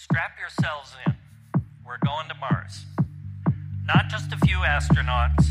Strap 0.00 0.38
yourselves 0.40 0.94
in. 1.04 1.14
We're 1.84 1.98
going 2.02 2.26
to 2.28 2.34
Mars. 2.36 2.86
Not 3.84 4.08
just 4.08 4.32
a 4.32 4.38
few 4.38 4.56
astronauts, 4.60 5.44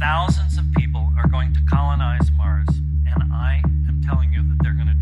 thousands 0.00 0.58
of 0.58 0.64
people 0.76 1.12
are 1.16 1.28
going 1.28 1.54
to 1.54 1.60
colonize 1.70 2.28
Mars, 2.32 2.66
and 3.06 3.32
I 3.32 3.62
am 3.88 4.02
telling 4.04 4.32
you 4.32 4.42
that 4.48 4.56
they're 4.64 4.72
going 4.72 4.88
to 4.88 4.93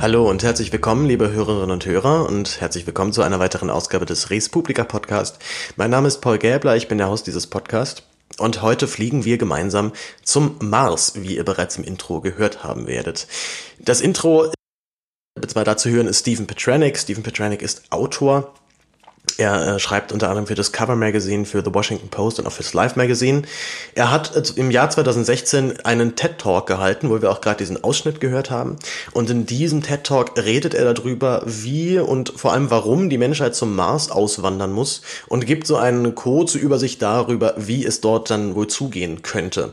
Hallo 0.00 0.30
und 0.30 0.44
herzlich 0.44 0.70
willkommen, 0.70 1.06
liebe 1.06 1.32
Hörerinnen 1.32 1.72
und 1.72 1.84
Hörer, 1.84 2.28
und 2.28 2.60
herzlich 2.60 2.86
willkommen 2.86 3.12
zu 3.12 3.22
einer 3.22 3.40
weiteren 3.40 3.68
Ausgabe 3.68 4.06
des 4.06 4.30
Res 4.30 4.48
Publica 4.48 4.84
Podcast. 4.84 5.40
Mein 5.74 5.90
Name 5.90 6.06
ist 6.06 6.20
Paul 6.20 6.38
Gäbler, 6.38 6.76
ich 6.76 6.86
bin 6.86 6.98
der 6.98 7.10
Host 7.10 7.26
dieses 7.26 7.48
Podcasts. 7.48 8.04
Und 8.38 8.62
heute 8.62 8.86
fliegen 8.86 9.24
wir 9.24 9.38
gemeinsam 9.38 9.92
zum 10.22 10.54
Mars, 10.60 11.14
wie 11.16 11.34
ihr 11.34 11.44
bereits 11.44 11.78
im 11.78 11.82
Intro 11.82 12.20
gehört 12.20 12.62
haben 12.62 12.86
werdet. 12.86 13.26
Das 13.80 14.00
Intro, 14.00 14.52
zwar 15.44 15.64
dazu 15.64 15.88
hören, 15.88 16.06
ist 16.06 16.20
Stephen 16.20 16.46
Petranek. 16.46 16.96
Stephen 16.96 17.24
Petranek 17.24 17.60
ist 17.60 17.90
Autor 17.90 18.54
er 19.38 19.76
äh, 19.76 19.78
schreibt 19.78 20.10
unter 20.10 20.28
anderem 20.28 20.48
für 20.48 20.56
das 20.56 20.72
Cover 20.72 20.96
Magazine, 20.96 21.46
für 21.46 21.62
The 21.64 21.72
Washington 21.72 22.08
Post 22.08 22.40
und 22.40 22.46
auch 22.48 22.52
fürs 22.52 22.74
Life 22.74 22.98
Magazine. 22.98 23.42
Er 23.94 24.10
hat 24.10 24.34
äh, 24.34 24.42
im 24.56 24.72
Jahr 24.72 24.90
2016 24.90 25.80
einen 25.84 26.16
TED 26.16 26.38
Talk 26.38 26.66
gehalten, 26.66 27.08
wo 27.08 27.22
wir 27.22 27.30
auch 27.30 27.40
gerade 27.40 27.58
diesen 27.58 27.82
Ausschnitt 27.82 28.20
gehört 28.20 28.50
haben. 28.50 28.76
Und 29.12 29.30
in 29.30 29.46
diesem 29.46 29.82
TED 29.82 30.02
Talk 30.02 30.32
redet 30.36 30.74
er 30.74 30.92
darüber, 30.92 31.42
wie 31.46 32.00
und 32.00 32.32
vor 32.36 32.52
allem 32.52 32.70
warum 32.70 33.08
die 33.08 33.18
Menschheit 33.18 33.54
zum 33.54 33.76
Mars 33.76 34.10
auswandern 34.10 34.72
muss 34.72 35.02
und 35.28 35.46
gibt 35.46 35.68
so 35.68 35.76
einen 35.76 36.16
kurze 36.16 36.58
Übersicht 36.58 37.00
darüber, 37.00 37.54
wie 37.56 37.86
es 37.86 38.00
dort 38.00 38.30
dann 38.30 38.56
wohl 38.56 38.66
zugehen 38.66 39.22
könnte. 39.22 39.72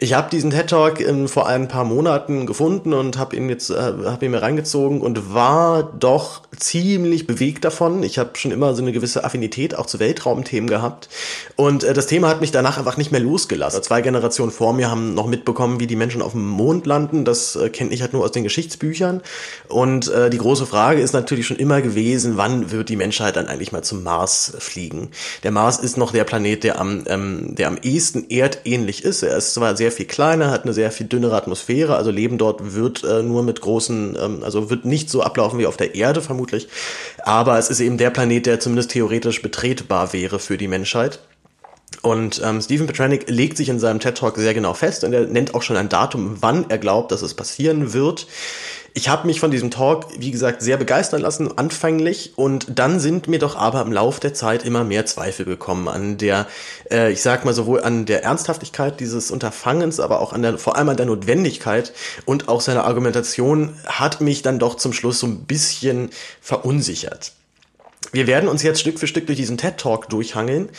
Ich 0.00 0.14
habe 0.14 0.30
diesen 0.30 0.50
TED 0.50 0.70
Talk 0.70 1.00
in, 1.00 1.26
vor 1.26 1.48
ein 1.48 1.66
paar 1.66 1.82
Monaten 1.82 2.46
gefunden 2.46 2.92
und 2.92 3.18
habe 3.18 3.34
ihn 3.34 3.48
jetzt 3.48 3.70
äh, 3.70 3.74
habe 3.74 4.24
ihn 4.24 4.30
mir 4.30 4.42
reingezogen 4.42 5.00
und 5.00 5.34
war 5.34 5.82
doch 5.82 6.42
ziemlich 6.58 7.26
bewegt 7.26 7.64
davon. 7.64 8.02
Ich 8.02 8.18
habe 8.18 8.30
schon 8.34 8.50
immer 8.50 8.74
so 8.74 8.82
eine 8.82 8.92
gewisse 8.92 9.24
Affinität 9.24 9.74
auch 9.74 9.86
zu 9.86 9.98
Weltraumthemen 9.98 10.68
gehabt 10.68 11.08
und 11.56 11.84
äh, 11.84 11.94
das 11.94 12.06
Thema 12.06 12.28
hat 12.28 12.40
mich 12.40 12.50
danach 12.50 12.78
einfach 12.78 12.96
nicht 12.96 13.12
mehr 13.12 13.20
losgelassen. 13.20 13.82
Zwei 13.82 14.00
Generationen 14.00 14.52
vor 14.52 14.72
mir 14.72 14.90
haben 14.90 15.14
noch 15.14 15.26
mitbekommen, 15.26 15.80
wie 15.80 15.86
die 15.86 15.96
Menschen 15.96 16.22
auf 16.22 16.32
dem 16.32 16.46
Mond 16.46 16.86
landen. 16.86 17.24
Das 17.24 17.56
äh, 17.56 17.70
kenne 17.70 17.90
ich 17.90 18.02
halt 18.02 18.12
nur 18.12 18.24
aus 18.24 18.32
den 18.32 18.44
Geschichtsbüchern 18.44 19.22
und 19.68 20.08
äh, 20.08 20.30
die 20.30 20.38
große 20.38 20.66
Frage 20.66 21.00
ist 21.00 21.12
natürlich 21.12 21.46
schon 21.46 21.58
immer 21.58 21.82
gewesen, 21.82 22.36
wann 22.36 22.70
wird 22.70 22.88
die 22.88 22.96
Menschheit 22.96 23.36
dann 23.36 23.46
eigentlich 23.46 23.72
mal 23.72 23.82
zum 23.82 24.02
Mars 24.02 24.54
fliegen? 24.58 25.10
Der 25.42 25.50
Mars 25.50 25.78
ist 25.78 25.96
noch 25.96 26.12
der 26.12 26.24
Planet, 26.24 26.64
der 26.64 26.80
am 26.80 27.04
ähm, 27.06 27.54
der 27.54 27.68
am 27.68 27.78
ehesten 27.82 28.30
erdähnlich 28.30 29.04
ist. 29.04 29.22
Er 29.22 29.36
ist 29.36 29.54
zwar 29.54 29.76
sehr 29.76 29.92
viel 29.92 30.06
kleiner, 30.06 30.50
hat 30.50 30.64
eine 30.64 30.72
sehr 30.72 30.90
viel 30.90 31.06
dünnere 31.06 31.36
Atmosphäre, 31.36 31.96
also 31.96 32.10
Leben 32.10 32.38
dort 32.38 32.74
wird 32.74 33.04
äh, 33.04 33.22
nur 33.22 33.42
mit 33.42 33.60
großen, 33.60 34.16
ähm, 34.20 34.42
also 34.42 34.70
wird 34.70 34.84
nicht 34.84 35.10
so 35.10 35.22
ablaufen 35.22 35.58
wie 35.58 35.66
auf 35.66 35.76
der 35.76 35.94
Erde 35.94 36.20
vermutlich, 36.20 36.47
aber 37.24 37.58
es 37.58 37.70
ist 37.70 37.80
eben 37.80 37.98
der 37.98 38.10
Planet, 38.10 38.46
der 38.46 38.60
zumindest 38.60 38.90
theoretisch 38.90 39.42
betretbar 39.42 40.12
wäre 40.12 40.38
für 40.38 40.56
die 40.56 40.68
Menschheit. 40.68 41.20
Und 42.02 42.40
ähm, 42.44 42.60
Stephen 42.60 42.86
Petranik 42.86 43.28
legt 43.28 43.56
sich 43.56 43.68
in 43.68 43.78
seinem 43.78 43.98
TED 43.98 44.18
Talk 44.18 44.36
sehr 44.36 44.54
genau 44.54 44.74
fest 44.74 45.04
und 45.04 45.12
er 45.12 45.26
nennt 45.26 45.54
auch 45.54 45.62
schon 45.62 45.76
ein 45.76 45.88
Datum, 45.88 46.36
wann 46.40 46.68
er 46.68 46.78
glaubt, 46.78 47.12
dass 47.12 47.22
es 47.22 47.34
passieren 47.34 47.92
wird. 47.92 48.26
Ich 48.94 49.08
habe 49.08 49.26
mich 49.26 49.38
von 49.38 49.50
diesem 49.50 49.70
Talk, 49.70 50.06
wie 50.18 50.30
gesagt, 50.30 50.62
sehr 50.62 50.76
begeistern 50.76 51.20
lassen, 51.20 51.56
anfänglich, 51.56 52.32
und 52.36 52.78
dann 52.78 52.98
sind 53.00 53.28
mir 53.28 53.38
doch 53.38 53.56
aber 53.56 53.82
im 53.82 53.92
Lauf 53.92 54.18
der 54.18 54.34
Zeit 54.34 54.64
immer 54.64 54.84
mehr 54.84 55.06
Zweifel 55.06 55.44
gekommen 55.44 55.88
an 55.88 56.18
der, 56.18 56.46
äh, 56.90 57.12
ich 57.12 57.22
sag 57.22 57.44
mal 57.44 57.54
sowohl 57.54 57.82
an 57.82 58.06
der 58.06 58.24
Ernsthaftigkeit 58.24 58.98
dieses 59.00 59.30
Unterfangens, 59.30 60.00
aber 60.00 60.20
auch 60.20 60.32
an 60.32 60.42
der, 60.42 60.58
vor 60.58 60.76
allem 60.76 60.88
an 60.88 60.96
der 60.96 61.06
Notwendigkeit. 61.06 61.92
Und 62.24 62.48
auch 62.48 62.60
seine 62.60 62.84
Argumentation 62.84 63.74
hat 63.86 64.20
mich 64.20 64.42
dann 64.42 64.58
doch 64.58 64.74
zum 64.76 64.92
Schluss 64.92 65.20
so 65.20 65.26
ein 65.26 65.44
bisschen 65.44 66.10
verunsichert 66.40 67.32
wir 68.12 68.26
werden 68.26 68.48
uns 68.48 68.62
jetzt 68.62 68.80
Stück 68.80 68.98
für 68.98 69.06
Stück 69.06 69.26
durch 69.26 69.38
diesen 69.38 69.58
TED 69.58 69.76
Talk 69.76 70.08
durchhangeln. 70.08 70.70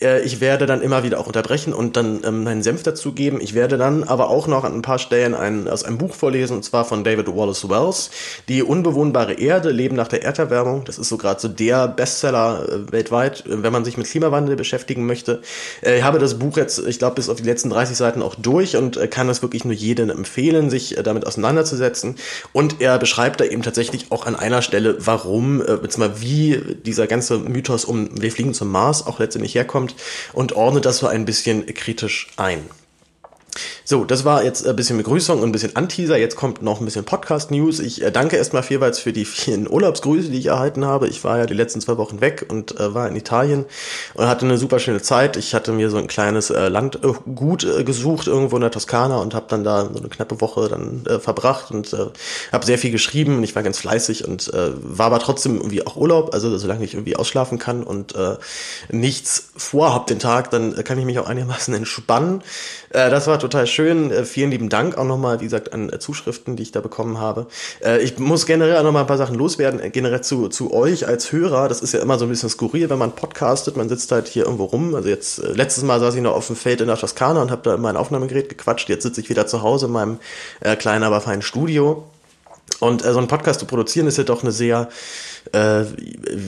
Äh, 0.00 0.22
ich 0.22 0.40
werde 0.40 0.66
dann 0.66 0.82
immer 0.82 1.02
wieder 1.02 1.20
auch 1.20 1.26
unterbrechen 1.26 1.72
und 1.72 1.96
dann 1.96 2.20
ähm, 2.24 2.44
meinen 2.44 2.62
Senf 2.62 2.82
dazugeben. 2.82 3.40
Ich 3.40 3.54
werde 3.54 3.78
dann 3.78 4.04
aber 4.04 4.28
auch 4.28 4.46
noch 4.46 4.64
an 4.64 4.74
ein 4.74 4.82
paar 4.82 4.98
Stellen 4.98 5.34
ein, 5.34 5.68
aus 5.68 5.84
einem 5.84 5.98
Buch 5.98 6.14
vorlesen, 6.14 6.56
und 6.56 6.64
zwar 6.64 6.84
von 6.84 7.04
David 7.04 7.28
Wallace 7.28 7.68
Wells. 7.68 8.10
Die 8.48 8.62
unbewohnbare 8.62 9.34
Erde, 9.34 9.70
Leben 9.70 9.96
nach 9.96 10.08
der 10.08 10.24
Erderwärmung. 10.24 10.84
Das 10.84 10.98
ist 10.98 11.08
so 11.08 11.16
gerade 11.16 11.40
so 11.40 11.48
der 11.48 11.88
Bestseller 11.88 12.68
äh, 12.68 12.92
weltweit, 12.92 13.46
äh, 13.46 13.62
wenn 13.62 13.72
man 13.72 13.84
sich 13.84 13.96
mit 13.96 14.08
Klimawandel 14.08 14.56
beschäftigen 14.56 15.06
möchte. 15.06 15.40
Ich 15.82 16.02
habe 16.02 16.18
das 16.18 16.38
Buch 16.38 16.56
jetzt, 16.56 16.78
ich 16.86 16.98
glaube, 16.98 17.14
bis 17.16 17.28
auf 17.28 17.38
die 17.38 17.44
letzten 17.44 17.70
30 17.70 17.96
Seiten 17.96 18.22
auch 18.22 18.34
durch 18.34 18.76
und 18.76 18.98
kann 19.10 19.28
es 19.28 19.42
wirklich 19.42 19.64
nur 19.64 19.74
jedem 19.74 20.10
empfehlen, 20.10 20.70
sich 20.70 20.96
damit 21.02 21.26
auseinanderzusetzen. 21.26 22.16
Und 22.52 22.80
er 22.80 22.98
beschreibt 22.98 23.40
da 23.40 23.44
eben 23.44 23.62
tatsächlich 23.62 24.06
auch 24.10 24.26
an 24.26 24.36
einer 24.36 24.62
Stelle, 24.62 24.96
warum, 25.00 25.58
beziehungsweise 25.58 26.20
wie 26.20 26.71
dieser 26.74 27.06
ganze 27.06 27.38
Mythos 27.38 27.84
um 27.84 28.08
wir 28.20 28.32
fliegen 28.32 28.54
zum 28.54 28.70
Mars 28.70 29.06
auch 29.06 29.18
letztendlich 29.18 29.54
herkommt 29.54 29.94
und 30.32 30.52
ordnet 30.52 30.84
das 30.84 30.98
so 30.98 31.06
ein 31.06 31.24
bisschen 31.24 31.66
kritisch 31.66 32.28
ein. 32.36 32.68
So, 33.92 34.06
das 34.06 34.24
war 34.24 34.42
jetzt 34.42 34.66
ein 34.66 34.74
bisschen 34.74 34.96
Begrüßung 34.96 35.42
und 35.42 35.50
ein 35.50 35.52
bisschen 35.52 35.76
Anteaser. 35.76 36.16
Jetzt 36.16 36.34
kommt 36.34 36.62
noch 36.62 36.80
ein 36.80 36.86
bisschen 36.86 37.04
Podcast-News. 37.04 37.78
Ich 37.80 38.00
äh, 38.00 38.10
danke 38.10 38.38
erstmal 38.38 38.62
vielmals 38.62 38.98
für 38.98 39.12
die 39.12 39.26
vielen 39.26 39.70
Urlaubsgrüße, 39.70 40.30
die 40.30 40.38
ich 40.38 40.46
erhalten 40.46 40.86
habe. 40.86 41.08
Ich 41.08 41.22
war 41.24 41.36
ja 41.36 41.44
die 41.44 41.52
letzten 41.52 41.82
zwei 41.82 41.98
Wochen 41.98 42.22
weg 42.22 42.46
und 42.48 42.80
äh, 42.80 42.94
war 42.94 43.06
in 43.06 43.16
Italien 43.16 43.66
und 44.14 44.26
hatte 44.28 44.46
eine 44.46 44.56
super 44.56 44.78
schöne 44.78 45.02
Zeit. 45.02 45.36
Ich 45.36 45.54
hatte 45.54 45.72
mir 45.72 45.90
so 45.90 45.98
ein 45.98 46.06
kleines 46.06 46.48
äh, 46.48 46.68
Landgut 46.68 47.64
äh, 47.64 47.84
gesucht 47.84 48.28
irgendwo 48.28 48.56
in 48.56 48.62
der 48.62 48.70
Toskana 48.70 49.18
und 49.18 49.34
habe 49.34 49.44
dann 49.50 49.62
da 49.62 49.90
so 49.92 49.98
eine 49.98 50.08
knappe 50.08 50.40
Woche 50.40 50.70
dann 50.70 51.04
äh, 51.04 51.18
verbracht 51.18 51.70
und 51.70 51.92
äh, 51.92 52.06
habe 52.50 52.64
sehr 52.64 52.78
viel 52.78 52.92
geschrieben 52.92 53.36
und 53.36 53.44
ich 53.44 53.54
war 53.54 53.62
ganz 53.62 53.76
fleißig 53.76 54.26
und 54.26 54.54
äh, 54.54 54.70
war 54.82 55.04
aber 55.04 55.18
trotzdem 55.18 55.56
irgendwie 55.56 55.86
auch 55.86 55.96
Urlaub, 55.96 56.32
also 56.32 56.56
solange 56.56 56.86
ich 56.86 56.94
irgendwie 56.94 57.16
ausschlafen 57.16 57.58
kann 57.58 57.82
und 57.82 58.14
äh, 58.14 58.36
nichts 58.90 59.50
vorhab 59.54 60.06
den 60.06 60.18
Tag, 60.18 60.50
dann 60.50 60.82
kann 60.82 60.98
ich 60.98 61.04
mich 61.04 61.18
auch 61.18 61.26
einigermaßen 61.26 61.74
entspannen. 61.74 62.42
Äh, 62.88 63.10
das 63.10 63.26
war 63.26 63.38
total 63.38 63.66
schön. 63.66 63.81
Äh, 63.88 64.24
vielen 64.24 64.50
lieben 64.50 64.68
Dank 64.68 64.96
auch 64.96 65.04
nochmal, 65.04 65.40
wie 65.40 65.44
gesagt, 65.44 65.72
an 65.72 65.90
äh, 65.90 65.98
Zuschriften, 65.98 66.56
die 66.56 66.62
ich 66.62 66.72
da 66.72 66.80
bekommen 66.80 67.18
habe. 67.18 67.46
Äh, 67.84 68.02
ich 68.02 68.18
muss 68.18 68.46
generell 68.46 68.76
auch 68.76 68.82
nochmal 68.82 69.02
ein 69.02 69.06
paar 69.06 69.18
Sachen 69.18 69.36
loswerden, 69.36 69.80
generell 69.92 70.20
zu, 70.20 70.48
zu 70.48 70.72
euch 70.72 71.06
als 71.06 71.32
Hörer. 71.32 71.68
Das 71.68 71.80
ist 71.80 71.94
ja 71.94 72.00
immer 72.00 72.18
so 72.18 72.26
ein 72.26 72.28
bisschen 72.28 72.48
skurril, 72.48 72.90
wenn 72.90 72.98
man 72.98 73.12
podcastet. 73.12 73.76
Man 73.76 73.88
sitzt 73.88 74.10
halt 74.12 74.28
hier 74.28 74.44
irgendwo 74.44 74.64
rum. 74.64 74.94
Also 74.94 75.08
jetzt, 75.08 75.38
letztes 75.38 75.84
Mal 75.84 76.00
saß 76.00 76.14
ich 76.14 76.22
noch 76.22 76.34
auf 76.34 76.46
dem 76.46 76.56
Feld 76.56 76.80
in 76.80 76.86
der 76.86 76.96
Toskana 76.96 77.42
und 77.42 77.50
habe 77.50 77.62
da 77.62 77.74
in 77.74 77.80
mein 77.80 77.96
Aufnahmegerät 77.96 78.48
gequatscht. 78.48 78.88
Jetzt 78.88 79.02
sitze 79.02 79.20
ich 79.20 79.28
wieder 79.28 79.46
zu 79.46 79.62
Hause 79.62 79.86
in 79.86 79.92
meinem 79.92 80.18
äh, 80.60 80.76
kleinen, 80.76 81.04
aber 81.04 81.20
feinen 81.20 81.42
Studio. 81.42 82.04
Und 82.80 83.04
äh, 83.04 83.12
so 83.12 83.18
einen 83.18 83.28
Podcast 83.28 83.60
zu 83.60 83.66
produzieren 83.66 84.06
ist 84.06 84.18
ja 84.18 84.24
doch 84.24 84.42
eine 84.42 84.52
sehr, 84.52 84.88
äh, 85.52 85.84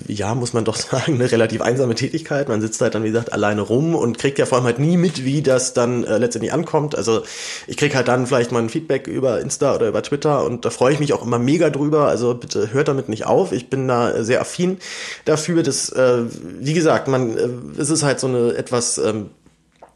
ja, 0.09 0.35
muss 0.35 0.53
man 0.53 0.65
doch 0.65 0.77
sagen, 0.77 1.15
eine 1.15 1.31
relativ 1.31 1.61
einsame 1.61 1.95
Tätigkeit. 1.95 2.49
Man 2.49 2.61
sitzt 2.61 2.81
halt 2.81 2.95
dann, 2.95 3.05
wie 3.05 3.09
gesagt, 3.09 3.33
alleine 3.33 3.63
rum 3.63 3.95
und 3.95 4.19
kriegt 4.19 4.39
ja 4.39 4.47
vor 4.47 4.59
allem 4.59 4.67
halt 4.67 4.79
nie 4.79 4.97
mit, 4.97 5.25
wie 5.25 5.43
das 5.43 5.75
dann 5.75 6.05
äh, 6.05 6.19
letztendlich 6.19 6.53
ankommt. 6.53 6.97
Also 6.97 7.23
ich 7.67 7.77
krieg 7.77 7.95
halt 7.95 8.09
dann 8.09 8.27
vielleicht 8.27 8.53
mal 8.53 8.63
ein 8.63 8.69
Feedback 8.69 9.07
über 9.07 9.41
Insta 9.41 9.75
oder 9.75 9.89
über 9.89 10.03
Twitter 10.03 10.45
und 10.45 10.65
da 10.65 10.71
freue 10.71 10.93
ich 10.93 11.01
mich 11.01 11.13
auch 11.13 11.25
immer 11.25 11.39
mega 11.39 11.71
drüber. 11.71 12.09
Also 12.09 12.35
bitte 12.35 12.73
hört 12.73 12.89
damit 12.89 13.09
nicht 13.09 13.27
auf. 13.27 13.53
Ich 13.53 13.69
bin 13.69 13.89
da 13.89 14.23
sehr 14.25 14.41
affin 14.41 14.79
dafür, 15.25 15.63
dass, 15.63 15.91
äh, 15.91 16.23
wie 16.61 16.75
gesagt, 16.75 17.09
man, 17.09 17.37
äh, 17.37 17.49
es 17.81 17.91
ist 17.91 18.03
halt 18.03 18.21
so 18.21 18.27
eine 18.29 18.55
etwas 18.57 18.99
ähm, 18.99 19.31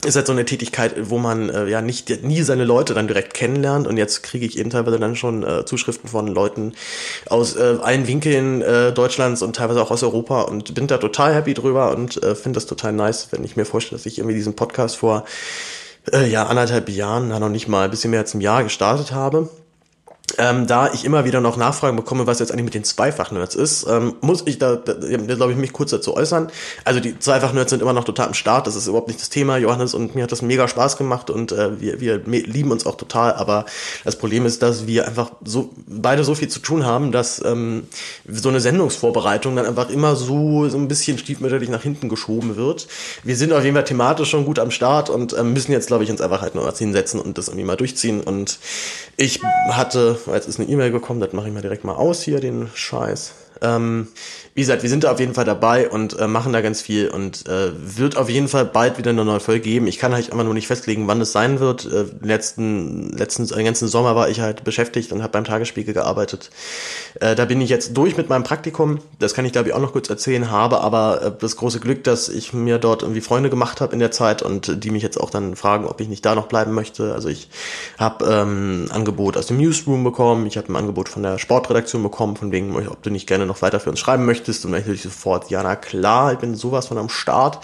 ist 0.05 0.15
halt 0.15 0.27
so 0.27 0.33
eine 0.33 0.45
Tätigkeit, 0.45 1.11
wo 1.11 1.19
man 1.19 1.50
äh, 1.50 1.67
ja 1.67 1.83
nicht 1.83 2.23
nie 2.23 2.43
seine 2.43 2.65
Leute 2.65 2.95
dann 2.95 3.09
direkt 3.09 3.35
kennenlernt. 3.35 3.87
Und 3.87 3.97
jetzt 3.97 4.23
kriege 4.23 4.47
ich 4.47 4.56
eben 4.59 4.71
teilweise 4.71 4.99
dann 4.99 5.17
schon 5.17 5.43
äh, 5.43 5.65
Zuschriften 5.65 6.09
von 6.09 6.29
Leuten 6.29 6.73
aus 7.29 7.56
äh, 7.56 7.77
allen 7.83 8.06
Winkeln 8.06 8.62
äh, 8.62 8.93
Deutschlands 8.93 9.43
und 9.43 9.56
teilweise 9.56 9.83
auch 9.83 9.91
aus 9.91 10.05
Europa 10.05 10.43
und 10.43 10.75
bin 10.75 10.87
da 10.87 10.99
total 10.99 11.35
happy 11.35 11.55
drüber 11.55 11.91
und 11.91 12.23
äh, 12.23 12.37
finde 12.37 12.59
das 12.59 12.67
total 12.67 12.93
nice, 12.93 13.29
wenn 13.33 13.43
ich 13.43 13.56
mir 13.56 13.65
vorstelle, 13.65 13.99
dass 13.99 14.06
ich 14.06 14.19
irgendwie 14.19 14.37
diesen 14.37 14.55
Podcast 14.55 14.97
vor 14.97 15.25
äh, 16.12 16.29
ja 16.29 16.47
anderthalb 16.47 16.89
Jahren, 16.89 17.29
noch 17.29 17.49
nicht 17.49 17.67
mal 17.67 17.85
ein 17.85 17.91
bisschen 17.91 18.12
mehr 18.12 18.21
als 18.21 18.35
ein 18.35 18.41
Jahr 18.41 18.62
gestartet 18.62 19.12
habe 19.12 19.49
ähm, 20.37 20.67
da 20.67 20.93
ich 20.93 21.05
immer 21.05 21.25
wieder 21.25 21.41
noch 21.41 21.57
Nachfragen 21.57 21.97
bekomme, 21.97 22.27
was 22.27 22.39
jetzt 22.39 22.53
eigentlich 22.53 22.67
mit 22.67 22.75
den 22.75 22.85
Zweifach-Nerds 22.85 23.55
ist, 23.55 23.87
ähm, 23.89 24.15
muss 24.21 24.43
ich 24.45 24.59
da, 24.59 24.77
da, 24.77 24.93
glaube 24.95 25.53
ich, 25.53 25.59
mich 25.59 25.73
kurz 25.73 25.91
dazu 25.91 26.15
äußern. 26.15 26.51
Also 26.85 27.01
die 27.01 27.19
Zweifach-Nerds 27.19 27.71
sind 27.71 27.81
immer 27.81 27.95
noch 27.95 28.05
total 28.05 28.29
am 28.29 28.35
Start, 28.35 28.67
das 28.67 28.77
ist 28.77 28.87
überhaupt 28.87 29.09
nicht 29.09 29.21
das 29.21 29.31
Thema, 29.31 29.57
Johannes, 29.57 29.95
und 29.95 30.15
mir 30.15 30.25
hat 30.25 30.33
das 30.33 30.43
mega 30.43 30.69
Spaß 30.69 30.99
gemacht 30.99 31.31
und 31.31 31.53
äh, 31.53 31.81
wir, 31.81 32.01
wir 32.01 32.19
lieben 32.19 32.71
uns 32.71 32.85
auch 32.85 32.97
total, 32.97 33.35
aber 33.35 33.65
das 34.05 34.17
Problem 34.17 34.45
ist, 34.45 34.63
dass 34.63 34.87
wir 34.87 35.07
einfach 35.07 35.33
so 35.45 35.71
beide 35.87 36.25
so 36.25 36.35
viel 36.35 36.49
zu 36.49 36.61
tun 36.61 36.85
haben, 36.85 37.11
dass 37.11 37.43
ähm, 37.45 37.85
so 38.29 38.51
eine 38.51 38.61
Sendungsvorbereitung 38.61 39.57
dann 39.57 39.67
einfach 39.67 39.89
immer 39.89 40.15
so, 40.15 40.69
so 40.69 40.77
ein 40.77 40.89
bisschen 40.89 41.19
stiefmütterlich 41.19 41.71
nach 41.71 41.83
hinten 41.83 42.09
geschoben 42.09 42.57
wird. 42.57 42.87
Wir 43.25 43.37
sind 43.37 43.53
auf 43.53 43.65
jeden 43.65 43.75
Fall 43.75 43.85
thematisch 43.85 44.29
schon 44.29 44.45
gut 44.45 44.59
am 44.59 44.71
Start 44.71 45.09
und 45.09 45.33
äh, 45.33 45.43
müssen 45.43 45.73
jetzt, 45.73 45.87
glaube 45.87 46.05
ich, 46.05 46.11
uns 46.11 46.21
einfach 46.21 46.43
halt 46.43 46.55
nur 46.55 46.65
was 46.65 46.79
hinsetzen 46.79 47.21
und 47.21 47.39
das 47.39 47.49
irgendwie 47.49 47.67
mal 47.67 47.77
durchziehen 47.77 48.21
und 48.21 48.59
ich 49.17 49.41
hatte 49.71 50.18
jetzt 50.26 50.49
ist 50.49 50.61
eine 50.61 50.69
E-Mail 50.69 50.91
gekommen, 50.91 51.20
das 51.20 51.32
mache 51.32 51.49
ich 51.49 51.55
mal 51.55 51.62
direkt 51.62 51.85
mal 51.85 51.94
aus 51.94 52.23
hier, 52.23 52.41
den 52.41 52.69
Scheiß. 52.75 53.35
Ähm, 53.61 54.09
wie 54.59 54.63
gesagt, 54.63 54.83
wir 54.83 54.91
sind 54.91 55.05
da 55.05 55.13
auf 55.13 55.21
jeden 55.21 55.35
Fall 55.35 55.45
dabei 55.45 55.89
und 55.89 56.19
äh, 56.19 56.27
machen 56.27 56.53
da 56.53 56.61
ganz 56.63 56.81
viel 56.81 57.11
und 57.11 57.47
äh, 57.47 57.71
wird 57.77 58.17
auf 58.17 58.29
jeden 58.29 58.49
Fall 58.49 58.65
bald 58.65 58.99
wieder 58.99 59.11
eine 59.11 59.25
neue 59.25 59.39
Folge 59.39 59.61
geben. 59.61 59.87
Ich 59.87 60.01
kann 60.01 60.13
halt 60.13 60.33
einfach 60.33 60.45
nur 60.45 60.53
nicht 60.53 60.67
festlegen, 60.67 61.07
wann 61.07 61.21
es 61.21 61.31
sein 61.31 61.61
wird. 61.61 61.85
Äh, 61.85 62.07
letzten, 62.27 63.17
letzten, 63.17 63.47
den 63.47 63.65
ganzen 63.65 63.87
Sommer 63.87 64.17
war 64.17 64.29
ich 64.29 64.41
halt 64.41 64.65
beschäftigt 64.65 65.13
und 65.13 65.23
habe 65.23 65.31
beim 65.31 65.45
Tagesspiegel 65.45 65.95
gearbeitet. 65.95 66.51
Äh, 67.21 67.37
da 67.37 67.45
bin 67.45 67.61
ich 67.61 67.71
jetzt 67.71 67.97
durch 67.97 68.17
mit 68.17 68.29
meinem 68.29 68.43
Praktikum. 68.43 68.99
Das 69.21 69.33
kann 69.33 69.45
ich 69.45 69.53
glaube 69.53 69.69
ich 69.69 69.75
auch 69.77 69.81
noch 69.81 69.93
kurz 69.93 70.11
erzählen. 70.11 70.51
Habe 70.51 70.81
aber 70.81 71.23
äh, 71.23 71.33
das 71.39 71.55
große 71.55 71.79
Glück, 71.79 72.03
dass 72.03 72.29
ich 72.29 72.53
mir 72.53 72.79
dort 72.79 73.03
irgendwie 73.03 73.21
Freunde 73.21 73.51
gemacht 73.51 73.81
habe 73.81 73.93
in 73.93 74.01
der 74.01 74.11
Zeit 74.11 74.43
und 74.43 74.83
die 74.83 74.91
mich 74.91 75.05
jetzt 75.05 75.21
auch 75.21 75.31
dann 75.31 75.55
fragen, 75.55 75.87
ob 75.87 76.01
ich 76.01 76.09
nicht 76.09 76.27
da 76.27 76.35
noch 76.35 76.49
bleiben 76.49 76.73
möchte. 76.73 77.15
Also 77.15 77.29
ich 77.29 77.49
habe 77.97 78.25
ähm, 78.25 78.87
Angebot 78.91 79.37
aus 79.37 79.47
dem 79.47 79.59
Newsroom 79.59 80.03
bekommen. 80.03 80.47
Ich 80.47 80.57
habe 80.57 80.73
ein 80.73 80.75
Angebot 80.75 81.09
von 81.09 81.23
der 81.23 81.39
Sportredaktion 81.39 82.03
bekommen, 82.03 82.35
von 82.35 82.51
wegen, 82.51 82.75
ob 82.89 83.05
du 83.05 83.11
nicht 83.11 83.29
gerne 83.29 83.47
noch 83.47 83.63
weiter 83.63 83.79
für 83.79 83.91
uns 83.91 84.01
schreiben 84.01 84.27
möchtest 84.27 84.48
möchtest? 84.49 84.65
Und 84.65 84.73
natürlich 84.73 85.03
sofort, 85.03 85.50
ja, 85.50 85.62
na 85.62 85.77
klar, 85.77 86.33
ich 86.33 86.39
bin 86.39 86.55
sowas 86.55 86.87
von 86.87 86.99
am 86.99 87.09
Start. 87.09 87.61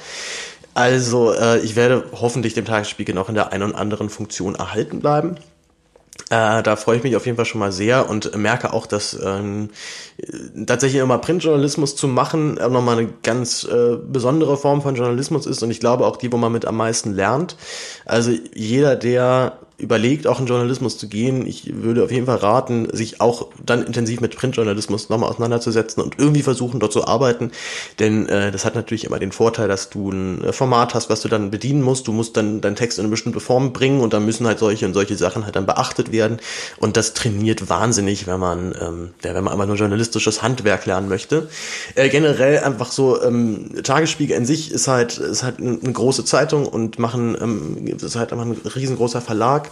Also, 0.74 1.32
äh, 1.32 1.60
ich 1.60 1.76
werde 1.76 2.04
hoffentlich 2.12 2.54
dem 2.54 2.64
Tagesspiegel 2.64 3.14
noch 3.14 3.28
in 3.28 3.34
der 3.34 3.52
einen 3.52 3.70
oder 3.70 3.78
anderen 3.78 4.10
Funktion 4.10 4.54
erhalten 4.54 5.00
bleiben. 5.00 5.36
Äh, 6.30 6.62
da 6.62 6.76
freue 6.76 6.96
ich 6.96 7.02
mich 7.02 7.16
auf 7.16 7.26
jeden 7.26 7.36
Fall 7.36 7.44
schon 7.44 7.58
mal 7.58 7.72
sehr 7.72 8.08
und 8.08 8.36
merke 8.36 8.72
auch, 8.72 8.86
dass 8.86 9.18
ähm, 9.20 9.70
tatsächlich 10.66 11.02
immer 11.02 11.18
Printjournalismus 11.18 11.96
zu 11.96 12.06
machen 12.06 12.56
äh, 12.56 12.68
nochmal 12.68 12.98
eine 12.98 13.08
ganz 13.22 13.64
äh, 13.64 13.96
besondere 13.96 14.56
Form 14.56 14.80
von 14.80 14.94
Journalismus 14.94 15.46
ist 15.46 15.62
und 15.62 15.70
ich 15.70 15.80
glaube 15.80 16.06
auch 16.06 16.16
die, 16.16 16.32
wo 16.32 16.36
man 16.36 16.52
mit 16.52 16.66
am 16.66 16.76
meisten 16.76 17.12
lernt. 17.14 17.56
Also 18.04 18.30
jeder, 18.54 18.94
der 18.94 19.58
überlegt, 19.76 20.28
auch 20.28 20.38
in 20.38 20.46
Journalismus 20.46 20.98
zu 20.98 21.08
gehen, 21.08 21.46
ich 21.46 21.74
würde 21.74 22.04
auf 22.04 22.12
jeden 22.12 22.26
Fall 22.26 22.36
raten, 22.36 22.88
sich 22.92 23.20
auch 23.20 23.48
dann 23.64 23.84
intensiv 23.84 24.20
mit 24.20 24.36
Printjournalismus 24.36 25.08
nochmal 25.08 25.30
auseinanderzusetzen 25.30 26.00
und 26.02 26.18
irgendwie 26.18 26.42
versuchen, 26.42 26.78
dort 26.78 26.92
zu 26.92 27.06
arbeiten. 27.06 27.50
Denn 27.98 28.28
äh, 28.28 28.52
das 28.52 28.64
hat 28.64 28.76
natürlich 28.76 29.04
immer 29.04 29.18
den 29.18 29.32
Vorteil, 29.32 29.66
dass 29.66 29.90
du 29.90 30.10
ein 30.10 30.44
äh, 30.44 30.52
Format 30.52 30.94
hast, 30.94 31.10
was 31.10 31.22
du 31.22 31.28
dann 31.28 31.50
bedienen 31.50 31.82
musst. 31.82 32.06
Du 32.06 32.12
musst 32.12 32.36
dann 32.36 32.60
deinen 32.60 32.76
Text 32.76 32.98
in 32.98 33.04
eine 33.04 33.10
bestimmte 33.10 33.40
Form 33.40 33.72
bringen 33.72 34.00
und 34.00 34.12
dann 34.12 34.24
müssen 34.24 34.46
halt 34.46 34.60
solche 34.60 34.86
und 34.86 34.94
solche 34.94 35.16
Sachen 35.16 35.44
halt 35.44 35.56
dann 35.56 35.66
beachtet 35.66 36.12
werden. 36.12 36.38
Und 36.78 36.96
das 36.96 37.14
trainiert 37.14 37.68
wahnsinnig, 37.68 38.28
wenn 38.28 38.38
man, 38.38 38.74
ähm, 38.80 39.10
ja, 39.24 39.34
wenn 39.34 39.42
man 39.42 39.52
einfach 39.52 39.66
nur 39.66 39.76
journalistisches 39.76 40.40
Handwerk 40.40 40.86
lernen 40.86 41.08
möchte. 41.08 41.48
Äh, 41.96 42.10
generell 42.10 42.60
einfach 42.60 42.92
so, 42.92 43.20
ähm, 43.22 43.82
Tagesspiegel 43.82 44.36
in 44.36 44.46
sich 44.46 44.70
ist 44.70 44.86
halt, 44.86 45.18
ist 45.18 45.42
halt 45.42 45.58
eine, 45.58 45.78
große 45.94 46.24
Zeitung 46.24 46.66
und 46.66 46.98
machen, 46.98 47.36
ähm, 47.40 47.86
ist 47.86 48.16
halt 48.16 48.32
einfach 48.32 48.46
ein 48.46 48.52
riesengroßer 48.52 49.20
Verlag 49.20 49.63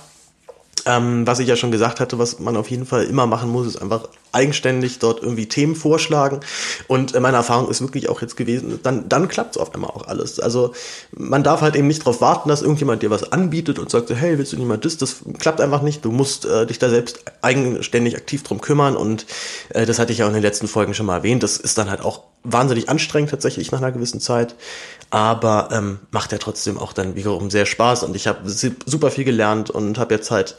ähm, 0.86 1.26
was 1.26 1.38
ich 1.38 1.48
ja 1.48 1.56
schon 1.56 1.70
gesagt 1.70 2.00
hatte, 2.00 2.18
was 2.18 2.38
man 2.38 2.56
auf 2.56 2.70
jeden 2.70 2.86
Fall 2.86 3.04
immer 3.04 3.26
machen 3.26 3.50
muss, 3.50 3.66
ist 3.66 3.80
einfach 3.80 4.08
eigenständig 4.32 4.98
dort 4.98 5.22
irgendwie 5.22 5.46
Themen 5.46 5.76
vorschlagen. 5.76 6.40
Und 6.88 7.14
äh, 7.14 7.20
meine 7.20 7.36
Erfahrung 7.36 7.68
ist 7.68 7.80
wirklich 7.80 8.08
auch 8.08 8.22
jetzt 8.22 8.36
gewesen, 8.36 8.80
dann, 8.82 9.08
dann 9.08 9.28
klappt 9.28 9.56
es 9.56 9.62
auf 9.62 9.74
einmal 9.74 9.90
auch 9.90 10.08
alles. 10.08 10.40
Also 10.40 10.72
man 11.12 11.42
darf 11.42 11.60
halt 11.60 11.76
eben 11.76 11.86
nicht 11.86 12.00
darauf 12.00 12.20
warten, 12.20 12.48
dass 12.48 12.62
irgendjemand 12.62 13.02
dir 13.02 13.10
was 13.10 13.32
anbietet 13.32 13.78
und 13.78 13.90
sagt, 13.90 14.10
hey, 14.10 14.38
willst 14.38 14.52
du 14.52 14.56
nicht 14.56 14.68
mal 14.68 14.78
das? 14.78 14.96
Das 14.96 15.16
klappt 15.38 15.60
einfach 15.60 15.82
nicht. 15.82 16.04
Du 16.04 16.10
musst 16.10 16.44
äh, 16.44 16.66
dich 16.66 16.78
da 16.78 16.88
selbst 16.88 17.24
eigenständig 17.42 18.16
aktiv 18.16 18.42
drum 18.42 18.60
kümmern. 18.60 18.96
Und 18.96 19.26
äh, 19.70 19.86
das 19.86 19.98
hatte 19.98 20.12
ich 20.12 20.18
ja 20.18 20.24
auch 20.24 20.30
in 20.30 20.34
den 20.34 20.42
letzten 20.42 20.68
Folgen 20.68 20.94
schon 20.94 21.06
mal 21.06 21.18
erwähnt. 21.18 21.42
Das 21.42 21.56
ist 21.56 21.78
dann 21.78 21.90
halt 21.90 22.00
auch 22.00 22.22
wahnsinnig 22.44 22.88
anstrengend 22.88 23.30
tatsächlich 23.30 23.70
nach 23.72 23.80
einer 23.80 23.92
gewissen 23.92 24.20
Zeit. 24.20 24.54
Aber 25.10 25.68
ähm, 25.72 26.00
macht 26.10 26.32
ja 26.32 26.38
trotzdem 26.38 26.78
auch 26.78 26.92
dann 26.92 27.14
wiederum 27.14 27.50
sehr 27.50 27.66
Spaß. 27.66 28.02
Und 28.04 28.16
ich 28.16 28.26
habe 28.26 28.48
super 28.48 29.10
viel 29.10 29.24
gelernt 29.24 29.70
und 29.70 29.98
habe 29.98 30.14
jetzt 30.14 30.30
halt 30.30 30.56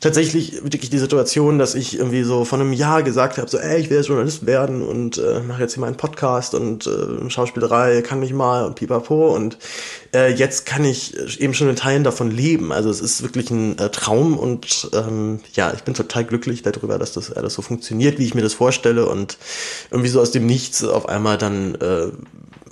tatsächlich 0.00 0.62
wirklich 0.64 0.90
die 0.90 0.98
Situation, 0.98 1.58
dass 1.58 1.74
ich 1.74 1.98
irgendwie 1.98 2.22
so 2.22 2.44
von 2.44 2.60
einem 2.60 2.72
Jahr 2.72 3.02
gesagt 3.02 3.36
habe, 3.36 3.48
so, 3.48 3.58
ey, 3.58 3.80
ich 3.80 3.90
will 3.90 4.02
Journalist 4.02 4.46
werden 4.46 4.82
und 4.82 5.18
äh, 5.18 5.40
mache 5.40 5.60
jetzt 5.60 5.74
hier 5.74 5.82
meinen 5.82 5.96
Podcast 5.96 6.54
und 6.54 6.86
äh, 6.86 7.28
Schauspielerei 7.28 8.00
kann 8.02 8.20
mich 8.20 8.32
mal 8.32 8.64
und 8.64 8.76
pipapo 8.76 9.34
und 9.34 9.58
äh, 10.14 10.32
jetzt 10.32 10.64
kann 10.64 10.84
ich 10.84 11.40
eben 11.40 11.52
schon 11.52 11.68
in 11.68 11.76
Teilen 11.76 12.02
davon 12.02 12.30
leben. 12.30 12.72
Also 12.72 12.88
es 12.88 13.00
ist 13.00 13.22
wirklich 13.22 13.50
ein 13.50 13.78
äh, 13.78 13.90
Traum 13.90 14.38
und 14.38 14.90
ähm, 14.94 15.40
ja, 15.52 15.72
ich 15.74 15.82
bin 15.82 15.92
total 15.92 16.24
glücklich 16.24 16.62
darüber, 16.62 16.98
dass 16.98 17.12
das 17.12 17.30
alles 17.30 17.54
so 17.54 17.62
funktioniert, 17.62 18.18
wie 18.18 18.24
ich 18.24 18.34
mir 18.34 18.42
das 18.42 18.54
vorstelle 18.54 19.06
und 19.06 19.36
irgendwie 19.90 20.10
so 20.10 20.20
aus 20.20 20.30
dem 20.30 20.46
Nichts 20.46 20.82
auf 20.82 21.08
einmal 21.08 21.36
dann 21.36 21.74
äh, 21.74 22.06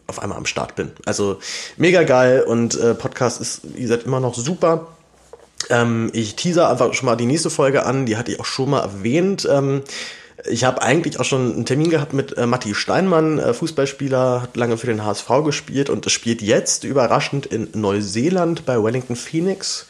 auf 0.07 0.23
einmal 0.23 0.39
am 0.39 0.47
Start 0.47 0.75
bin. 0.75 0.93
Also 1.05 1.39
mega 1.77 2.03
geil 2.03 2.43
und 2.43 2.81
äh, 2.81 2.95
Podcast 2.95 3.41
ist, 3.43 3.61
wie 3.75 3.83
gesagt, 3.83 4.07
immer 4.07 4.21
noch 4.21 4.35
super. 4.35 4.89
Ähm, 5.71 6.11
ich 6.13 6.37
teaser 6.37 6.71
einfach 6.71 6.93
schon 6.95 7.07
mal 7.07 7.17
die 7.17 7.27
nächste 7.27 7.51
Folge 7.51 7.85
an, 7.87 8.07
die 8.07 8.17
hatte 8.17 8.33
ich 8.33 8.41
auch 8.41 8.45
schon 8.45 8.71
mal 8.71 8.81
erwähnt. 8.81 9.49
Ähm, 9.51 9.83
ich 10.47 10.63
habe 10.63 10.83
eigentlich 10.83 11.19
auch 11.19 11.25
schon 11.25 11.53
einen 11.53 11.67
Termin 11.67 11.91
gehabt 11.91 12.13
mit 12.13 12.37
äh, 12.37 12.47
Matti 12.47 12.75
Steinmann, 12.75 13.39
äh, 13.39 13.53
Fußballspieler, 13.53 14.43
hat 14.43 14.57
lange 14.57 14.77
für 14.77 14.87
den 14.87 15.05
HSV 15.05 15.29
gespielt 15.45 15.91
und 15.91 16.09
spielt 16.11 16.43
jetzt 16.43 16.85
überraschend 16.85 17.47
in 17.47 17.69
Neuseeland 17.75 18.65
bei 18.65 18.81
Wellington 18.83 19.17
Phoenix. 19.17 19.87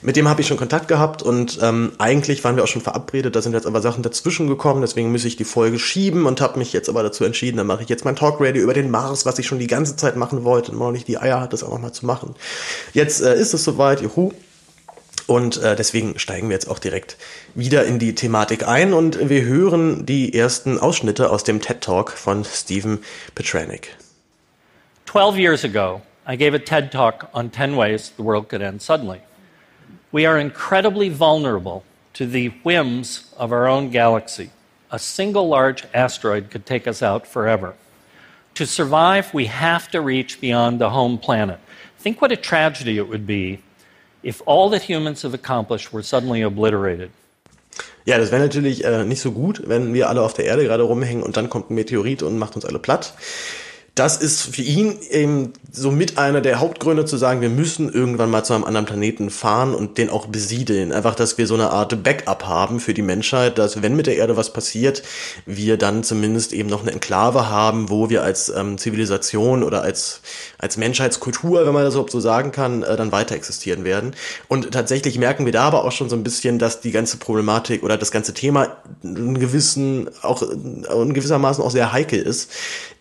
Mit 0.00 0.16
dem 0.16 0.28
habe 0.28 0.40
ich 0.40 0.48
schon 0.48 0.56
Kontakt 0.56 0.88
gehabt 0.88 1.22
und 1.22 1.58
ähm, 1.62 1.92
eigentlich 1.98 2.42
waren 2.42 2.56
wir 2.56 2.64
auch 2.64 2.68
schon 2.68 2.82
verabredet, 2.82 3.36
da 3.36 3.42
sind 3.42 3.52
jetzt 3.52 3.66
aber 3.66 3.80
Sachen 3.80 4.02
dazwischen 4.02 4.48
gekommen, 4.48 4.80
deswegen 4.80 5.12
muss 5.12 5.24
ich 5.24 5.36
die 5.36 5.44
Folge 5.44 5.78
schieben 5.78 6.26
und 6.26 6.40
habe 6.40 6.58
mich 6.58 6.72
jetzt 6.72 6.88
aber 6.88 7.04
dazu 7.04 7.24
entschieden, 7.24 7.58
dann 7.58 7.68
mache 7.68 7.84
ich 7.84 7.88
jetzt 7.88 8.04
mein 8.04 8.16
Talkradio 8.16 8.62
über 8.62 8.74
den 8.74 8.90
Mars, 8.90 9.24
was 9.24 9.38
ich 9.38 9.46
schon 9.46 9.60
die 9.60 9.68
ganze 9.68 9.94
Zeit 9.94 10.16
machen 10.16 10.42
wollte 10.42 10.72
und 10.72 10.78
noch 10.78 10.90
nicht 10.90 11.06
die 11.06 11.18
Eier 11.18 11.40
hat, 11.40 11.52
das 11.52 11.62
auch 11.62 11.70
noch 11.70 11.78
mal 11.78 11.92
zu 11.92 12.06
machen. 12.06 12.34
Jetzt 12.92 13.22
äh, 13.22 13.38
ist 13.38 13.54
es 13.54 13.62
soweit, 13.62 14.00
juhu. 14.00 14.32
Und 15.32 15.56
äh, 15.62 15.74
deswegen 15.74 16.18
steigen 16.18 16.50
wir 16.50 16.54
jetzt 16.54 16.68
auch 16.68 16.78
direkt 16.78 17.16
wieder 17.54 17.86
in 17.86 17.98
die 17.98 18.14
Thematik 18.14 18.68
ein 18.68 18.92
und 18.92 19.30
wir 19.30 19.44
hören 19.44 20.04
die 20.04 20.34
ersten 20.34 20.78
Ausschnitte 20.78 21.30
aus 21.30 21.42
dem 21.42 21.62
TED 21.62 21.80
Talk 21.80 22.10
von 22.10 22.44
Stephen 22.44 22.98
Petranik. 23.34 23.96
12 25.06 25.38
years 25.38 25.64
ago, 25.64 26.02
I 26.28 26.36
gave 26.36 26.54
a 26.54 26.58
TED 26.58 26.92
Talk 26.92 27.28
on 27.32 27.50
10 27.50 27.78
ways 27.78 28.12
the 28.18 28.22
world 28.22 28.50
could 28.50 28.60
end 28.60 28.82
suddenly. 28.82 29.22
We 30.12 30.26
are 30.26 30.38
incredibly 30.38 31.08
vulnerable 31.08 31.82
to 32.12 32.26
the 32.26 32.52
whims 32.62 33.32
of 33.38 33.52
our 33.52 33.66
own 33.66 33.88
galaxy. 33.88 34.50
A 34.90 34.98
single 34.98 35.48
large 35.48 35.86
asteroid 35.94 36.50
could 36.50 36.66
take 36.66 36.86
us 36.86 37.02
out 37.02 37.26
forever. 37.26 37.72
To 38.56 38.66
survive, 38.66 39.32
we 39.32 39.46
have 39.46 39.90
to 39.92 40.02
reach 40.02 40.42
beyond 40.42 40.78
the 40.78 40.90
home 40.90 41.16
planet. 41.16 41.58
Think 41.98 42.20
what 42.20 42.32
a 42.32 42.36
tragedy 42.36 42.98
it 42.98 43.08
would 43.08 43.26
be 43.26 43.60
if 44.22 44.42
all 44.46 44.70
that 44.70 44.82
humans 44.82 45.22
have 45.22 45.34
accomplished 45.34 45.92
were 45.92 46.02
suddenly 46.02 46.44
obliterated. 46.44 47.10
Ja, 48.04 48.18
das 48.18 48.30
wäre 48.32 48.42
natürlich 48.42 48.84
äh, 48.84 49.04
nicht 49.04 49.20
so 49.20 49.32
gut, 49.32 49.62
wenn 49.66 49.94
wir 49.94 50.08
alle 50.08 50.22
auf 50.22 50.34
der 50.34 50.44
Erde 50.44 50.64
gerade 50.64 50.82
rumhängen 50.82 51.22
und 51.22 51.36
dann 51.36 51.48
kommt 51.48 51.70
ein 51.70 51.74
Meteorit 51.74 52.22
und 52.22 52.38
macht 52.38 52.56
uns 52.56 52.64
alle 52.64 52.78
platt 52.78 53.14
das 53.94 54.16
ist 54.16 54.54
für 54.54 54.62
ihn 54.62 54.98
eben 55.10 55.52
so 55.70 55.90
mit 55.90 56.16
einer 56.16 56.40
der 56.40 56.60
Hauptgründe 56.60 57.04
zu 57.04 57.18
sagen, 57.18 57.42
wir 57.42 57.50
müssen 57.50 57.92
irgendwann 57.92 58.30
mal 58.30 58.42
zu 58.42 58.54
einem 58.54 58.64
anderen 58.64 58.86
Planeten 58.86 59.28
fahren 59.28 59.74
und 59.74 59.98
den 59.98 60.08
auch 60.08 60.26
besiedeln. 60.26 60.92
Einfach, 60.92 61.14
dass 61.14 61.36
wir 61.36 61.46
so 61.46 61.54
eine 61.54 61.70
Art 61.70 62.02
Backup 62.02 62.46
haben 62.46 62.80
für 62.80 62.94
die 62.94 63.02
Menschheit, 63.02 63.58
dass 63.58 63.82
wenn 63.82 63.94
mit 63.94 64.06
der 64.06 64.16
Erde 64.16 64.36
was 64.36 64.52
passiert, 64.52 65.02
wir 65.44 65.76
dann 65.76 66.04
zumindest 66.04 66.54
eben 66.54 66.70
noch 66.70 66.82
eine 66.82 66.92
Enklave 66.92 67.50
haben, 67.50 67.90
wo 67.90 68.08
wir 68.08 68.22
als 68.22 68.48
ähm, 68.48 68.78
Zivilisation 68.78 69.62
oder 69.62 69.82
als, 69.82 70.22
als 70.56 70.78
Menschheitskultur, 70.78 71.66
wenn 71.66 71.74
man 71.74 71.84
das 71.84 71.92
überhaupt 71.92 72.12
so 72.12 72.20
sagen 72.20 72.50
kann, 72.50 72.82
äh, 72.82 72.96
dann 72.96 73.12
weiter 73.12 73.34
existieren 73.34 73.84
werden. 73.84 74.14
Und 74.48 74.70
tatsächlich 74.70 75.18
merken 75.18 75.44
wir 75.44 75.52
da 75.52 75.64
aber 75.64 75.84
auch 75.84 75.92
schon 75.92 76.08
so 76.08 76.16
ein 76.16 76.24
bisschen, 76.24 76.58
dass 76.58 76.80
die 76.80 76.92
ganze 76.92 77.18
Problematik 77.18 77.82
oder 77.82 77.98
das 77.98 78.10
ganze 78.10 78.32
Thema 78.32 78.76
in 79.02 79.38
gewissen, 79.38 80.08
auch 80.22 80.42
in 80.42 81.12
gewissermaßen 81.12 81.62
auch 81.62 81.70
sehr 81.70 81.92
heikel 81.92 82.20
ist. 82.20 82.50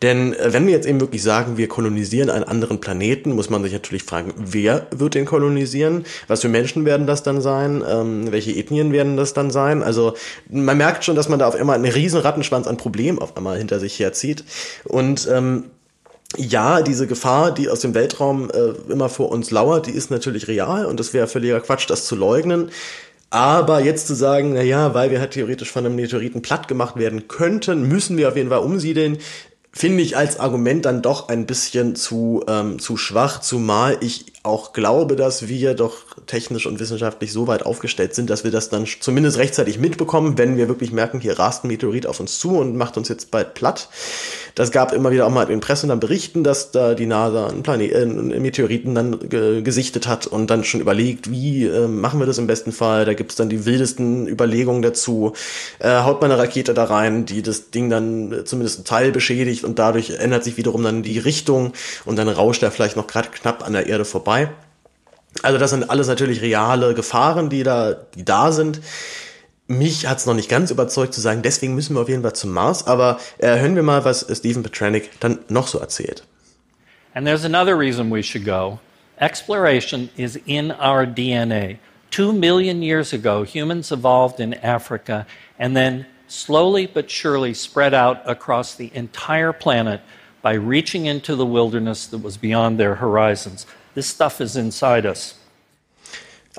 Denn 0.01 0.34
äh, 0.34 0.53
wenn 0.53 0.65
wir 0.65 0.74
jetzt 0.74 0.88
eben 0.88 1.00
wirklich 1.00 1.24
sagen, 1.24 1.58
wir 1.58 1.67
kolonisieren 1.67 2.29
einen 2.29 2.43
anderen 2.43 2.79
Planeten, 2.79 3.34
muss 3.34 3.50
man 3.50 3.63
sich 3.63 3.74
natürlich 3.74 4.03
fragen, 4.03 4.34
wer 4.38 4.88
wird 4.91 5.15
den 5.15 5.25
kolonisieren? 5.25 6.05
Was 6.27 6.41
für 6.41 6.50
Menschen 6.50 6.86
werden 6.86 7.08
das 7.08 7.24
dann 7.24 7.41
sein? 7.41 7.84
Ähm, 7.88 8.31
welche 8.31 8.51
Ethnien 8.51 8.91
werden 8.91 9.17
das 9.17 9.34
dann 9.34 9.51
sein? 9.51 9.84
Also 9.84 10.15
man 10.50 10.77
merkt 10.77 11.03
schon, 11.03 11.15
dass 11.15 11.29
man 11.29 11.39
da 11.39 11.48
auf 11.48 11.55
einmal 11.55 11.75
einen 11.75 11.91
riesen 11.91 12.20
Rattenschwanz 12.20 12.67
an 12.67 12.77
Problemen 12.77 13.20
auf 13.20 13.38
einmal 13.38 13.58
hinter 13.58 13.79
sich 13.79 14.00
herzieht. 14.00 14.43
Und 14.86 15.27
ähm, 15.31 15.65
ja, 16.38 16.81
diese 16.81 17.08
Gefahr, 17.08 17.53
die 17.53 17.70
aus 17.70 17.81
dem 17.81 17.93
Weltraum 17.93 18.50
äh, 18.50 18.91
immer 18.91 19.10
vor 19.10 19.31
uns 19.31 19.51
lauert, 19.51 19.88
die 19.88 19.91
ist 19.91 20.12
natürlich 20.12 20.48
real 20.48 20.86
und 20.86 21.00
es 21.00 21.13
wäre 21.13 21.27
völliger 21.27 21.60
Quatsch, 21.60 21.89
das 21.89 22.05
zu 22.05 22.15
leugnen. 22.15 22.72
Aber 23.29 23.79
jetzt 23.79 24.08
zu 24.08 24.13
sagen, 24.13 24.53
na 24.53 24.62
ja, 24.62 24.93
weil 24.93 25.10
wir 25.10 25.22
halt 25.22 25.31
theoretisch 25.31 25.72
von 25.72 25.86
einem 25.86 25.96
Meteoriten 25.96 26.41
platt 26.41 26.67
gemacht 26.67 26.98
werden 26.98 27.29
könnten, 27.29 27.88
müssen 27.88 28.17
wir 28.17 28.27
auf 28.27 28.36
jeden 28.36 28.50
Fall 28.50 28.60
umsiedeln, 28.60 29.20
finde 29.71 30.03
ich 30.03 30.17
als 30.17 30.39
Argument 30.39 30.85
dann 30.85 31.01
doch 31.01 31.29
ein 31.29 31.45
bisschen 31.45 31.95
zu, 31.95 32.43
ähm, 32.47 32.79
zu 32.79 32.97
schwach, 32.97 33.39
zumal 33.39 33.97
ich 34.01 34.30
auch 34.43 34.74
glaube, 34.74 35.15
dass 35.15 35.48
wir 35.48 35.75
doch 35.75 35.98
technisch 36.25 36.65
und 36.65 36.79
wissenschaftlich 36.79 37.31
so 37.31 37.45
weit 37.45 37.63
aufgestellt 37.63 38.15
sind, 38.15 38.29
dass 38.31 38.43
wir 38.43 38.50
das 38.50 38.69
dann 38.69 38.88
zumindest 39.00 39.38
rechtzeitig 39.38 39.77
mitbekommen, 39.77 40.38
wenn 40.39 40.57
wir 40.57 40.67
wirklich 40.67 40.91
merken, 40.91 41.19
hier 41.19 41.38
rast 41.38 41.63
ein 41.63 41.67
Meteorit 41.67 42.07
auf 42.07 42.19
uns 42.19 42.39
zu 42.39 42.57
und 42.57 42.75
macht 42.75 42.98
uns 42.98 43.07
jetzt 43.07 43.29
bald 43.29 43.53
platt. 43.53 43.89
Das 44.55 44.71
gab 44.71 44.93
immer 44.93 45.12
wieder 45.12 45.27
auch 45.27 45.31
mal 45.31 45.50
in 45.50 45.60
Presse 45.60 45.86
dann 45.86 46.00
Berichten, 46.00 46.43
dass 46.43 46.71
da 46.71 46.95
die 46.95 47.05
NASA 47.05 47.48
einen, 47.48 47.62
Planet, 47.62 47.91
äh, 47.91 48.01
einen 48.01 48.41
Meteoriten 48.41 48.95
dann 48.95 49.29
ge 49.29 49.62
gesichtet 49.62 50.07
hat 50.07 50.25
und 50.25 50.50
dann 50.50 50.63
schon 50.63 50.81
überlegt, 50.81 51.29
wie 51.29 51.67
äh, 51.67 51.88
machen 51.88 52.19
wir 52.19 52.25
das 52.25 52.39
im 52.39 52.48
besten 52.48 52.71
Fall. 52.71 53.05
Da 53.05 53.13
gibt's 53.13 53.36
dann 53.36 53.48
die 53.48 53.65
wildesten 53.65 54.27
Überlegungen 54.27 54.81
dazu. 54.81 55.33
Äh, 55.79 56.01
haut 56.01 56.19
man 56.19 56.31
eine 56.31 56.41
Rakete 56.41 56.74
da 56.74 56.86
rein, 56.86 57.25
die 57.25 57.43
das 57.43 57.69
Ding 57.69 57.91
dann 57.91 58.31
äh, 58.31 58.43
zumindest 58.43 58.79
ein 58.79 58.86
Teil 58.86 59.12
beschädigt 59.12 59.63
und 59.63 59.77
dadurch 59.77 60.10
ändert 60.10 60.43
sich 60.43 60.57
wiederum 60.57 60.83
dann 60.83 61.03
die 61.03 61.19
Richtung 61.19 61.74
und 62.05 62.15
dann 62.15 62.27
rauscht 62.27 62.63
er 62.63 62.71
vielleicht 62.71 62.98
noch 62.98 63.07
gerade 63.07 63.29
knapp 63.29 63.65
an 63.65 63.74
der 63.74 63.86
Erde 63.86 64.03
vorbei 64.03 64.30
vorbei. 64.31 64.50
Also 65.43 65.57
das 65.57 65.71
sind 65.71 65.89
alles 65.89 66.07
natürlich 66.07 66.41
reale 66.41 66.93
Gefahren, 66.93 67.50
die 67.50 67.63
da, 67.63 67.93
die 67.93 68.25
da 68.25 68.51
sind. 68.51 68.81
Mich 69.67 70.07
hat 70.07 70.17
es 70.17 70.25
noch 70.25 70.33
nicht 70.33 70.50
ganz 70.50 70.71
überzeugt 70.71 71.13
zu 71.13 71.21
sagen, 71.21 71.41
deswegen 71.41 71.75
müssen 71.75 71.95
wir 71.95 72.01
auf 72.01 72.09
jeden 72.09 72.21
Fall 72.21 72.33
zum 72.33 72.51
Mars. 72.51 72.88
Aber 72.88 73.19
äh, 73.38 73.57
hören 73.59 73.75
wir 73.75 73.83
mal, 73.83 74.03
was 74.03 74.25
Stephen 74.38 74.63
Petranik 74.63 75.19
dann 75.21 75.39
noch 75.47 75.67
so 75.67 75.79
erzählt. 75.79 76.23
And 77.13 77.25
there's 77.25 77.45
another 77.45 77.77
reason 77.77 78.11
we 78.11 78.21
should 78.21 78.45
go. 78.45 78.79
Exploration 79.19 80.09
is 80.17 80.38
in 80.45 80.71
our 80.71 81.05
DNA. 81.05 81.77
Two 82.09 82.33
million 82.33 82.81
years 82.81 83.13
ago, 83.13 83.43
humans 83.43 83.91
evolved 83.91 84.39
in 84.39 84.53
Africa 84.53 85.25
and 85.57 85.75
then 85.75 86.05
slowly 86.27 86.88
but 86.88 87.09
surely 87.09 87.53
spread 87.53 87.93
out 87.93 88.17
across 88.25 88.75
the 88.75 88.91
entire 88.93 89.53
planet 89.53 90.01
by 90.41 90.53
reaching 90.53 91.05
into 91.05 91.35
the 91.35 91.45
wilderness 91.45 92.07
that 92.07 92.23
was 92.23 92.35
beyond 92.38 92.77
their 92.77 92.95
horizons. 92.95 93.65
This 93.93 94.07
stuff 94.07 94.39
is 94.39 94.55
inside 94.55 95.05
us. 95.05 95.36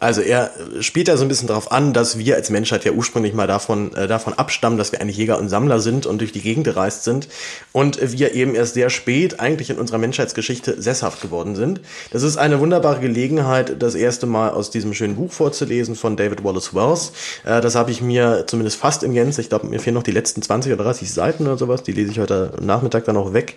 Also 0.03 0.21
er 0.21 0.51
spielt 0.81 1.07
da 1.07 1.17
so 1.17 1.25
ein 1.25 1.29
bisschen 1.29 1.47
darauf 1.47 1.71
an, 1.71 1.93
dass 1.93 2.19
wir 2.19 2.35
als 2.35 2.51
Menschheit 2.51 2.85
ja 2.85 2.91
ursprünglich 2.91 3.35
mal 3.35 3.47
davon, 3.47 3.95
äh, 3.95 4.09
davon 4.09 4.33
abstammen, 4.33 4.77
dass 4.77 4.91
wir 4.91 5.01
eigentlich 5.01 5.17
Jäger 5.17 5.39
und 5.39 5.49
Sammler 5.49 5.79
sind 5.79 6.07
und 6.07 6.21
durch 6.21 6.33
die 6.33 6.41
Gegend 6.41 6.65
gereist 6.65 7.05
sind 7.05 7.29
und 7.71 8.01
wir 8.01 8.35
eben 8.35 8.57
erst 8.57 8.75
sehr 8.75 8.91
spät 8.91 9.39
eigentlich 9.39 9.71
in 9.71 9.79
unserer 9.79 9.99
Menschheitsgeschichte 9.99 10.83
sesshaft 10.83 11.21
geworden 11.21 11.55
sind. 11.55 11.81
Das 12.11 12.25
ist 12.25 12.37
eine 12.37 12.59
wunderbare 12.59 12.99
Gelegenheit, 12.99 13.77
das 13.81 13.95
erste 13.95 14.27
Mal 14.27 14.51
aus 14.51 14.71
diesem 14.71 14.93
schönen 14.93 15.15
Buch 15.15 15.31
vorzulesen 15.31 15.95
von 15.95 16.17
David 16.17 16.43
Wallace 16.43 16.75
Wells. 16.75 17.13
Äh, 17.45 17.61
das 17.61 17.77
habe 17.77 17.93
ich 17.93 18.03
mir 18.03 18.43
zumindest 18.49 18.79
fast 18.79 19.05
in 19.05 19.15
Gänze, 19.15 19.41
ich 19.41 19.51
glaube 19.51 19.69
mir 19.69 19.79
fehlen 19.79 19.95
noch 19.95 20.03
die 20.03 20.11
letzten 20.11 20.43
20 20.43 20.73
oder 20.73 20.83
30 20.83 21.13
Seiten 21.13 21.47
oder 21.47 21.59
sowas, 21.59 21.85
die 21.85 21.93
lese 21.93 22.11
ich 22.11 22.19
heute 22.19 22.55
Nachmittag 22.61 23.05
dann 23.05 23.17
auch 23.17 23.35
weg, 23.35 23.55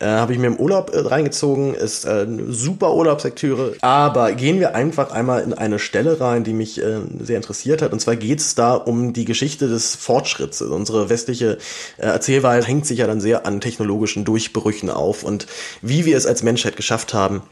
äh, 0.00 0.06
habe 0.06 0.32
ich 0.32 0.40
mir 0.40 0.48
im 0.48 0.56
Urlaub 0.56 0.90
äh, 0.92 0.98
reingezogen, 0.98 1.74
ist 1.74 2.06
äh, 2.06 2.22
eine 2.22 2.52
super 2.52 2.92
Urlaubslektüre, 2.92 3.76
aber 3.82 4.32
gehen 4.32 4.58
wir 4.58 4.74
einfach 4.74 5.12
einmal 5.12 5.44
in 5.44 5.54
eine 5.54 5.75
Stelle 5.78 6.20
rein, 6.20 6.44
die 6.44 6.52
mich 6.52 6.82
äh, 6.82 7.00
sehr 7.20 7.36
interessiert 7.36 7.82
hat. 7.82 7.92
Und 7.92 8.00
zwar 8.00 8.16
geht 8.16 8.40
es 8.40 8.54
da 8.54 8.74
um 8.74 9.12
die 9.12 9.24
Geschichte 9.24 9.68
des 9.68 9.94
Fortschritts. 9.94 10.62
Also 10.62 10.74
unsere 10.74 11.08
westliche 11.08 11.58
äh, 11.98 12.06
Erzählweise 12.06 12.66
hängt 12.66 12.86
sich 12.86 12.98
ja 12.98 13.06
dann 13.06 13.20
sehr 13.20 13.46
an 13.46 13.60
technologischen 13.60 14.24
Durchbrüchen 14.24 14.90
auf 14.90 15.22
und 15.22 15.46
wie 15.82 16.04
wir 16.04 16.16
es 16.16 16.26
als 16.26 16.42
Menschheit 16.42 16.76
geschafft 16.76 17.14
haben, 17.14 17.42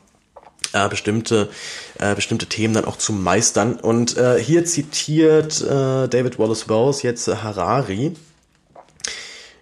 äh, 0.72 0.88
bestimmte, 0.88 1.48
äh, 1.98 2.14
bestimmte 2.14 2.46
Themen 2.46 2.74
dann 2.74 2.84
auch 2.84 2.96
zu 2.96 3.12
meistern. 3.12 3.74
Und 3.74 4.16
äh, 4.16 4.38
hier 4.38 4.64
zitiert 4.64 5.62
äh, 5.62 6.08
David 6.08 6.38
Wallace 6.38 6.68
Wells 6.68 7.02
jetzt 7.02 7.28
Harari 7.28 8.06
äh, 8.06 8.12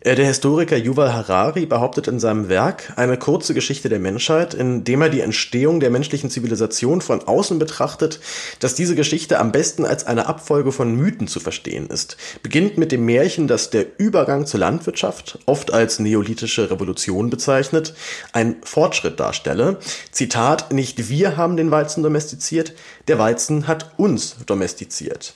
der 0.04 0.26
Historiker 0.26 0.76
Yuval 0.76 1.14
Harari 1.14 1.64
behauptet 1.64 2.08
in 2.08 2.18
seinem 2.18 2.48
Werk 2.48 2.92
Eine 2.96 3.16
kurze 3.16 3.54
Geschichte 3.54 3.88
der 3.88 4.00
Menschheit, 4.00 4.52
in 4.52 4.82
dem 4.82 5.00
er 5.00 5.08
die 5.08 5.20
Entstehung 5.20 5.78
der 5.78 5.90
menschlichen 5.90 6.28
Zivilisation 6.28 7.00
von 7.00 7.22
außen 7.22 7.60
betrachtet, 7.60 8.18
dass 8.58 8.74
diese 8.74 8.96
Geschichte 8.96 9.38
am 9.38 9.52
besten 9.52 9.84
als 9.84 10.04
eine 10.04 10.26
Abfolge 10.26 10.72
von 10.72 10.96
Mythen 10.96 11.28
zu 11.28 11.38
verstehen 11.38 11.86
ist. 11.86 12.16
Beginnt 12.42 12.78
mit 12.78 12.90
dem 12.90 13.04
Märchen, 13.04 13.46
dass 13.46 13.70
der 13.70 13.86
Übergang 13.98 14.44
zur 14.44 14.58
Landwirtschaft, 14.58 15.38
oft 15.46 15.72
als 15.72 16.00
neolithische 16.00 16.70
Revolution 16.70 17.30
bezeichnet, 17.30 17.94
ein 18.32 18.56
Fortschritt 18.64 19.20
darstelle. 19.20 19.78
Zitat, 20.10 20.72
nicht 20.72 21.08
wir 21.08 21.36
haben 21.36 21.56
den 21.56 21.70
Weizen 21.70 22.02
domestiziert, 22.02 22.72
der 23.06 23.20
Weizen 23.20 23.68
hat 23.68 23.92
uns 23.98 24.36
domestiziert. 24.46 25.34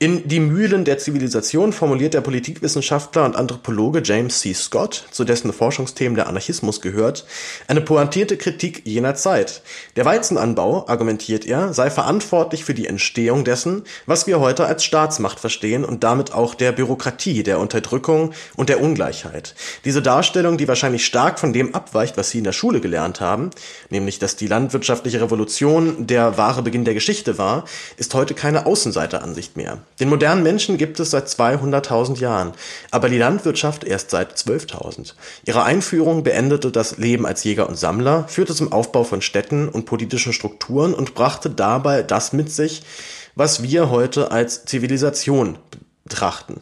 In 0.00 0.28
Die 0.28 0.38
Mühlen 0.38 0.84
der 0.84 0.98
Zivilisation 0.98 1.72
formuliert 1.72 2.14
der 2.14 2.20
Politikwissenschaftler 2.20 3.24
und 3.24 3.34
Anthropologe 3.34 4.00
James 4.04 4.38
C. 4.38 4.54
Scott, 4.54 5.08
zu 5.10 5.24
dessen 5.24 5.52
Forschungsthemen 5.52 6.14
der 6.14 6.28
Anarchismus 6.28 6.80
gehört, 6.80 7.26
eine 7.66 7.80
pointierte 7.80 8.36
Kritik 8.36 8.82
jener 8.84 9.16
Zeit. 9.16 9.60
Der 9.96 10.04
Weizenanbau, 10.04 10.86
argumentiert 10.86 11.44
er, 11.46 11.72
sei 11.72 11.90
verantwortlich 11.90 12.64
für 12.64 12.74
die 12.74 12.86
Entstehung 12.86 13.42
dessen, 13.42 13.82
was 14.06 14.28
wir 14.28 14.38
heute 14.38 14.66
als 14.66 14.84
Staatsmacht 14.84 15.40
verstehen 15.40 15.84
und 15.84 16.04
damit 16.04 16.32
auch 16.32 16.54
der 16.54 16.70
Bürokratie, 16.70 17.42
der 17.42 17.58
Unterdrückung 17.58 18.34
und 18.54 18.68
der 18.68 18.80
Ungleichheit. 18.80 19.56
Diese 19.84 20.00
Darstellung, 20.00 20.58
die 20.58 20.68
wahrscheinlich 20.68 21.04
stark 21.04 21.40
von 21.40 21.52
dem 21.52 21.74
abweicht, 21.74 22.16
was 22.16 22.30
Sie 22.30 22.38
in 22.38 22.44
der 22.44 22.52
Schule 22.52 22.80
gelernt 22.80 23.20
haben, 23.20 23.50
nämlich 23.90 24.20
dass 24.20 24.36
die 24.36 24.46
landwirtschaftliche 24.46 25.20
Revolution 25.20 26.06
der 26.06 26.38
wahre 26.38 26.62
Beginn 26.62 26.84
der 26.84 26.94
Geschichte 26.94 27.36
war, 27.36 27.64
ist 27.96 28.14
heute 28.14 28.34
keine 28.34 28.64
Außenseiteransicht 28.64 29.56
mehr. 29.56 29.78
Den 30.00 30.08
modernen 30.08 30.42
Menschen 30.42 30.78
gibt 30.78 31.00
es 31.00 31.10
seit 31.10 31.26
200.000 31.26 32.18
Jahren, 32.18 32.52
aber 32.90 33.08
die 33.08 33.18
Landwirtschaft 33.18 33.84
erst 33.84 34.10
seit 34.10 34.36
12.000. 34.36 35.14
Ihre 35.44 35.64
Einführung 35.64 36.22
beendete 36.22 36.70
das 36.70 36.98
Leben 36.98 37.26
als 37.26 37.42
Jäger 37.42 37.68
und 37.68 37.76
Sammler, 37.76 38.26
führte 38.28 38.54
zum 38.54 38.72
Aufbau 38.72 39.04
von 39.04 39.22
Städten 39.22 39.68
und 39.68 39.86
politischen 39.86 40.32
Strukturen 40.32 40.94
und 40.94 41.14
brachte 41.14 41.50
dabei 41.50 42.02
das 42.02 42.32
mit 42.32 42.52
sich, 42.52 42.82
was 43.34 43.62
wir 43.62 43.90
heute 43.90 44.30
als 44.30 44.64
Zivilisation 44.64 45.58
betrachten. 46.04 46.60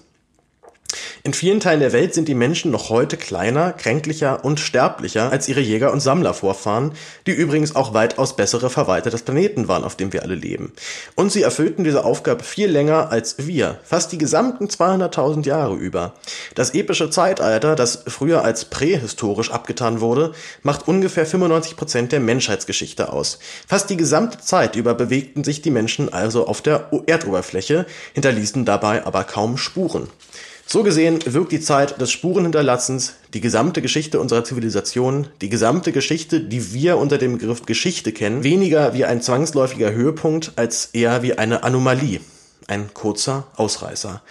In 1.23 1.35
vielen 1.35 1.61
Teilen 1.61 1.81
der 1.81 1.93
Welt 1.93 2.15
sind 2.15 2.29
die 2.29 2.35
Menschen 2.35 2.71
noch 2.71 2.89
heute 2.89 3.17
kleiner, 3.17 3.73
kränklicher 3.73 4.45
und 4.45 4.61
sterblicher 4.61 5.33
als 5.33 5.49
ihre 5.49 5.61
Jäger- 5.61 5.93
und 5.93 6.01
Sammlervorfahren, 6.01 6.93
die 7.27 7.33
übrigens 7.33 7.75
auch 7.75 7.95
weitaus 7.95 8.37
bessere 8.37 8.71
Verwalter 8.71 9.11
des 9.11 9.23
Planeten 9.23 9.67
waren, 9.67 9.83
auf 9.83 9.97
dem 9.97 10.13
wir 10.13 10.23
alle 10.23 10.37
leben. 10.37 10.73
Und 11.17 11.33
sie 11.33 11.43
erfüllten 11.43 11.85
diese 11.85 12.05
Aufgabe 12.05 12.45
viel 12.45 12.71
länger 12.71 13.11
als 13.11 13.47
wir, 13.47 13.81
fast 13.83 14.13
die 14.13 14.19
gesamten 14.19 14.67
200.000 14.67 15.45
Jahre 15.47 15.75
über. 15.75 16.15
Das 16.55 16.75
epische 16.75 17.11
Zeitalter, 17.11 17.75
das 17.75 18.05
früher 18.07 18.45
als 18.45 18.67
prähistorisch 18.67 19.51
abgetan 19.51 20.01
wurde, 20.01 20.33
macht 20.63 20.87
ungefähr 20.87 21.27
95 21.27 21.77
Prozent 21.77 22.13
der 22.13 22.21
Menschheitsgeschichte 22.21 23.13
aus. 23.13 23.41
Fast 23.67 23.91
die 23.91 23.97
gesamte 23.97 24.39
Zeit 24.39 24.77
über 24.77 24.95
bewegten 24.95 25.43
sich 25.43 25.61
die 25.61 25.71
Menschen 25.71 26.13
also 26.13 26.47
auf 26.47 26.63
der 26.63 26.89
Erdoberfläche, 27.07 27.87
hinterließen 28.15 28.65
dabei 28.65 29.05
aber 29.05 29.25
kaum 29.25 29.59
Spuren. 29.59 30.09
So 30.69 30.83
gesehen 30.83 31.21
wirkt 31.25 31.53
die 31.53 31.61
Zeit 31.61 32.01
des 32.01 32.11
Spurenhinterlassens 32.11 33.15
die 33.35 33.41
gesamte 33.41 33.81
Geschichte 33.81 34.19
unserer 34.19 34.43
Zivilisation, 34.43 35.29
die 35.41 35.49
gesamte 35.49 35.93
Geschichte, 35.93 36.41
die 36.41 36.75
wir 36.75 36.99
unter 36.99 37.19
dem 37.19 37.39
Begriff 37.39 37.67
Geschichte 37.67 38.11
kennen, 38.11 38.43
weniger 38.43 38.93
wie 38.93 39.05
ein 39.05 39.23
zwangsläufiger 39.23 39.93
Höhepunkt 39.93 40.55
als 40.57 40.87
eher 40.87 41.23
wie 41.23 41.39
eine 41.39 41.63
Anomalie. 41.63 42.19
Ein 42.69 42.93
kurzer 42.95 43.47
Ausreißer. 43.55 44.23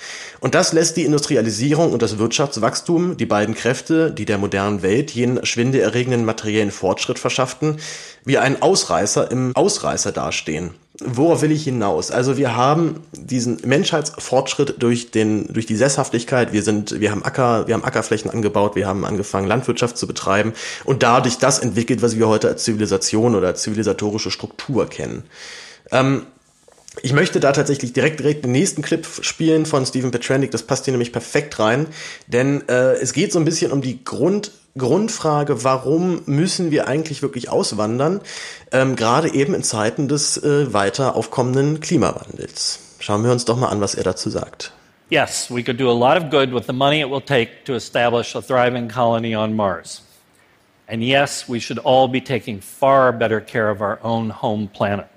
Und 0.41 0.55
das 0.55 0.73
lässt 0.73 0.97
die 0.97 1.05
Industrialisierung 1.05 1.93
und 1.93 2.01
das 2.01 2.17
Wirtschaftswachstum, 2.17 3.15
die 3.15 3.25
beiden 3.25 3.55
Kräfte, 3.55 4.11
die 4.11 4.25
der 4.25 4.37
modernen 4.37 4.81
Welt 4.81 5.11
jenen 5.11 5.45
schwindelerregenden 5.45 6.25
materiellen 6.25 6.71
Fortschritt 6.71 7.17
verschafften, 7.17 7.77
wie 8.25 8.37
ein 8.37 8.61
Ausreißer 8.61 9.31
im 9.31 9.55
Ausreißer 9.55 10.11
dastehen. 10.11 10.71
Worauf 11.03 11.41
will 11.41 11.51
ich 11.51 11.63
hinaus? 11.63 12.11
Also 12.11 12.35
wir 12.35 12.55
haben 12.55 13.01
diesen 13.11 13.57
Menschheitsfortschritt 13.65 14.75
durch 14.79 15.11
den, 15.11 15.51
durch 15.53 15.65
die 15.65 15.75
Sesshaftigkeit. 15.75 16.53
Wir 16.53 16.63
sind, 16.63 16.99
wir 16.99 17.11
haben 17.11 17.23
Acker, 17.23 17.67
wir 17.67 17.73
haben 17.73 17.83
Ackerflächen 17.83 18.31
angebaut, 18.31 18.75
wir 18.75 18.87
haben 18.87 19.05
angefangen 19.05 19.47
Landwirtschaft 19.47 19.97
zu 19.97 20.07
betreiben 20.07 20.53
und 20.85 21.03
dadurch 21.03 21.37
das 21.37 21.59
entwickelt, 21.59 22.01
was 22.01 22.17
wir 22.17 22.27
heute 22.27 22.47
als 22.47 22.63
Zivilisation 22.63 23.35
oder 23.35 23.47
als 23.47 23.61
zivilisatorische 23.61 24.31
Struktur 24.31 24.89
kennen. 24.89 25.23
Ähm, 25.91 26.25
ich 27.01 27.13
möchte 27.13 27.39
da 27.39 27.51
tatsächlich 27.51 27.93
direkt, 27.93 28.19
direkt 28.19 28.43
den 28.43 28.51
nächsten 28.51 28.81
Clip 28.81 29.05
spielen 29.21 29.65
von 29.65 29.85
Stephen 29.85 30.11
Petranik. 30.11 30.51
Das 30.51 30.63
passt 30.63 30.85
hier 30.85 30.91
nämlich 30.91 31.11
perfekt 31.11 31.59
rein, 31.59 31.87
denn 32.27 32.67
äh, 32.67 32.93
es 32.93 33.13
geht 33.13 33.31
so 33.31 33.39
ein 33.39 33.45
bisschen 33.45 33.71
um 33.71 33.81
die 33.81 34.03
Grund 34.03 34.51
Grundfrage, 34.77 35.63
warum 35.63 36.23
müssen 36.25 36.69
wir 36.69 36.87
eigentlich 36.89 37.21
wirklich 37.21 37.49
auswandern, 37.49 38.19
ähm, 38.73 38.97
gerade 38.97 39.33
eben 39.33 39.53
in 39.53 39.63
Zeiten 39.63 40.09
des 40.09 40.35
äh, 40.43 40.73
weiter 40.73 41.15
aufkommenden 41.15 41.79
Klimawandels. 41.79 42.97
Schauen 42.99 43.23
wir 43.23 43.31
uns 43.31 43.45
doch 43.45 43.55
mal 43.55 43.69
an, 43.69 43.79
was 43.79 43.95
er 43.95 44.03
dazu 44.03 44.29
sagt. 44.29 44.73
Yes, 45.09 45.49
we 45.49 45.63
could 45.63 45.79
do 45.79 45.89
a 45.89 45.93
lot 45.93 46.21
of 46.21 46.29
good 46.29 46.53
with 46.53 46.65
the 46.67 46.73
money 46.73 46.99
it 46.99 47.09
will 47.09 47.21
take 47.21 47.63
to 47.65 47.73
establish 47.73 48.35
a 48.35 48.41
thriving 48.41 48.89
colony 48.89 49.33
on 49.33 49.55
Mars. 49.55 50.01
And 50.87 51.01
yes, 51.01 51.47
we 51.47 51.59
should 51.59 51.79
all 51.79 52.09
be 52.09 52.19
taking 52.19 52.59
far 52.59 53.13
better 53.13 53.39
care 53.39 53.69
of 53.69 53.81
our 53.81 53.99
own 54.03 54.29
home 54.29 54.67
planet. 54.67 55.07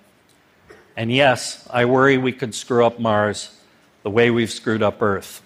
And 0.99 1.12
yes, 1.12 1.61
I 1.73 1.85
worry 1.85 2.21
we 2.21 2.33
could 2.33 2.57
screw 2.57 2.85
up 2.85 2.99
Mars 2.99 3.50
the 4.02 4.11
way 4.11 4.31
we've 4.31 4.50
screwed 4.50 4.83
up 4.83 5.00
Earth. 5.00 5.43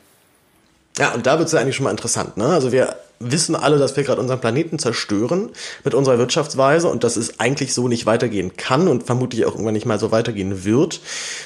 Ja, 0.96 1.12
und 1.12 1.26
da 1.26 1.38
wird 1.38 1.46
es 1.46 1.52
ja 1.52 1.60
eigentlich 1.60 1.76
schon 1.76 1.84
mal 1.84 1.90
interessant. 1.90 2.38
Ne? 2.38 2.46
Also 2.46 2.72
wir 2.72 2.96
wissen 3.18 3.54
alle, 3.54 3.78
dass 3.78 3.94
wir 3.94 4.02
gerade 4.02 4.20
unseren 4.20 4.40
Planeten 4.40 4.78
zerstören 4.78 5.50
mit 5.84 5.92
unserer 5.92 6.18
Wirtschaftsweise 6.18 6.88
und 6.88 7.04
dass 7.04 7.16
es 7.16 7.38
eigentlich 7.38 7.74
so 7.74 7.86
nicht 7.86 8.06
weitergehen 8.06 8.56
kann 8.56 8.88
und 8.88 9.04
vermutlich 9.04 9.44
auch 9.44 9.52
irgendwann 9.52 9.74
nicht 9.74 9.84
mal 9.84 9.98
so 9.98 10.10
weitergehen 10.10 10.64
wird. 10.64 11.00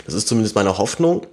Das 0.04 0.14
ist 0.14 0.28
zumindest 0.28 0.54
meine 0.54 0.78
Hoffnung. 0.78 1.26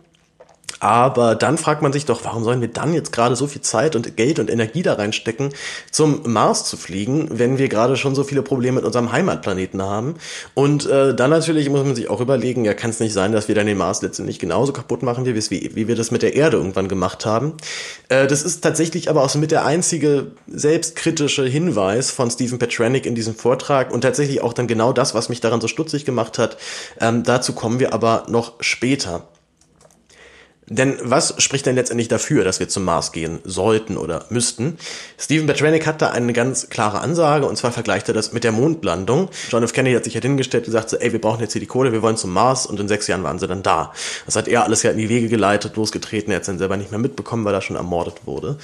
Aber 0.84 1.36
dann 1.36 1.58
fragt 1.58 1.82
man 1.82 1.94
sich 1.94 2.04
doch, 2.04 2.26
warum 2.26 2.44
sollen 2.44 2.60
wir 2.60 2.68
dann 2.68 2.94
jetzt 2.94 3.14
gerade 3.14 3.38
so 3.38 3.48
viel 3.48 3.62
Zeit 3.62 3.96
und 3.96 4.18
Geld 4.18 4.38
und 4.38 4.50
Energie 4.50 4.84
da 4.84 4.96
reinstecken, 4.96 5.54
zum 5.92 6.24
Mars 6.26 6.66
zu 6.66 6.76
fliegen, 6.76 7.30
wenn 7.32 7.58
wir 7.58 7.70
gerade 7.70 7.96
schon 7.96 8.16
so 8.16 8.26
viele 8.26 8.42
Probleme 8.42 8.76
mit 8.76 8.84
unserem 8.84 9.14
Heimatplaneten 9.14 9.82
haben? 9.82 10.16
Und 10.56 10.86
äh, 10.86 11.16
dann 11.16 11.30
natürlich 11.30 11.70
muss 11.70 11.86
man 11.86 11.96
sich 11.96 12.10
auch 12.10 12.20
überlegen, 12.20 12.66
ja, 12.66 12.74
kann 12.74 12.90
es 12.90 13.00
nicht 13.00 13.14
sein, 13.14 13.32
dass 13.32 13.48
wir 13.48 13.56
dann 13.56 13.66
den 13.66 13.78
Mars 13.78 14.02
letztendlich 14.02 14.40
genauso 14.40 14.74
kaputt 14.74 15.04
machen, 15.04 15.26
wie, 15.26 15.34
wie, 15.34 15.72
wie 15.74 15.88
wir 15.88 15.96
das 15.96 16.12
mit 16.12 16.22
der 16.22 16.36
Erde 16.36 16.58
irgendwann 16.58 16.90
gemacht 16.90 17.26
haben. 17.26 17.54
Äh, 18.10 18.28
das 18.28 18.44
ist 18.44 18.60
tatsächlich 18.62 19.10
aber 19.10 19.24
auch 19.24 19.30
so 19.30 19.40
mit 19.40 19.52
der 19.52 19.66
einzige 19.66 20.34
selbstkritische 20.48 21.46
Hinweis 21.46 22.12
von 22.12 22.30
Stephen 22.30 22.60
Petranik 22.60 23.06
in 23.06 23.16
diesem 23.16 23.36
Vortrag 23.36 23.90
und 23.94 24.02
tatsächlich 24.02 24.42
auch 24.42 24.52
dann 24.52 24.68
genau 24.68 24.92
das, 24.92 25.16
was 25.16 25.30
mich 25.30 25.40
daran 25.40 25.62
so 25.62 25.70
stutzig 25.70 26.04
gemacht 26.04 26.38
hat. 26.38 26.58
Ähm, 27.00 27.24
dazu 27.24 27.54
kommen 27.54 27.80
wir 27.80 27.94
aber 27.94 28.26
noch 28.28 28.56
später. 28.60 29.30
Denn 30.74 30.98
was 31.04 31.36
spricht 31.38 31.68
denn 31.68 31.76
letztendlich 31.76 32.08
dafür, 32.08 32.44
dass 32.44 32.60
wir 32.60 32.68
zum 32.68 32.84
Mars 32.84 33.12
gehen 33.12 33.40
sollten 33.44 33.96
oder 33.96 34.26
müssten? 34.30 34.80
Stephen 35.20 35.46
Petranek 35.46 35.86
hat 35.86 36.02
da 36.02 36.10
eine 36.10 36.34
ganz 36.34 36.70
klare 36.70 37.00
Ansage 37.00 37.46
und 37.46 37.56
zwar 37.58 37.72
vergleicht 37.72 38.08
er 38.08 38.16
das 38.16 38.34
mit 38.34 38.44
der 38.44 38.52
Mondlandung. 38.52 39.30
John 39.50 39.62
F. 39.62 39.72
Kennedy 39.72 39.96
hat 39.96 40.04
sich 40.04 40.16
halt 40.16 40.24
hingestellt 40.24 40.64
und 40.64 40.74
gesagt 40.74 40.90
so, 40.90 40.98
ey, 40.98 41.12
wir 41.12 41.22
brauchen 41.22 41.42
jetzt 41.42 41.54
hier 41.54 41.60
die 41.60 41.68
Kohle, 41.68 41.92
wir 41.92 42.02
wollen 42.02 42.18
zum 42.18 42.34
Mars 42.34 42.66
und 42.66 42.80
in 42.80 42.88
sechs 42.88 43.06
Jahren 43.06 43.22
waren 43.22 43.38
sie 43.38 43.46
dann 43.46 43.62
da. 43.62 43.94
Das 44.26 44.36
hat 44.36 44.48
er 44.48 44.64
alles 44.64 44.82
ja 44.82 44.90
in 44.90 44.98
die 44.98 45.10
Wege 45.10 45.28
geleitet, 45.28 45.76
losgetreten, 45.76 46.32
er 46.32 46.38
hat 46.38 46.42
es 46.42 46.48
dann 46.48 46.58
selber 46.58 46.76
nicht 46.76 46.90
mehr 46.90 47.00
mitbekommen, 47.00 47.46
weil 47.46 47.54
er 47.54 47.62
schon 47.62 47.76
ermordet 47.76 48.26
wurde. 48.26 48.58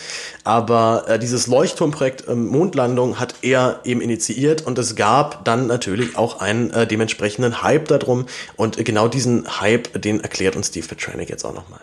Aber 0.44 1.06
äh, 1.08 1.20
dieses 1.20 1.46
Leuchtturmprojekt 1.46 2.28
äh, 2.28 2.34
Mondlandung 2.34 3.20
hat 3.20 3.36
er 3.44 3.82
eben 3.84 4.02
initiiert 4.02 4.66
und 4.66 4.80
es 4.80 4.96
gab 4.96 5.46
dann 5.46 5.68
natürlich 5.68 6.18
auch 6.18 6.40
einen 6.40 6.72
äh, 6.72 6.88
dementsprechenden 6.88 7.62
Hype 7.62 7.88
darum 7.88 8.26
und 8.56 8.84
genau 8.84 9.08
diesen 9.08 9.62
Hype, 9.62 10.02
den 10.02 10.22
erklärt 10.22 10.56
uns 10.56 10.70
Steve 10.70 10.88
Petranek 10.88 11.30
jetzt 11.30 11.46
auch 11.46 11.54
nochmal. 11.54 11.82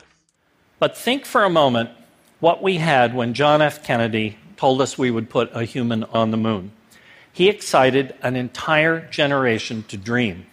But 0.78 0.96
think 0.96 1.24
for 1.24 1.44
a 1.44 1.50
moment 1.50 1.90
what 2.40 2.62
we 2.62 2.76
had 2.76 3.14
when 3.14 3.34
John 3.34 3.62
F. 3.62 3.82
Kennedy 3.82 4.38
told 4.56 4.80
us 4.80 4.98
we 4.98 5.10
would 5.10 5.30
put 5.30 5.50
a 5.54 5.64
human 5.64 6.04
on 6.04 6.30
the 6.30 6.36
moon. 6.36 6.72
He 7.32 7.48
excited 7.48 8.14
an 8.22 8.36
entire 8.36 9.08
generation 9.08 9.84
to 9.88 9.96
dream. 9.96 10.46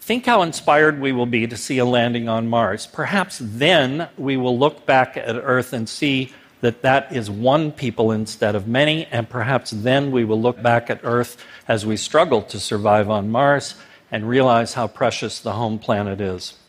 Think 0.00 0.26
how 0.26 0.42
inspired 0.42 1.00
we 1.00 1.12
will 1.12 1.26
be 1.26 1.46
to 1.46 1.56
see 1.56 1.78
a 1.78 1.84
landing 1.84 2.28
on 2.28 2.48
Mars. 2.48 2.86
Perhaps 2.86 3.40
then 3.42 4.08
we 4.16 4.36
will 4.36 4.58
look 4.58 4.86
back 4.86 5.16
at 5.16 5.36
Earth 5.36 5.72
and 5.72 5.88
see 5.88 6.32
that 6.60 6.82
that 6.82 7.14
is 7.14 7.30
one 7.30 7.72
people 7.72 8.12
instead 8.12 8.54
of 8.54 8.66
many, 8.66 9.06
and 9.06 9.28
perhaps 9.28 9.70
then 9.70 10.10
we 10.10 10.24
will 10.24 10.40
look 10.40 10.62
back 10.62 10.90
at 10.90 11.00
Earth 11.04 11.36
as 11.66 11.86
we 11.86 11.96
struggle 11.96 12.42
to 12.42 12.60
survive 12.60 13.08
on 13.08 13.30
Mars 13.30 13.74
and 14.10 14.28
realize 14.28 14.74
how 14.74 14.86
precious 14.86 15.40
the 15.40 15.52
home 15.52 15.78
planet 15.78 16.20
is. 16.20 16.59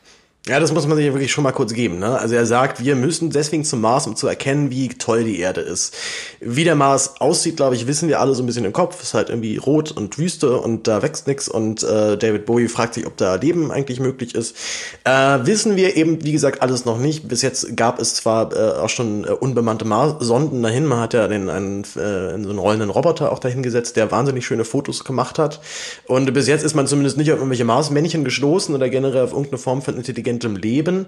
Ja, 0.48 0.60
das 0.60 0.74
muss 0.74 0.88
man 0.88 0.98
sich 0.98 1.06
wirklich 1.06 1.32
schon 1.32 1.44
mal 1.44 1.52
kurz 1.52 1.72
geben. 1.72 2.00
Ne? 2.00 2.18
Also 2.18 2.34
er 2.34 2.48
sagt, 2.48 2.84
wir 2.84 2.96
müssen 2.96 3.30
deswegen 3.30 3.64
zum 3.64 3.80
Mars, 3.80 4.08
um 4.08 4.16
zu 4.16 4.26
erkennen, 4.26 4.72
wie 4.72 4.90
toll 4.90 5.24
die 5.24 5.40
Erde 5.40 5.62
ist. 5.62 5.96
Wie 6.40 6.64
der 6.64 6.74
Mars 6.74 7.22
aussieht, 7.22 7.58
glaube 7.58 7.76
ich, 7.76 7.86
wissen 7.86 8.10
wir 8.10 8.20
alle 8.20 8.34
so 8.34 8.42
ein 8.42 8.48
bisschen 8.48 8.66
im 8.66 8.74
Kopf. 8.74 9.04
Ist 9.04 9.14
halt 9.14 9.30
irgendwie 9.30 9.58
rot 9.58 9.92
und 9.92 10.18
Wüste 10.18 10.58
und 10.58 10.88
da 10.88 11.04
wächst 11.04 11.28
nichts 11.28 11.48
und 11.48 11.84
äh, 11.84 12.18
David 12.18 12.48
Bowie 12.48 12.70
fragt 12.70 12.96
sich, 12.96 13.06
ob 13.06 13.18
da 13.18 13.36
Leben 13.36 13.72
eigentlich 13.72 14.00
möglich 14.00 14.34
ist. 14.34 14.56
Äh, 15.04 15.12
wissen 15.44 15.76
wir 15.76 15.96
eben, 15.96 16.24
wie 16.24 16.32
gesagt, 16.32 16.64
alles 16.64 16.86
noch 16.86 16.98
nicht. 16.98 17.28
Bis 17.28 17.44
jetzt 17.44 17.78
gab 17.78 18.00
es 18.00 18.16
zwar 18.16 18.52
äh, 18.52 18.80
auch 18.80 18.90
schon 18.90 19.26
äh, 19.26 19.28
unbemannte 19.28 19.86
Mars-Sonden 19.86 20.64
dahin. 20.64 20.88
Man 20.88 21.02
hat 21.02 21.14
ja 21.14 21.28
den 21.28 21.52
einen, 21.52 21.84
äh, 21.84 21.86
so 21.86 22.00
einen 22.00 22.58
rollenden 22.58 22.90
Roboter 22.90 23.32
auch 23.32 23.38
dahin 23.38 23.62
gesetzt, 23.62 23.96
der 23.96 24.10
wahnsinnig 24.10 24.44
schöne 24.48 24.66
Fotos 24.66 25.04
gemacht 25.04 25.38
hat. 25.38 25.62
Und 26.08 26.34
bis 26.34 26.48
jetzt 26.48 26.64
ist 26.64 26.74
man 26.74 26.88
zumindest 26.88 27.18
nicht 27.18 27.32
auf 27.32 27.38
irgendwelche 27.38 27.66
Mars-Männchen 27.66 28.24
gestoßen 28.24 28.74
oder 28.74 28.90
generell 28.90 29.26
auf 29.26 29.34
irgendeine 29.34 29.60
Form 29.60 29.84
von 29.84 29.96
Intelligenz 29.98 30.31
intelligentem 30.32 30.56
Leben. 30.56 31.06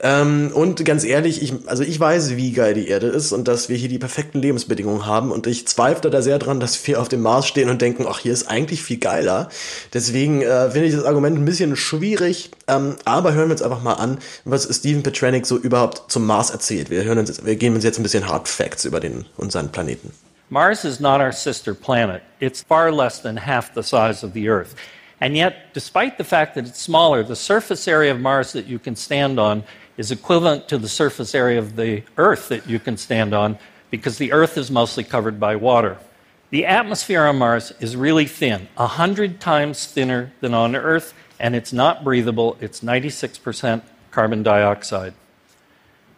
Ähm, 0.00 0.50
und 0.52 0.84
ganz 0.84 1.04
ehrlich, 1.04 1.42
ich, 1.42 1.54
also 1.66 1.82
ich 1.82 1.98
weiß, 1.98 2.36
wie 2.36 2.52
geil 2.52 2.74
die 2.74 2.88
Erde 2.88 3.06
ist 3.06 3.32
und 3.32 3.46
dass 3.46 3.68
wir 3.68 3.76
hier 3.76 3.88
die 3.88 3.98
perfekten 3.98 4.40
Lebensbedingungen 4.40 5.06
haben. 5.06 5.30
Und 5.30 5.46
ich 5.46 5.66
zweifle 5.68 6.10
da 6.10 6.22
sehr 6.22 6.38
dran, 6.38 6.60
dass 6.60 6.86
wir 6.86 7.00
auf 7.00 7.08
dem 7.08 7.22
Mars 7.22 7.46
stehen 7.46 7.68
und 7.68 7.80
denken, 7.80 8.06
ach, 8.08 8.18
hier 8.18 8.32
ist 8.32 8.48
eigentlich 8.48 8.82
viel 8.82 8.98
geiler. 8.98 9.48
Deswegen 9.94 10.42
äh, 10.42 10.70
finde 10.70 10.88
ich 10.88 10.94
das 10.94 11.04
Argument 11.04 11.38
ein 11.38 11.44
bisschen 11.44 11.76
schwierig. 11.76 12.50
Ähm, 12.66 12.96
aber 13.04 13.32
hören 13.34 13.48
wir 13.48 13.52
uns 13.52 13.62
einfach 13.62 13.82
mal 13.82 13.94
an, 13.94 14.18
was 14.44 14.68
Steven 14.74 15.02
Petranik 15.02 15.46
so 15.46 15.56
überhaupt 15.58 16.10
zum 16.10 16.26
Mars 16.26 16.50
erzählt. 16.50 16.90
Wir 16.90 17.04
hören 17.04 17.18
uns 17.18 17.28
jetzt, 17.28 17.46
wir 17.46 17.56
gehen 17.56 17.74
uns 17.74 17.84
jetzt 17.84 17.98
ein 17.98 18.02
bisschen 18.02 18.28
Hard 18.28 18.48
Facts 18.48 18.84
über 18.84 19.00
den 19.00 19.26
unseren 19.36 19.70
Planeten. 19.70 20.12
Mars 20.50 20.84
is 20.84 21.00
not 21.00 21.20
our 21.20 21.32
sister 21.32 21.74
planet. 21.74 22.22
It's 22.38 22.62
far 22.62 22.92
less 22.92 23.22
than 23.22 23.38
half 23.38 23.72
the 23.74 23.82
size 23.82 24.22
of 24.22 24.34
the 24.34 24.50
Earth. 24.50 24.74
And 25.22 25.36
yet, 25.36 25.72
despite 25.72 26.18
the 26.18 26.24
fact 26.24 26.56
that 26.56 26.66
it's 26.66 26.80
smaller, 26.80 27.22
the 27.22 27.36
surface 27.36 27.86
area 27.86 28.10
of 28.10 28.18
Mars 28.18 28.54
that 28.54 28.66
you 28.66 28.80
can 28.80 28.96
stand 28.96 29.38
on 29.38 29.62
is 29.96 30.10
equivalent 30.10 30.66
to 30.70 30.78
the 30.78 30.88
surface 30.88 31.32
area 31.32 31.60
of 31.60 31.76
the 31.76 32.02
Earth 32.16 32.48
that 32.48 32.68
you 32.68 32.80
can 32.80 32.96
stand 32.96 33.32
on 33.32 33.56
because 33.88 34.18
the 34.18 34.32
Earth 34.32 34.58
is 34.58 34.68
mostly 34.68 35.04
covered 35.04 35.38
by 35.38 35.54
water. 35.54 35.96
The 36.50 36.66
atmosphere 36.66 37.22
on 37.22 37.38
Mars 37.38 37.72
is 37.78 37.94
really 37.94 38.26
thin, 38.26 38.66
100 38.74 39.40
times 39.40 39.86
thinner 39.86 40.32
than 40.40 40.54
on 40.54 40.74
Earth, 40.74 41.14
and 41.38 41.54
it's 41.54 41.72
not 41.72 42.02
breathable. 42.02 42.56
It's 42.60 42.80
96% 42.80 43.82
carbon 44.10 44.42
dioxide. 44.42 45.14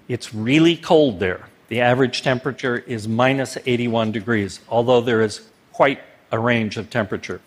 It's 0.09 0.33
really 0.33 0.79
cold 0.79 1.21
there. 1.21 1.47
The 1.69 1.83
average 1.83 2.23
temperature 2.23 2.79
is 2.79 3.07
minus 3.07 3.59
81 3.67 4.13
degrees, 4.13 4.61
although 4.67 5.03
there 5.03 5.21
is 5.21 5.43
quite 5.73 6.01
a 6.33 6.39
range 6.39 6.79
of 6.79 6.89
temperature. 6.89 7.43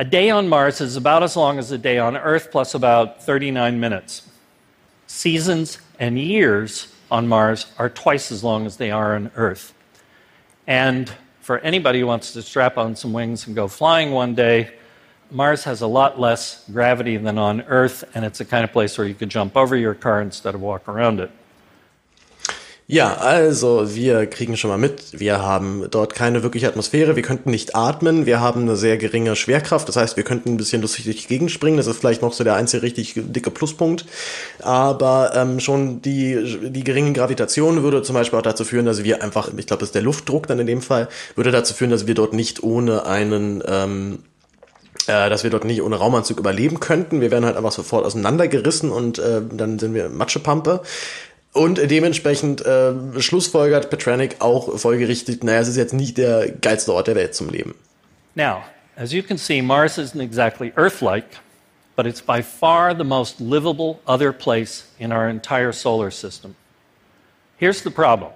A 0.00 0.04
day 0.04 0.30
on 0.30 0.48
Mars 0.48 0.80
is 0.80 0.94
about 0.94 1.24
as 1.24 1.34
long 1.34 1.58
as 1.58 1.72
a 1.72 1.78
day 1.78 1.98
on 1.98 2.16
Earth, 2.16 2.52
plus 2.52 2.72
about 2.72 3.24
39 3.24 3.80
minutes. 3.80 4.30
Seasons 5.08 5.80
and 5.98 6.16
years 6.16 6.94
on 7.10 7.26
Mars 7.26 7.66
are 7.78 7.90
twice 7.90 8.30
as 8.30 8.44
long 8.44 8.64
as 8.64 8.76
they 8.76 8.92
are 8.92 9.16
on 9.16 9.32
Earth. 9.34 9.74
And 10.68 11.12
for 11.40 11.58
anybody 11.58 11.98
who 11.98 12.06
wants 12.06 12.32
to 12.34 12.42
strap 12.42 12.78
on 12.78 12.94
some 12.94 13.12
wings 13.12 13.48
and 13.48 13.56
go 13.56 13.66
flying 13.66 14.12
one 14.12 14.36
day, 14.36 14.72
Mars 15.32 15.64
has 15.64 15.80
a 15.80 15.88
lot 15.88 16.20
less 16.20 16.64
gravity 16.70 17.16
than 17.16 17.36
on 17.36 17.62
Earth, 17.62 18.04
and 18.14 18.24
it's 18.24 18.38
the 18.38 18.44
kind 18.44 18.62
of 18.62 18.70
place 18.70 18.96
where 18.98 19.06
you 19.06 19.14
could 19.14 19.30
jump 19.30 19.56
over 19.56 19.74
your 19.74 19.94
car 19.94 20.22
instead 20.22 20.54
of 20.54 20.60
walk 20.60 20.86
around 20.86 21.18
it. 21.18 21.32
Ja, 22.90 23.18
also 23.18 23.94
wir 23.94 24.24
kriegen 24.24 24.56
schon 24.56 24.70
mal 24.70 24.78
mit, 24.78 25.20
wir 25.20 25.42
haben 25.42 25.84
dort 25.90 26.14
keine 26.14 26.42
wirkliche 26.42 26.68
Atmosphäre, 26.68 27.16
wir 27.16 27.22
könnten 27.22 27.50
nicht 27.50 27.76
atmen, 27.76 28.24
wir 28.24 28.40
haben 28.40 28.62
eine 28.62 28.76
sehr 28.76 28.96
geringe 28.96 29.36
Schwerkraft, 29.36 29.86
das 29.90 29.96
heißt, 29.96 30.16
wir 30.16 30.24
könnten 30.24 30.54
ein 30.54 30.56
bisschen 30.56 30.80
lustig 30.80 31.04
durch 31.04 31.18
die 31.18 31.28
Gegend 31.28 31.50
springen, 31.50 31.76
das 31.76 31.86
ist 31.86 31.98
vielleicht 31.98 32.22
noch 32.22 32.32
so 32.32 32.44
der 32.44 32.54
einzige 32.54 32.82
richtig 32.82 33.12
dicke 33.14 33.50
Pluspunkt, 33.50 34.06
aber 34.62 35.32
ähm, 35.34 35.60
schon 35.60 36.00
die, 36.00 36.58
die 36.70 36.82
geringe 36.82 37.12
Gravitation 37.12 37.82
würde 37.82 38.02
zum 38.02 38.14
Beispiel 38.14 38.38
auch 38.38 38.42
dazu 38.42 38.64
führen, 38.64 38.86
dass 38.86 39.04
wir 39.04 39.22
einfach, 39.22 39.50
ich 39.54 39.66
glaube, 39.66 39.80
das 39.80 39.90
ist 39.90 39.94
der 39.94 40.00
Luftdruck 40.00 40.46
dann 40.46 40.58
in 40.58 40.66
dem 40.66 40.80
Fall, 40.80 41.08
würde 41.36 41.50
dazu 41.50 41.74
führen, 41.74 41.90
dass 41.90 42.06
wir 42.06 42.14
dort 42.14 42.32
nicht 42.32 42.62
ohne 42.62 43.04
einen 43.04 43.62
ähm, 43.68 44.20
äh, 45.08 45.28
dass 45.28 45.44
wir 45.44 45.50
dort 45.50 45.66
nicht 45.66 45.82
ohne 45.82 45.96
Raumanzug 45.96 46.38
überleben 46.38 46.80
könnten. 46.80 47.20
Wir 47.20 47.30
werden 47.30 47.44
halt 47.44 47.56
einfach 47.56 47.72
sofort 47.72 48.04
auseinandergerissen 48.06 48.90
und 48.90 49.18
äh, 49.18 49.42
dann 49.52 49.78
sind 49.78 49.92
wir 49.94 50.08
Matschepampe. 50.08 50.82
Und 51.52 51.90
dementsprechend 51.90 52.64
äh, 52.64 53.20
schlussfolgert 53.20 53.90
Petranik 53.90 54.36
auch 54.40 54.78
folgerichtig, 54.78 55.42
naja, 55.42 55.60
es 55.60 55.68
ist 55.68 55.76
jetzt 55.76 55.94
nicht 55.94 56.18
der 56.18 56.50
geilste 56.50 56.92
Ort 56.92 57.06
der 57.06 57.14
Welt 57.14 57.34
zum 57.34 57.48
Leben. 57.48 57.74
Now, 58.34 58.62
as 58.96 59.12
you 59.12 59.22
can 59.22 59.38
see, 59.38 59.62
Mars 59.62 59.98
isn't 59.98 60.20
exactly 60.20 60.72
Earth-like, 60.76 61.38
but 61.96 62.06
it's 62.06 62.20
by 62.20 62.42
far 62.42 62.94
the 62.94 63.04
most 63.04 63.40
livable 63.40 63.98
other 64.06 64.32
place 64.32 64.84
in 64.98 65.10
our 65.10 65.28
entire 65.28 65.72
solar 65.72 66.10
system. 66.10 66.54
Here's 67.56 67.82
the 67.82 67.90
problem. 67.90 68.30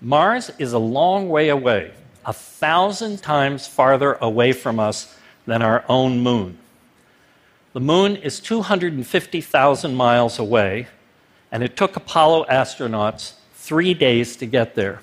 Mars 0.00 0.52
is 0.58 0.72
a 0.72 0.78
long 0.78 1.28
way 1.28 1.48
away, 1.48 1.90
a 2.24 2.32
thousand 2.32 3.22
times 3.22 3.66
farther 3.66 4.18
away 4.20 4.52
from 4.52 4.78
us 4.78 5.16
than 5.46 5.62
our 5.62 5.82
own 5.88 6.20
moon. 6.20 6.58
The 7.72 7.80
moon 7.80 8.14
is 8.14 8.38
250,000 8.38 9.94
miles 9.94 10.38
away, 10.38 10.86
and 11.54 11.62
it 11.62 11.76
took 11.76 11.94
Apollo 11.94 12.46
astronauts 12.50 13.34
three 13.52 13.94
days 13.94 14.34
to 14.36 14.44
get 14.44 14.74
there. 14.74 15.02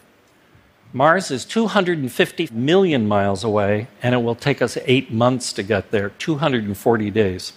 Mars 0.91 1.31
is 1.31 1.45
250 1.45 2.49
million 2.51 3.07
miles 3.07 3.45
away, 3.45 3.87
and 4.03 4.13
it 4.13 4.17
will 4.17 4.35
take 4.35 4.61
us 4.61 4.77
eight 4.83 5.13
months 5.13 5.53
to 5.53 5.63
get 5.63 5.91
there 5.91 6.09
240 6.09 7.09
days. 7.09 7.53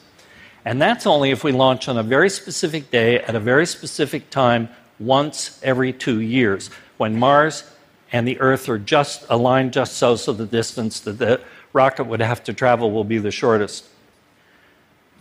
And 0.65 0.81
that's 0.81 1.09
only 1.09 1.33
if 1.33 1.43
we 1.43 1.51
launch 1.51 1.89
on 1.89 1.99
a 1.99 2.05
very 2.05 2.31
specific 2.31 2.93
day 2.93 3.19
at 3.19 3.35
a 3.35 3.41
very 3.41 3.67
specific 3.67 4.31
time 4.31 4.69
once 5.01 5.59
every 5.65 5.93
two 5.93 6.21
years, 6.21 6.71
when 6.97 7.19
Mars 7.19 7.65
and 8.13 8.29
the 8.29 8.39
Earth 8.39 8.69
are 8.69 8.79
just 8.79 9.27
aligned 9.29 9.73
just 9.73 9.97
so, 9.97 10.15
so 10.15 10.33
the 10.33 10.47
distance 10.47 11.01
that 11.01 11.19
the 11.19 11.41
rocket 11.73 12.05
would 12.05 12.21
have 12.21 12.45
to 12.45 12.53
travel 12.53 12.93
will 12.93 13.03
be 13.03 13.19
the 13.19 13.33
shortest. 13.33 13.87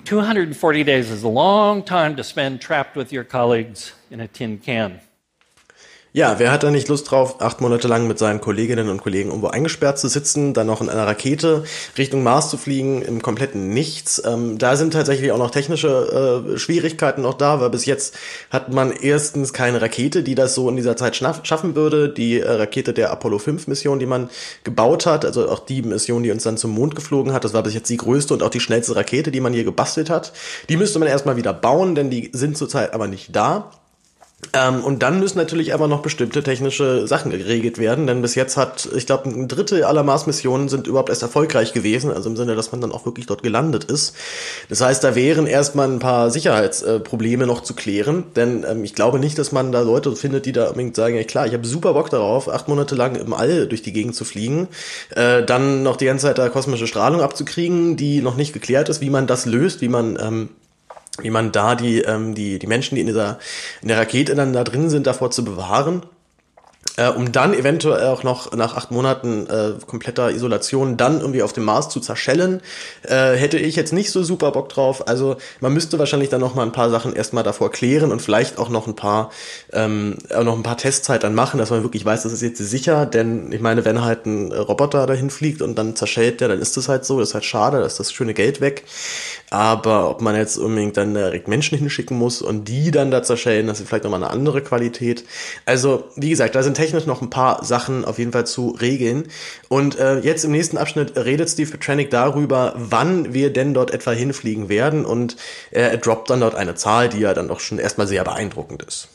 240 0.05 0.83
days 0.83 1.09
is 1.09 1.23
a 1.23 1.29
long 1.29 1.81
time 1.81 2.17
to 2.17 2.23
spend 2.23 2.59
trapped 2.59 2.97
with 2.97 3.13
your 3.13 3.23
colleagues 3.23 3.93
in 4.11 4.19
a 4.19 4.27
tin 4.27 4.57
can. 4.57 4.99
Ja, 6.15 6.37
wer 6.37 6.51
hat 6.51 6.61
da 6.61 6.69
nicht 6.69 6.89
Lust 6.89 7.09
drauf, 7.09 7.41
acht 7.41 7.59
Monate 7.59 7.87
lang 7.87 8.07
mit 8.07 8.19
seinen 8.19 8.39
Kolleginnen 8.39 8.87
und 8.87 9.01
Kollegen 9.01 9.29
irgendwo 9.29 9.47
eingesperrt 9.47 9.97
zu 9.97 10.07
sitzen, 10.07 10.53
dann 10.53 10.67
noch 10.67 10.79
in 10.79 10.87
einer 10.87 11.07
Rakete 11.07 11.63
Richtung 11.97 12.21
Mars 12.21 12.51
zu 12.51 12.57
fliegen, 12.57 13.01
im 13.01 13.23
kompletten 13.23 13.69
Nichts. 13.69 14.21
Ähm, 14.23 14.59
da 14.59 14.75
sind 14.75 14.93
tatsächlich 14.93 15.31
auch 15.31 15.39
noch 15.39 15.49
technische 15.49 16.45
äh, 16.53 16.59
Schwierigkeiten 16.59 17.23
noch 17.23 17.33
da, 17.33 17.61
weil 17.61 17.71
bis 17.71 17.87
jetzt 17.87 18.15
hat 18.51 18.71
man 18.71 18.91
erstens 18.91 19.53
keine 19.53 19.81
Rakete, 19.81 20.21
die 20.21 20.35
das 20.35 20.53
so 20.53 20.69
in 20.69 20.75
dieser 20.75 20.95
Zeit 20.97 21.15
schaffen 21.15 21.75
würde. 21.75 22.09
Die 22.09 22.41
äh, 22.41 22.47
Rakete 22.47 22.93
der 22.93 23.09
Apollo 23.09 23.39
5 23.39 23.65
Mission, 23.65 23.97
die 23.97 24.05
man 24.05 24.29
gebaut 24.63 25.07
hat, 25.07 25.25
also 25.25 25.49
auch 25.49 25.65
die 25.65 25.81
Mission, 25.81 26.21
die 26.21 26.29
uns 26.29 26.43
dann 26.43 26.57
zum 26.57 26.75
Mond 26.75 26.95
geflogen 26.95 27.33
hat, 27.33 27.43
das 27.43 27.55
war 27.55 27.63
bis 27.63 27.73
jetzt 27.73 27.89
die 27.89 27.97
größte 27.97 28.35
und 28.35 28.43
auch 28.43 28.51
die 28.51 28.59
schnellste 28.59 28.95
Rakete, 28.95 29.31
die 29.31 29.41
man 29.41 29.53
hier 29.53 29.63
gebastelt 29.63 30.11
hat. 30.11 30.31
Die 30.69 30.77
müsste 30.77 30.99
man 30.99 31.07
erstmal 31.07 31.37
wieder 31.37 31.53
bauen, 31.53 31.95
denn 31.95 32.11
die 32.11 32.29
sind 32.33 32.55
zurzeit 32.55 32.93
aber 32.93 33.07
nicht 33.07 33.35
da. 33.35 33.71
Ähm, 34.53 34.83
und 34.83 35.01
dann 35.03 35.19
müssen 35.19 35.37
natürlich 35.37 35.73
aber 35.73 35.87
noch 35.87 36.01
bestimmte 36.01 36.43
technische 36.43 37.07
Sachen 37.07 37.31
geregelt 37.31 37.77
werden, 37.77 38.07
denn 38.07 38.21
bis 38.21 38.35
jetzt 38.35 38.57
hat, 38.57 38.89
ich 38.95 39.05
glaube, 39.05 39.29
ein 39.29 39.47
Drittel 39.47 39.83
aller 39.83 40.03
Mars-Missionen 40.03 40.69
sind 40.69 40.87
überhaupt 40.87 41.09
erst 41.09 41.21
erfolgreich 41.21 41.73
gewesen, 41.73 42.11
also 42.11 42.29
im 42.29 42.35
Sinne, 42.35 42.55
dass 42.55 42.71
man 42.71 42.81
dann 42.81 42.91
auch 42.91 43.05
wirklich 43.05 43.25
dort 43.25 43.43
gelandet 43.43 43.85
ist. 43.85 44.15
Das 44.69 44.81
heißt, 44.81 45.03
da 45.03 45.15
wären 45.15 45.47
erstmal 45.47 45.89
ein 45.89 45.99
paar 45.99 46.29
Sicherheitsprobleme 46.29 47.47
noch 47.47 47.61
zu 47.61 47.73
klären, 47.73 48.25
denn 48.35 48.65
ähm, 48.69 48.83
ich 48.83 48.95
glaube 48.95 49.19
nicht, 49.19 49.37
dass 49.37 49.51
man 49.51 49.71
da 49.71 49.81
Leute 49.81 50.15
findet, 50.15 50.45
die 50.45 50.51
da 50.51 50.67
unbedingt 50.67 50.95
sagen, 50.95 51.15
ja 51.15 51.23
klar, 51.23 51.47
ich 51.47 51.53
habe 51.53 51.65
super 51.65 51.93
Bock 51.93 52.09
darauf, 52.09 52.49
acht 52.49 52.67
Monate 52.67 52.95
lang 52.95 53.15
im 53.15 53.33
All 53.33 53.67
durch 53.67 53.81
die 53.81 53.93
Gegend 53.93 54.15
zu 54.15 54.25
fliegen, 54.25 54.67
äh, 55.15 55.43
dann 55.43 55.83
noch 55.83 55.95
die 55.95 56.05
ganze 56.05 56.27
Zeit 56.27 56.37
da 56.37 56.49
kosmische 56.49 56.87
Strahlung 56.87 57.21
abzukriegen, 57.21 57.95
die 57.97 58.21
noch 58.21 58.35
nicht 58.35 58.53
geklärt 58.53 58.89
ist, 58.89 59.01
wie 59.01 59.09
man 59.09 59.27
das 59.27 59.45
löst, 59.45 59.81
wie 59.81 59.89
man 59.89 60.17
ähm, 60.21 60.49
wie 61.21 61.29
man 61.29 61.51
da 61.51 61.75
die, 61.75 61.99
ähm, 61.99 62.33
die, 62.35 62.59
die 62.59 62.67
Menschen, 62.67 62.95
die 62.95 63.01
in 63.01 63.07
dieser, 63.07 63.39
in 63.81 63.87
der 63.87 63.97
Rakete 63.97 64.35
dann 64.35 64.53
da 64.53 64.63
drin 64.63 64.89
sind, 64.89 65.07
davor 65.07 65.31
zu 65.31 65.43
bewahren 65.45 66.03
äh, 66.97 67.09
um 67.09 67.31
dann 67.31 67.53
eventuell 67.53 68.07
auch 68.07 68.23
noch 68.23 68.51
nach 68.53 68.75
acht 68.75 68.91
Monaten 68.91 69.47
äh, 69.47 69.73
kompletter 69.85 70.31
Isolation 70.31 70.97
dann 70.97 71.21
irgendwie 71.21 71.41
auf 71.41 71.53
dem 71.53 71.63
Mars 71.63 71.89
zu 71.89 71.99
zerschellen, 71.99 72.61
äh, 73.03 73.33
hätte 73.33 73.57
ich 73.57 73.75
jetzt 73.75 73.93
nicht 73.93 74.11
so 74.11 74.23
super 74.23 74.51
Bock 74.51 74.69
drauf. 74.69 75.07
Also 75.07 75.37
man 75.59 75.73
müsste 75.73 75.97
wahrscheinlich 75.97 76.29
dann 76.29 76.41
noch 76.41 76.55
mal 76.55 76.63
ein 76.63 76.71
paar 76.71 76.89
Sachen 76.89 77.15
erstmal 77.15 77.43
davor 77.43 77.71
klären 77.71 78.11
und 78.11 78.21
vielleicht 78.21 78.57
auch 78.59 78.69
noch 78.69 78.87
ein 78.87 78.95
paar 78.95 79.31
ähm, 79.71 80.17
noch 80.29 80.55
ein 80.55 80.63
paar 80.63 80.77
Testzeit 80.77 81.23
dann 81.23 81.33
machen, 81.33 81.57
dass 81.57 81.71
man 81.71 81.83
wirklich 81.83 82.05
weiß, 82.05 82.23
das 82.23 82.33
ist 82.33 82.41
jetzt 82.41 82.59
sicher. 82.59 83.05
Denn 83.05 83.51
ich 83.51 83.61
meine, 83.61 83.85
wenn 83.85 84.03
halt 84.03 84.25
ein 84.25 84.51
Roboter 84.51 85.07
dahin 85.07 85.29
fliegt 85.29 85.61
und 85.61 85.75
dann 85.75 85.95
zerschellt 85.95 86.41
der, 86.41 86.47
dann 86.49 86.59
ist 86.59 86.77
das 86.77 86.89
halt 86.89 87.05
so. 87.05 87.19
Das 87.19 87.29
ist 87.29 87.33
halt 87.33 87.45
schade, 87.45 87.79
da 87.79 87.85
ist 87.85 87.99
das 87.99 88.11
schöne 88.11 88.33
Geld 88.33 88.61
weg. 88.61 88.83
Aber 89.49 90.09
ob 90.09 90.21
man 90.21 90.35
jetzt 90.35 90.57
unbedingt 90.57 90.97
dann 90.97 91.13
direkt 91.13 91.47
Menschen 91.47 91.77
hinschicken 91.77 92.17
muss 92.17 92.41
und 92.41 92.67
die 92.67 92.91
dann 92.91 93.11
da 93.11 93.23
zerschellen, 93.23 93.67
das 93.67 93.79
ist 93.79 93.87
vielleicht 93.87 94.03
nochmal 94.03 94.23
eine 94.23 94.31
andere 94.31 94.61
Qualität. 94.61 95.25
Also, 95.65 96.05
wie 96.15 96.29
gesagt, 96.29 96.55
da 96.55 96.63
sind 96.63 96.79
technisch 96.83 97.05
noch 97.05 97.21
ein 97.21 97.29
paar 97.29 97.63
Sachen 97.63 98.03
auf 98.03 98.19
jeden 98.19 98.33
Fall 98.33 98.45
zu 98.45 98.69
regeln. 98.69 99.29
Und 99.69 99.97
äh, 99.97 100.19
jetzt 100.19 100.43
im 100.43 100.51
nächsten 100.51 100.77
Abschnitt 100.77 101.15
redet 101.15 101.49
Steve 101.49 101.71
Petranik 101.71 102.09
darüber, 102.09 102.73
wann 102.75 103.33
wir 103.33 103.53
denn 103.53 103.73
dort 103.73 103.91
etwa 103.91 104.11
hinfliegen 104.11 104.67
werden. 104.67 105.05
Und 105.05 105.37
äh, 105.71 105.79
er 105.81 105.97
droppt 105.97 106.29
dann 106.29 106.41
dort 106.41 106.55
eine 106.55 106.75
Zahl, 106.75 107.07
die 107.07 107.19
ja 107.19 107.33
dann 107.33 107.47
doch 107.47 107.61
schon 107.61 107.79
erstmal 107.79 108.07
sehr 108.07 108.23
beeindruckend 108.25 108.83
ist. 108.83 109.07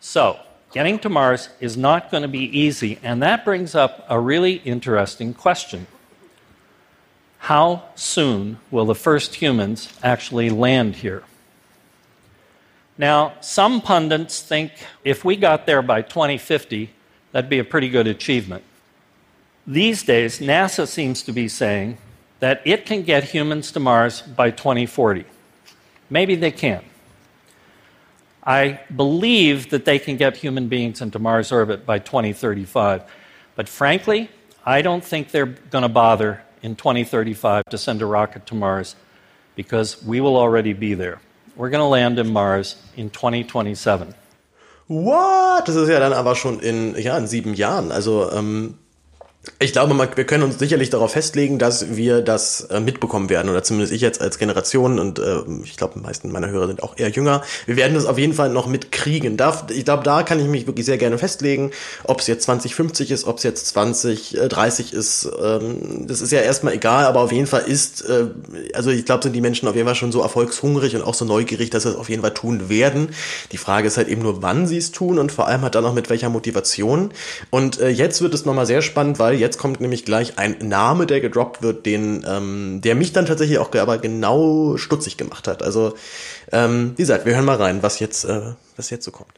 So, 0.00 0.36
getting 0.72 0.98
to 1.00 1.10
Mars 1.10 1.50
is 1.60 1.76
not 1.76 2.10
going 2.10 2.22
to 2.22 2.30
be 2.30 2.48
easy. 2.50 2.98
And 3.04 3.22
that 3.22 3.44
brings 3.44 3.74
up 3.74 4.04
a 4.08 4.18
really 4.18 4.62
interesting 4.64 5.34
question. 5.34 5.86
How 7.48 7.82
soon 7.94 8.56
will 8.70 8.86
the 8.86 8.98
first 8.98 9.34
humans 9.34 9.90
actually 10.02 10.48
land 10.48 10.96
here? 10.96 11.22
Now, 12.98 13.34
some 13.40 13.80
pundits 13.80 14.40
think 14.40 14.72
if 15.04 15.24
we 15.24 15.36
got 15.36 15.66
there 15.66 15.82
by 15.82 16.02
2050, 16.02 16.90
that'd 17.32 17.50
be 17.50 17.58
a 17.58 17.64
pretty 17.64 17.88
good 17.88 18.06
achievement. 18.06 18.64
These 19.66 20.04
days, 20.04 20.38
NASA 20.38 20.86
seems 20.86 21.22
to 21.24 21.32
be 21.32 21.48
saying 21.48 21.98
that 22.40 22.62
it 22.64 22.86
can 22.86 23.02
get 23.02 23.24
humans 23.24 23.72
to 23.72 23.80
Mars 23.80 24.22
by 24.22 24.50
2040. 24.50 25.24
Maybe 26.08 26.36
they 26.36 26.50
can. 26.50 26.84
I 28.44 28.80
believe 28.94 29.70
that 29.70 29.84
they 29.84 29.98
can 29.98 30.16
get 30.16 30.36
human 30.36 30.68
beings 30.68 31.00
into 31.00 31.18
Mars 31.18 31.50
orbit 31.50 31.84
by 31.84 31.98
2035. 31.98 33.02
But 33.56 33.68
frankly, 33.68 34.30
I 34.64 34.82
don't 34.82 35.04
think 35.04 35.32
they're 35.32 35.46
going 35.46 35.82
to 35.82 35.88
bother 35.88 36.42
in 36.62 36.76
2035 36.76 37.64
to 37.70 37.78
send 37.78 38.02
a 38.02 38.06
rocket 38.06 38.46
to 38.46 38.54
Mars 38.54 38.94
because 39.56 40.02
we 40.04 40.20
will 40.20 40.36
already 40.36 40.72
be 40.72 40.94
there. 40.94 41.20
We're 41.56 41.70
to 41.80 41.88
land 41.88 42.18
in 42.18 42.32
Mars 42.32 42.76
in 42.96 43.10
2027. 43.10 44.14
What? 44.88 45.66
Das 45.66 45.74
ist 45.74 45.88
ja 45.88 45.98
dann 45.98 46.12
aber 46.12 46.34
schon 46.34 46.60
in, 46.60 46.94
ja, 46.98 47.16
in 47.16 47.26
sieben 47.26 47.54
Jahren. 47.54 47.90
Also, 47.90 48.30
ähm, 48.30 48.78
ich 49.58 49.72
glaube, 49.72 49.96
wir 50.14 50.24
können 50.24 50.42
uns 50.42 50.58
sicherlich 50.58 50.90
darauf 50.90 51.12
festlegen, 51.12 51.58
dass 51.58 51.96
wir 51.96 52.20
das 52.20 52.62
äh, 52.62 52.80
mitbekommen 52.80 53.30
werden, 53.30 53.48
oder 53.48 53.62
zumindest 53.62 53.92
ich 53.92 54.02
jetzt 54.02 54.20
als 54.20 54.38
Generation 54.38 54.98
und 54.98 55.18
äh, 55.18 55.38
ich 55.64 55.76
glaube, 55.76 55.94
die 55.96 56.00
meisten 56.00 56.30
meiner 56.30 56.48
Hörer 56.48 56.66
sind 56.66 56.82
auch 56.82 56.98
eher 56.98 57.08
jünger. 57.08 57.42
Wir 57.64 57.76
werden 57.76 57.94
das 57.94 58.04
auf 58.04 58.18
jeden 58.18 58.34
Fall 58.34 58.50
noch 58.50 58.66
mitkriegen. 58.66 59.36
Ich 59.70 59.84
glaube, 59.84 60.02
da 60.02 60.22
kann 60.24 60.40
ich 60.40 60.46
mich 60.46 60.66
wirklich 60.66 60.84
sehr 60.84 60.98
gerne 60.98 61.16
festlegen, 61.16 61.70
ob 62.04 62.20
es 62.20 62.26
jetzt 62.26 62.44
2050 62.44 63.10
ist, 63.10 63.24
ob 63.24 63.38
es 63.38 63.44
jetzt 63.44 63.68
2030 63.68 64.92
äh, 64.92 64.96
ist. 64.96 65.28
Ähm, 65.42 66.06
das 66.06 66.20
ist 66.20 66.32
ja 66.32 66.40
erstmal 66.40 66.74
egal, 66.74 67.06
aber 67.06 67.20
auf 67.20 67.32
jeden 67.32 67.46
Fall 67.46 67.62
ist, 67.62 68.02
äh, 68.02 68.26
also 68.74 68.90
ich 68.90 69.04
glaube, 69.04 69.22
sind 69.22 69.32
die 69.32 69.40
Menschen 69.40 69.68
auf 69.68 69.74
jeden 69.74 69.86
Fall 69.86 69.94
schon 69.94 70.12
so 70.12 70.20
erfolgshungrig 70.20 70.96
und 70.96 71.02
auch 71.02 71.14
so 71.14 71.24
neugierig, 71.24 71.70
dass 71.70 71.84
sie 71.84 71.90
es 71.90 71.96
auf 71.96 72.08
jeden 72.08 72.22
Fall 72.22 72.34
tun 72.34 72.68
werden. 72.68 73.08
Die 73.52 73.58
Frage 73.58 73.86
ist 73.86 73.96
halt 73.96 74.08
eben 74.08 74.22
nur, 74.22 74.42
wann 74.42 74.66
sie 74.66 74.76
es 74.76 74.92
tun 74.92 75.18
und 75.18 75.32
vor 75.32 75.46
allem 75.46 75.62
halt 75.62 75.74
dann 75.74 75.84
noch 75.84 75.94
mit 75.94 76.10
welcher 76.10 76.28
Motivation. 76.28 77.10
Und 77.50 77.80
äh, 77.80 77.88
jetzt 77.88 78.20
wird 78.20 78.34
es 78.34 78.44
nochmal 78.44 78.66
sehr 78.66 78.82
spannend, 78.82 79.18
weil 79.18 79.35
Jetzt 79.36 79.58
kommt 79.58 79.80
nämlich 79.80 80.04
gleich 80.04 80.38
ein 80.38 80.56
Name, 80.60 81.06
der 81.06 81.20
gedroppt 81.20 81.62
wird, 81.62 81.86
den, 81.86 82.24
ähm, 82.28 82.80
der 82.82 82.94
mich 82.94 83.12
dann 83.12 83.26
tatsächlich 83.26 83.58
auch 83.58 83.74
aber 83.74 83.98
genau 83.98 84.76
stutzig 84.76 85.16
gemacht 85.16 85.46
hat. 85.48 85.62
Also, 85.62 85.94
ähm, 86.52 86.92
wie 86.96 87.02
gesagt, 87.02 87.26
wir 87.26 87.34
hören 87.34 87.44
mal 87.44 87.56
rein, 87.56 87.82
was 87.82 87.98
jetzt, 88.00 88.24
äh, 88.24 88.54
was 88.76 88.90
jetzt 88.90 89.04
so 89.04 89.10
kommt. 89.10 89.32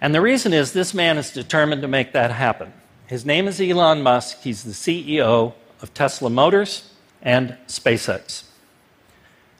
And 0.00 0.14
the 0.14 0.20
reason 0.20 0.52
is 0.52 0.72
this 0.72 0.94
man 0.94 1.18
is 1.18 1.32
determined 1.32 1.82
to 1.82 1.88
make 1.88 2.12
that 2.12 2.38
happen. 2.38 2.68
His 3.06 3.24
name 3.24 3.48
is 3.48 3.60
Elon 3.60 4.02
Musk. 4.02 4.38
He's 4.42 4.62
the 4.62 4.72
CEO 4.72 5.52
of 5.82 5.92
Tesla 5.92 6.30
Motors 6.30 6.90
and 7.22 7.56
SpaceX. 7.66 8.44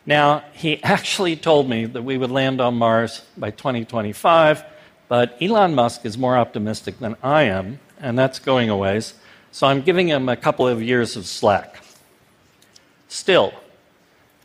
Now, 0.06 0.42
he 0.52 0.82
actually 0.82 1.36
told 1.36 1.68
me 1.68 1.84
that 1.86 2.02
we 2.02 2.16
would 2.16 2.30
land 2.30 2.60
on 2.60 2.76
Mars 2.76 3.22
by 3.36 3.50
2025, 3.50 4.64
but 5.08 5.36
Elon 5.40 5.74
Musk 5.74 6.04
is 6.04 6.16
more 6.16 6.36
optimistic 6.36 6.98
than 7.00 7.16
I 7.22 7.42
am, 7.42 7.80
and 8.00 8.18
that's 8.18 8.38
going 8.38 8.70
a 8.70 8.76
ways. 8.76 9.14
So 9.52 9.66
I'm 9.66 9.82
giving 9.82 10.08
him 10.08 10.28
a 10.28 10.36
couple 10.36 10.66
of 10.68 10.82
years 10.82 11.16
of 11.16 11.26
slack. 11.26 11.82
Still, 13.08 13.52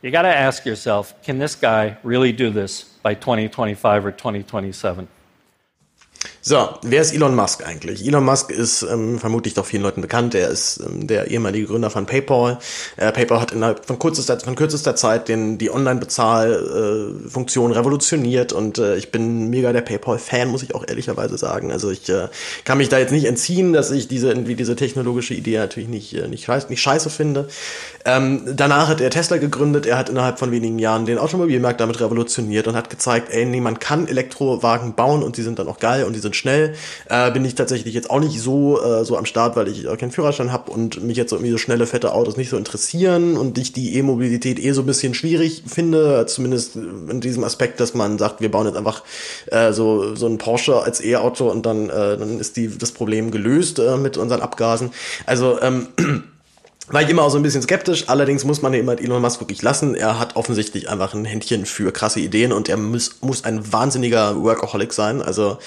you 0.01 0.11
got 0.11 0.23
to 0.23 0.35
ask 0.35 0.65
yourself 0.65 1.21
can 1.23 1.37
this 1.37 1.55
guy 1.55 1.97
really 2.03 2.31
do 2.31 2.49
this 2.49 2.83
by 2.83 3.13
2025 3.13 4.05
or 4.05 4.11
2027? 4.11 5.07
So, 6.41 6.69
wer 6.83 7.01
ist 7.01 7.13
Elon 7.13 7.35
Musk 7.35 7.65
eigentlich? 7.65 8.05
Elon 8.05 8.23
Musk 8.23 8.51
ist 8.51 8.83
ähm, 8.83 9.19
vermutlich 9.19 9.53
doch 9.53 9.65
vielen 9.65 9.83
Leuten 9.83 10.01
bekannt. 10.01 10.35
Er 10.35 10.49
ist 10.49 10.79
ähm, 10.85 11.07
der 11.07 11.31
ehemalige 11.31 11.67
Gründer 11.67 11.89
von 11.89 12.05
PayPal. 12.05 12.59
Äh, 12.97 13.11
PayPal 13.11 13.41
hat 13.41 13.51
innerhalb 13.51 13.85
von 13.85 13.99
kürzester, 13.99 14.39
von 14.39 14.55
kürzester 14.55 14.95
Zeit 14.95 15.27
den, 15.27 15.57
die 15.57 15.71
Online-Bezahlfunktion 15.71 17.71
äh, 17.71 17.75
revolutioniert 17.75 18.53
und 18.53 18.77
äh, 18.77 18.95
ich 18.95 19.11
bin 19.11 19.49
mega 19.49 19.73
der 19.73 19.81
PayPal-Fan, 19.81 20.49
muss 20.49 20.63
ich 20.63 20.75
auch 20.75 20.87
ehrlicherweise 20.87 21.37
sagen. 21.37 21.71
Also 21.71 21.89
ich 21.89 22.07
äh, 22.09 22.27
kann 22.63 22.77
mich 22.77 22.89
da 22.89 22.99
jetzt 22.99 23.11
nicht 23.11 23.25
entziehen, 23.25 23.73
dass 23.73 23.91
ich 23.91 24.07
diese, 24.07 24.35
diese 24.35 24.75
technologische 24.75 25.33
Idee 25.33 25.57
natürlich 25.57 25.89
nicht, 25.89 26.13
äh, 26.13 26.27
nicht, 26.27 26.45
scheiß, 26.45 26.69
nicht 26.69 26.81
scheiße 26.81 27.09
finde. 27.09 27.47
Ähm, 28.05 28.43
danach 28.55 28.87
hat 28.87 29.01
er 29.01 29.09
Tesla 29.09 29.37
gegründet. 29.37 29.85
Er 29.85 29.97
hat 29.97 30.09
innerhalb 30.09 30.37
von 30.37 30.51
wenigen 30.51 30.77
Jahren 30.77 31.05
den 31.05 31.17
Automobilmarkt 31.17 31.81
damit 31.81 31.99
revolutioniert 31.99 32.67
und 32.67 32.75
hat 32.75 32.89
gezeigt, 32.89 33.29
ey, 33.31 33.45
nee, 33.45 33.61
man 33.61 33.79
kann 33.79 34.07
Elektrowagen 34.07 34.93
bauen 34.93 35.23
und 35.23 35.37
die 35.37 35.41
sind 35.41 35.57
dann 35.57 35.67
auch 35.67 35.79
geil 35.79 36.03
und 36.03 36.15
die 36.15 36.19
sind 36.19 36.35
schnell. 36.35 36.75
Äh, 37.09 37.31
bin 37.31 37.43
ich 37.43 37.55
tatsächlich 37.55 37.95
jetzt 37.95 38.09
auch 38.11 38.19
nicht 38.19 38.39
so, 38.39 38.81
äh, 38.81 39.03
so 39.03 39.17
am 39.17 39.25
Start, 39.25 39.55
weil 39.55 39.67
ich 39.67 39.85
äh, 39.85 39.97
keinen 39.97 40.11
Führerschein 40.11 40.51
habe 40.51 40.71
und 40.71 41.03
mich 41.03 41.17
jetzt 41.17 41.31
irgendwie 41.31 41.51
so 41.51 41.57
schnelle, 41.57 41.87
fette 41.87 42.13
Autos 42.13 42.37
nicht 42.37 42.49
so 42.49 42.57
interessieren 42.57 43.37
und 43.37 43.57
ich 43.57 43.73
die 43.73 43.97
E-Mobilität 43.97 44.59
eh 44.59 44.71
so 44.71 44.81
ein 44.81 44.85
bisschen 44.85 45.15
schwierig 45.15 45.63
finde, 45.65 46.25
zumindest 46.27 46.75
in 46.75 47.21
diesem 47.21 47.43
Aspekt, 47.43 47.79
dass 47.79 47.95
man 47.95 48.19
sagt, 48.19 48.39
wir 48.39 48.51
bauen 48.51 48.67
jetzt 48.67 48.77
einfach 48.77 49.01
äh, 49.47 49.73
so, 49.73 50.15
so 50.15 50.27
ein 50.27 50.37
Porsche 50.37 50.81
als 50.81 51.03
E-Auto 51.03 51.49
und 51.49 51.65
dann, 51.65 51.89
äh, 51.89 52.17
dann 52.17 52.39
ist 52.39 52.55
die, 52.55 52.77
das 52.77 52.91
Problem 52.91 53.31
gelöst 53.31 53.79
äh, 53.79 53.97
mit 53.97 54.17
unseren 54.17 54.41
Abgasen. 54.41 54.91
Also, 55.25 55.59
ähm, 55.61 55.87
war 56.87 57.01
ich 57.01 57.09
immer 57.09 57.23
auch 57.23 57.31
so 57.31 57.37
ein 57.37 57.43
bisschen 57.43 57.63
skeptisch, 57.63 58.05
allerdings 58.07 58.43
muss 58.43 58.61
man 58.61 58.71
ja 58.73 58.79
immer 58.79 58.99
Elon 58.99 59.19
Musk 59.19 59.39
wirklich 59.39 59.63
lassen. 59.63 59.95
Er 59.95 60.19
hat 60.19 60.35
offensichtlich 60.35 60.87
einfach 60.87 61.15
ein 61.15 61.25
Händchen 61.25 61.65
für 61.65 61.91
krasse 61.91 62.19
Ideen 62.19 62.53
und 62.53 62.69
er 62.69 62.77
muss, 62.77 63.17
muss 63.21 63.43
ein 63.43 63.73
wahnsinniger 63.73 64.43
Workaholic 64.43 64.93
sein. 64.93 65.23
Also 65.23 65.57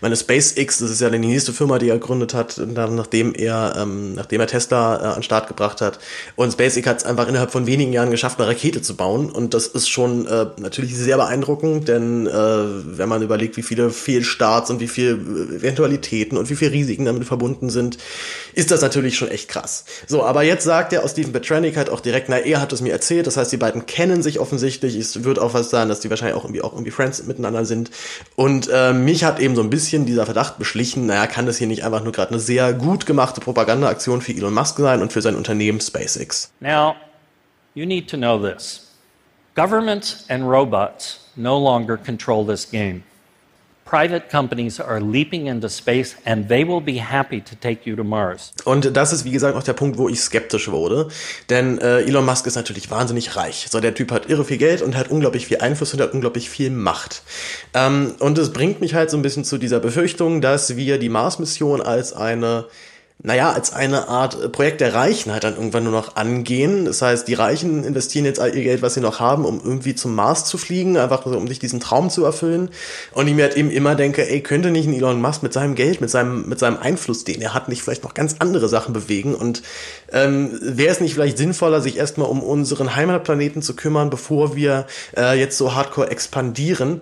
meine 0.00 0.14
SpaceX, 0.14 0.78
das 0.78 0.90
ist 0.90 1.00
ja 1.00 1.10
die 1.10 1.18
nächste 1.18 1.52
Firma, 1.52 1.78
die 1.80 1.88
er 1.88 1.98
gegründet 1.98 2.32
hat, 2.32 2.58
nachdem 2.58 3.34
er, 3.34 3.74
ähm, 3.76 4.14
nachdem 4.14 4.40
er 4.40 4.46
Tesla 4.46 4.96
äh, 4.96 5.06
an 5.06 5.14
den 5.14 5.22
Start 5.24 5.48
gebracht 5.48 5.80
hat. 5.80 5.98
Und 6.36 6.52
SpaceX 6.52 6.86
hat 6.86 6.98
es 6.98 7.04
einfach 7.04 7.26
innerhalb 7.26 7.50
von 7.50 7.66
wenigen 7.66 7.92
Jahren 7.92 8.12
geschafft, 8.12 8.38
eine 8.38 8.48
Rakete 8.48 8.80
zu 8.80 8.94
bauen. 8.94 9.30
Und 9.30 9.54
das 9.54 9.66
ist 9.66 9.88
schon 9.88 10.28
äh, 10.28 10.46
natürlich 10.58 10.96
sehr 10.96 11.16
beeindruckend, 11.16 11.88
denn 11.88 12.28
äh, 12.28 12.30
wenn 12.30 13.08
man 13.08 13.22
überlegt, 13.22 13.56
wie 13.56 13.62
viele 13.62 13.90
Fehlstarts 13.90 14.70
und 14.70 14.78
wie 14.78 14.88
viele 14.88 15.14
Eventualitäten 15.14 16.38
und 16.38 16.48
wie 16.50 16.54
viele 16.54 16.70
Risiken 16.70 17.04
damit 17.04 17.24
verbunden 17.24 17.68
sind, 17.68 17.98
ist 18.54 18.70
das 18.70 18.80
natürlich 18.80 19.16
schon 19.16 19.28
echt 19.28 19.48
krass. 19.48 19.84
So, 20.06 20.22
aber 20.22 20.44
jetzt 20.44 20.67
sagt 20.68 20.92
er 20.92 21.02
aus 21.02 21.12
Stephen 21.12 21.32
Petranik 21.32 21.78
halt 21.78 21.88
auch 21.88 22.00
direkt, 22.00 22.28
na, 22.28 22.36
er 22.36 22.60
hat 22.60 22.74
es 22.74 22.82
mir 22.82 22.92
erzählt, 22.92 23.26
das 23.26 23.38
heißt, 23.38 23.50
die 23.50 23.56
beiden 23.56 23.86
kennen 23.86 24.22
sich 24.22 24.38
offensichtlich, 24.38 24.96
es 24.96 25.24
wird 25.24 25.38
auch 25.38 25.54
was 25.54 25.70
sein, 25.70 25.88
dass 25.88 26.00
die 26.00 26.10
wahrscheinlich 26.10 26.36
auch 26.36 26.44
irgendwie, 26.44 26.60
auch 26.60 26.74
irgendwie 26.74 26.90
Friends 26.90 27.24
miteinander 27.24 27.64
sind. 27.64 27.90
Und 28.36 28.68
äh, 28.70 28.92
mich 28.92 29.24
hat 29.24 29.40
eben 29.40 29.56
so 29.56 29.62
ein 29.62 29.70
bisschen 29.70 30.04
dieser 30.04 30.26
Verdacht 30.26 30.58
beschlichen, 30.58 31.06
naja, 31.06 31.26
kann 31.26 31.46
das 31.46 31.56
hier 31.56 31.66
nicht 31.66 31.84
einfach 31.84 32.04
nur 32.04 32.12
gerade 32.12 32.32
eine 32.32 32.38
sehr 32.38 32.74
gut 32.74 33.06
gemachte 33.06 33.40
Propagandaaktion 33.40 34.20
für 34.20 34.32
Elon 34.32 34.52
Musk 34.52 34.76
sein 34.76 35.00
und 35.00 35.10
für 35.10 35.22
sein 35.22 35.36
Unternehmen 35.36 35.80
SpaceX? 35.80 36.52
Now, 36.60 36.96
you 37.72 37.86
need 37.86 38.10
to 38.10 38.18
know 38.18 38.38
this. 38.38 38.92
Governments 39.54 40.26
and 40.28 40.44
robots 40.44 41.20
no 41.34 41.58
longer 41.58 41.96
control 41.96 42.46
this 42.46 42.70
game. 42.70 43.02
Und 48.64 48.96
das 48.96 49.12
ist, 49.12 49.24
wie 49.24 49.30
gesagt, 49.30 49.56
auch 49.56 49.62
der 49.62 49.72
Punkt, 49.72 49.98
wo 49.98 50.08
ich 50.08 50.20
skeptisch 50.20 50.70
wurde. 50.70 51.08
Denn 51.48 51.78
äh, 51.78 52.00
Elon 52.00 52.24
Musk 52.24 52.46
ist 52.46 52.56
natürlich 52.56 52.90
wahnsinnig 52.90 53.36
reich. 53.36 53.66
So, 53.70 53.80
der 53.80 53.94
Typ 53.94 54.12
hat 54.12 54.28
irre 54.28 54.44
viel 54.44 54.58
Geld 54.58 54.82
und 54.82 54.96
hat 54.96 55.10
unglaublich 55.10 55.46
viel 55.46 55.58
Einfluss 55.58 55.94
und 55.94 56.00
hat 56.00 56.12
unglaublich 56.12 56.50
viel 56.50 56.70
Macht. 56.70 57.22
Ähm, 57.74 58.14
und 58.18 58.36
es 58.38 58.52
bringt 58.52 58.80
mich 58.80 58.94
halt 58.94 59.10
so 59.10 59.16
ein 59.16 59.22
bisschen 59.22 59.44
zu 59.44 59.58
dieser 59.58 59.80
Befürchtung, 59.80 60.40
dass 60.40 60.76
wir 60.76 60.98
die 60.98 61.08
Mars-Mission 61.08 61.80
als 61.80 62.12
eine 62.12 62.66
naja, 63.20 63.52
als 63.52 63.72
eine 63.72 64.06
Art 64.06 64.52
Projekt 64.52 64.80
der 64.80 64.94
Reichen 64.94 65.32
halt 65.32 65.42
dann 65.42 65.56
irgendwann 65.56 65.82
nur 65.82 65.92
noch 65.92 66.14
angehen. 66.14 66.84
Das 66.84 67.02
heißt, 67.02 67.26
die 67.26 67.34
Reichen 67.34 67.82
investieren 67.82 68.24
jetzt 68.24 68.38
all 68.38 68.54
ihr 68.54 68.62
Geld, 68.62 68.80
was 68.80 68.94
sie 68.94 69.00
noch 69.00 69.18
haben, 69.18 69.44
um 69.44 69.60
irgendwie 69.62 69.96
zum 69.96 70.14
Mars 70.14 70.44
zu 70.44 70.56
fliegen, 70.56 70.96
einfach 70.96 71.24
so, 71.24 71.36
um 71.36 71.48
sich 71.48 71.58
diesen 71.58 71.80
Traum 71.80 72.10
zu 72.10 72.24
erfüllen. 72.24 72.70
Und 73.12 73.26
ich 73.26 73.34
mir 73.34 73.46
halt 73.46 73.56
eben 73.56 73.72
immer 73.72 73.96
denke, 73.96 74.28
ey, 74.30 74.40
könnte 74.40 74.70
nicht 74.70 74.86
ein 74.86 74.94
Elon 74.94 75.20
Musk 75.20 75.42
mit 75.42 75.52
seinem 75.52 75.74
Geld, 75.74 76.00
mit 76.00 76.10
seinem, 76.10 76.48
mit 76.48 76.60
seinem 76.60 76.76
Einfluss, 76.76 77.24
den 77.24 77.42
er 77.42 77.54
hat, 77.54 77.68
nicht 77.68 77.82
vielleicht 77.82 78.04
noch 78.04 78.14
ganz 78.14 78.36
andere 78.38 78.68
Sachen 78.68 78.92
bewegen? 78.92 79.34
Und 79.34 79.62
ähm, 80.12 80.56
wäre 80.62 80.92
es 80.92 81.00
nicht 81.00 81.14
vielleicht 81.14 81.38
sinnvoller, 81.38 81.80
sich 81.80 81.96
erstmal 81.96 82.28
um 82.28 82.40
unseren 82.40 82.94
Heimatplaneten 82.94 83.62
zu 83.62 83.74
kümmern, 83.74 84.10
bevor 84.10 84.54
wir 84.54 84.86
äh, 85.16 85.36
jetzt 85.36 85.58
so 85.58 85.74
hardcore 85.74 86.12
expandieren? 86.12 87.00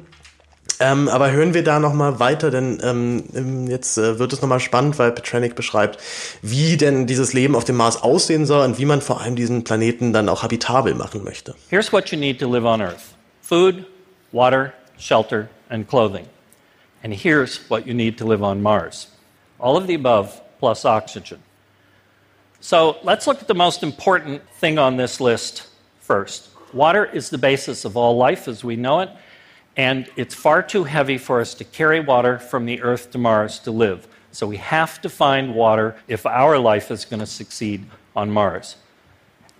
Ähm, 0.79 1.09
aber 1.09 1.31
hören 1.31 1.55
wir 1.55 1.65
da 1.65 1.81
nochmal 1.81 2.19
weiter, 2.19 2.51
denn 2.51 2.79
ähm, 2.83 3.67
jetzt 3.67 3.97
äh, 3.97 4.19
wird 4.19 4.33
es 4.33 4.43
nochmal 4.43 4.61
spannend, 4.61 4.99
weil 4.99 5.13
Petranik 5.13 5.55
beschreibt, 5.55 5.99
wie 6.43 6.77
denn 6.77 7.07
dieses 7.07 7.33
Leben 7.33 7.57
auf 7.57 7.65
dem 7.65 7.77
Mars 7.77 8.03
aussehen 8.03 8.45
soll 8.45 8.65
und 8.65 8.79
wie 8.79 8.85
man 8.85 9.01
vor 9.01 9.21
allem 9.21 9.37
diesen 9.37 9.65
Planeten 9.65 10.13
dann 10.13 10.29
auch 10.29 10.43
habitabel 10.43 10.95
machen 10.95 11.25
möchte. 11.25 11.55
Here's 11.71 11.93
what 11.93 12.11
you 12.11 12.19
need 12.19 12.39
to 12.41 12.51
live 12.51 12.65
on 12.65 12.83
Earth. 12.83 13.15
Food, 13.41 13.87
water, 14.33 14.73
shelter 14.99 15.49
and 15.71 15.89
clothing. 15.89 16.27
And 17.03 17.15
here's 17.15 17.61
what 17.69 17.87
you 17.87 17.95
need 17.95 18.19
to 18.19 18.27
live 18.27 18.43
on 18.43 18.61
Mars. 18.61 19.09
All 19.59 19.77
of 19.77 19.87
the 19.87 19.95
above 19.95 20.41
plus 20.59 20.85
oxygen. 20.85 21.39
So 22.61 22.97
let's 23.03 23.27
look 23.27 23.41
at 23.41 23.49
the 23.49 23.55
most 23.55 23.83
important 23.83 24.43
thing 24.61 24.79
on 24.79 24.97
this 24.97 25.21
list 25.21 25.69
first. 26.01 26.49
Water 26.73 27.05
is 27.05 27.31
the 27.31 27.39
basis 27.39 27.85
of 27.85 27.97
all 27.97 28.17
life 28.17 28.49
as 28.49 28.65
we 28.65 28.77
know 28.77 29.01
it. 29.01 29.11
And 29.77 30.09
it's 30.17 30.35
far 30.35 30.63
too 30.63 30.85
heavy 30.85 31.19
for 31.19 31.41
us 31.41 31.55
to 31.55 31.65
carry 31.65 32.01
water 32.01 32.39
from 32.39 32.65
the 32.65 32.81
Earth 32.83 33.11
to 33.11 33.19
Mars 33.19 33.59
to 33.61 33.71
live. 33.71 34.09
So 34.33 34.47
we 34.47 34.57
have 34.57 35.01
to 35.03 35.09
find 35.09 35.55
water 35.55 35.97
if 36.09 36.25
our 36.27 36.59
life 36.59 36.91
is 36.91 37.05
going 37.05 37.21
to 37.21 37.27
succeed 37.27 37.85
on 38.15 38.31
Mars. 38.31 38.77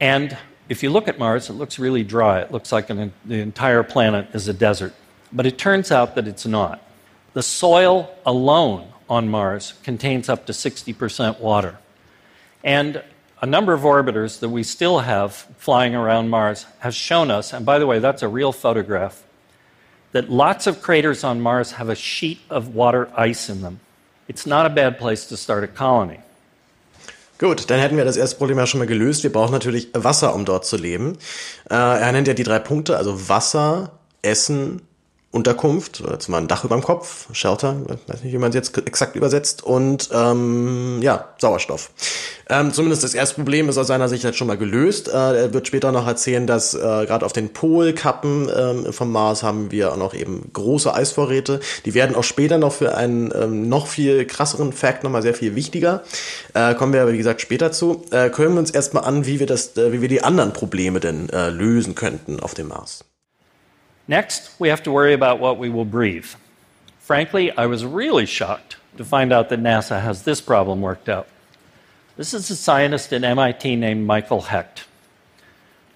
And 0.01 0.37
if 0.69 0.83
you 0.83 0.91
look 0.91 1.09
at 1.09 1.19
Mars, 1.19 1.51
it 1.51 1.55
looks 1.55 1.79
really 1.79 2.03
dry. 2.03 2.41
It 2.41 2.51
looks 2.51 2.73
like 2.73 2.91
an, 2.91 3.13
the 3.25 3.41
entire 3.41 3.83
planet 3.83 4.29
is 4.35 4.49
a 4.49 4.53
desert. 4.53 4.95
But 5.33 5.47
it 5.47 5.59
turns 5.59 5.93
out 5.93 6.15
that 6.15 6.27
it's 6.27 6.47
not. 6.47 6.83
The 7.35 7.43
soil 7.43 8.15
alone 8.25 8.93
on 9.09 9.29
Mars 9.29 9.75
contains 9.83 10.29
up 10.29 10.47
to 10.47 10.53
60% 10.53 11.41
water. 11.41 11.79
And 12.65 13.03
a 13.43 13.47
number 13.47 13.75
of 13.75 13.83
orbiters 13.83 14.41
that 14.41 14.49
we 14.49 14.63
still 14.63 15.01
have 15.01 15.35
flying 15.35 15.95
around 15.95 16.31
Mars 16.31 16.67
has 16.79 16.95
shown 16.95 17.31
us, 17.31 17.53
and 17.53 17.67
by 17.67 17.79
the 17.79 17.87
way, 17.87 17.99
that's 17.99 18.23
a 18.23 18.29
real 18.29 18.53
photograph 18.53 19.26
that 20.17 20.31
lots 20.31 20.67
of 20.67 20.81
craters 20.81 21.23
on 21.25 21.41
Mars 21.41 21.73
have 21.73 21.91
a 21.91 21.95
sheet 21.95 22.39
of 22.49 22.75
water 22.75 23.09
ice 23.17 23.53
in 23.53 23.61
them. 23.61 23.81
It's 24.29 24.47
not 24.47 24.65
a 24.67 24.71
bad 24.71 24.99
place 24.99 25.29
to 25.29 25.37
start 25.37 25.63
a 25.63 25.69
colony. 25.69 26.21
Gut, 27.39 27.69
dann 27.69 27.79
hätten 27.79 27.99
wir 27.99 28.07
das 28.07 28.17
erste 28.17 28.39
Problem 28.39 28.59
ja 28.59 28.67
schon 28.67 28.79
mal 28.79 28.87
gelöst. 28.87 29.23
Wir 29.23 29.31
brauchen 29.31 29.53
natürlich 29.53 29.89
Wasser, 29.93 30.35
um 30.35 30.47
dort 30.47 30.65
zu 30.65 30.79
leben. 30.79 31.19
Äh, 31.69 31.75
er 31.75 32.13
nennt 32.13 32.29
ja 32.29 32.35
die 32.35 32.45
drei 32.45 32.59
Punkte, 32.59 32.97
also 32.97 33.29
Wasser, 33.29 33.91
Essen 34.23 34.81
Unterkunft, 35.37 36.01
oder 36.01 36.19
zumal 36.19 36.41
ein 36.41 36.49
Dach 36.49 36.65
über 36.65 36.75
dem 36.75 36.83
Kopf, 36.83 37.27
Shelter, 37.33 37.77
weiß 38.07 38.25
nicht, 38.25 38.33
wie 38.33 38.39
man 38.39 38.49
es 38.49 38.55
jetzt 38.55 38.77
exakt 38.79 39.15
übersetzt, 39.15 39.63
und 39.63 40.09
ähm, 40.13 41.01
ja, 41.03 41.29
Sauerstoff. 41.39 41.91
Ähm, 42.49 42.73
zumindest 42.73 43.03
das 43.03 43.15
erste 43.15 43.35
Problem 43.35 43.69
ist 43.69 43.77
aus 43.77 43.89
seiner 43.89 44.09
Sicht 44.09 44.23
jetzt 44.23 44.39
schon 44.39 44.47
mal 44.47 44.57
gelöst. 44.57 45.09
Äh, 45.09 45.13
er 45.13 45.53
wird 45.53 45.67
später 45.67 45.91
noch 45.91 46.07
erzählen, 46.07 46.47
dass 46.47 46.75
äh, 46.75 46.79
gerade 46.79 47.27
auf 47.27 47.33
den 47.33 47.53
Polkappen 47.53 48.49
ähm, 48.57 48.93
vom 48.93 49.11
Mars 49.11 49.43
haben 49.43 49.73
wir 49.73 49.93
auch 49.93 49.97
noch 49.97 50.15
eben 50.15 50.49
große 50.53 50.95
Eisvorräte. 50.95 51.59
Die 51.85 51.95
werden 51.95 52.15
auch 52.15 52.23
später 52.23 52.59
noch 52.59 52.73
für 52.73 52.97
einen 52.97 53.33
ähm, 53.35 53.69
noch 53.69 53.89
viel 53.89 54.25
krasseren 54.27 54.73
Fact 54.73 55.03
nochmal 55.03 55.23
sehr 55.23 55.35
viel 55.35 55.57
wichtiger. 55.57 56.05
Äh, 56.55 56.75
kommen 56.77 56.93
wir 56.93 57.03
aber, 57.03 57.13
wie 57.13 57.19
gesagt, 57.19 57.41
später 57.41 57.73
zu. 57.73 58.05
Äh, 58.13 58.31
können 58.31 58.55
wir 58.55 58.61
uns 58.61 58.71
erstmal 58.71 59.05
an, 59.05 59.27
wie 59.27 59.41
wir 59.41 59.47
das, 59.47 59.77
äh, 59.77 59.93
wie 59.93 60.01
wir 60.01 60.09
die 60.09 60.23
anderen 60.23 60.53
Probleme 60.53 61.01
denn 61.01 61.29
äh, 61.31 61.51
lösen 61.51 61.97
könnten 61.97 62.39
auf 62.39 62.55
dem 62.55 62.69
Mars. 62.69 63.06
Next, 64.09 64.59
we 64.61 64.69
have 64.69 64.83
to 64.85 64.93
worry 64.93 65.13
about 65.13 65.41
what 65.41 65.59
we 65.59 65.69
will 65.69 65.85
breathe. 65.85 66.29
Frankly, 67.01 67.51
I 67.51 67.67
was 67.67 67.85
really 67.85 68.27
shocked 68.27 68.77
to 68.97 69.05
find 69.05 69.33
out 69.33 69.49
that 69.49 69.61
NASA 69.61 70.01
has 70.01 70.23
this 70.23 70.41
problem 70.41 70.81
worked 70.81 71.09
out. 71.09 71.29
This 72.17 72.33
is 72.33 72.49
a 72.51 72.57
scientist 72.57 73.13
at 73.13 73.25
MIT 73.25 73.77
named 73.77 74.07
Michael 74.07 74.43
Hecht. 74.43 74.85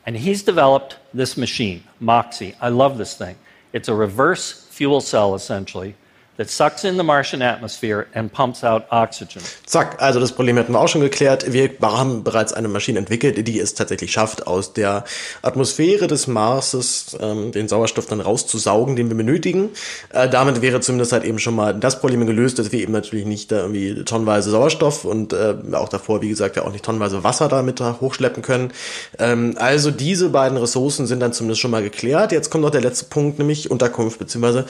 And 0.05 0.17
he's 0.17 0.43
developed 0.43 0.97
this 1.15 1.37
machine, 1.37 1.85
MOXIE. 2.01 2.57
I 2.61 2.69
love 2.69 2.99
this 2.99 3.15
thing. 3.15 3.37
It's 3.73 3.89
a 3.89 3.95
reverse 3.95 4.65
fuel 4.65 5.01
cell, 5.01 5.35
essentially, 5.35 5.95
that 6.41 6.49
sucks 6.49 6.85
in 6.85 6.97
the 6.97 7.03
Martian 7.03 7.43
atmosphere 7.43 8.07
and 8.15 8.33
pumps 8.33 8.65
out 8.65 8.85
oxygen. 8.91 9.43
Zack, 9.67 10.01
also 10.01 10.21
das 10.21 10.33
Problem 10.33 10.57
hätten 10.57 10.73
wir 10.73 10.81
auch 10.81 10.89
schon 10.89 11.03
geklärt. 11.03 11.53
Wir 11.53 11.71
haben 11.83 12.25
bereits 12.25 12.55
eine 12.55 12.69
Maschine 12.69 12.99
entwickelt, 12.99 13.47
die 13.47 13.61
es 13.61 13.75
tatsächlich 13.75 14.11
schafft, 14.11 14.47
aus 14.47 14.73
der 14.73 15.05
Atmosphäre 15.43 16.07
des 16.07 16.27
Marses 16.29 17.15
ähm, 17.21 17.53
den 17.53 17.69
Sauerstoff 17.69 18.07
dann 18.07 18.23
rauszusaugen, 18.23 18.97
den 18.97 19.11
wir 19.11 19.17
benötigen. 19.19 19.69
Äh, 20.15 20.31
damit 20.31 20.63
wäre 20.63 20.81
zumindest 20.81 21.13
halt 21.13 21.25
eben 21.25 21.39
schon 21.39 21.55
mal 21.55 21.75
das 21.75 22.01
Problem 22.01 22.25
gelöst, 22.25 22.59
dass 22.59 22.73
wir 22.73 22.81
eben 22.81 22.93
natürlich 22.93 23.27
nicht 23.27 23.53
da 23.53 23.59
irgendwie 23.59 24.03
tonnenweise 24.05 24.51
Sauerstoff 24.51 25.05
und 25.05 25.35
äh, 25.35 25.57
auch 25.73 25.91
davor, 25.91 26.23
wie 26.23 26.31
gesagt, 26.31 26.57
ja 26.57 26.63
auch 26.65 26.73
nicht 26.73 26.87
tonnenweise 26.87 27.23
Wasser 27.23 27.49
damit 27.49 27.81
da 27.81 27.99
hochschleppen 28.01 28.43
können. 28.43 28.73
Ähm, 29.19 29.57
also 29.59 29.91
diese 29.91 30.31
beiden 30.31 30.57
Ressourcen 30.57 31.07
sind 31.07 31.21
dann 31.21 31.35
zumindest 31.35 31.61
schon 31.61 31.71
mal 31.71 31.83
geklärt. 31.83 32.33
Jetzt 32.33 32.49
kommt 32.49 32.65
noch 32.65 32.71
der 32.71 32.81
letzte 32.81 33.05
Punkt, 33.05 33.39
nämlich 33.39 33.71
Unterkunft 33.71 34.19
bzw. 34.19 34.63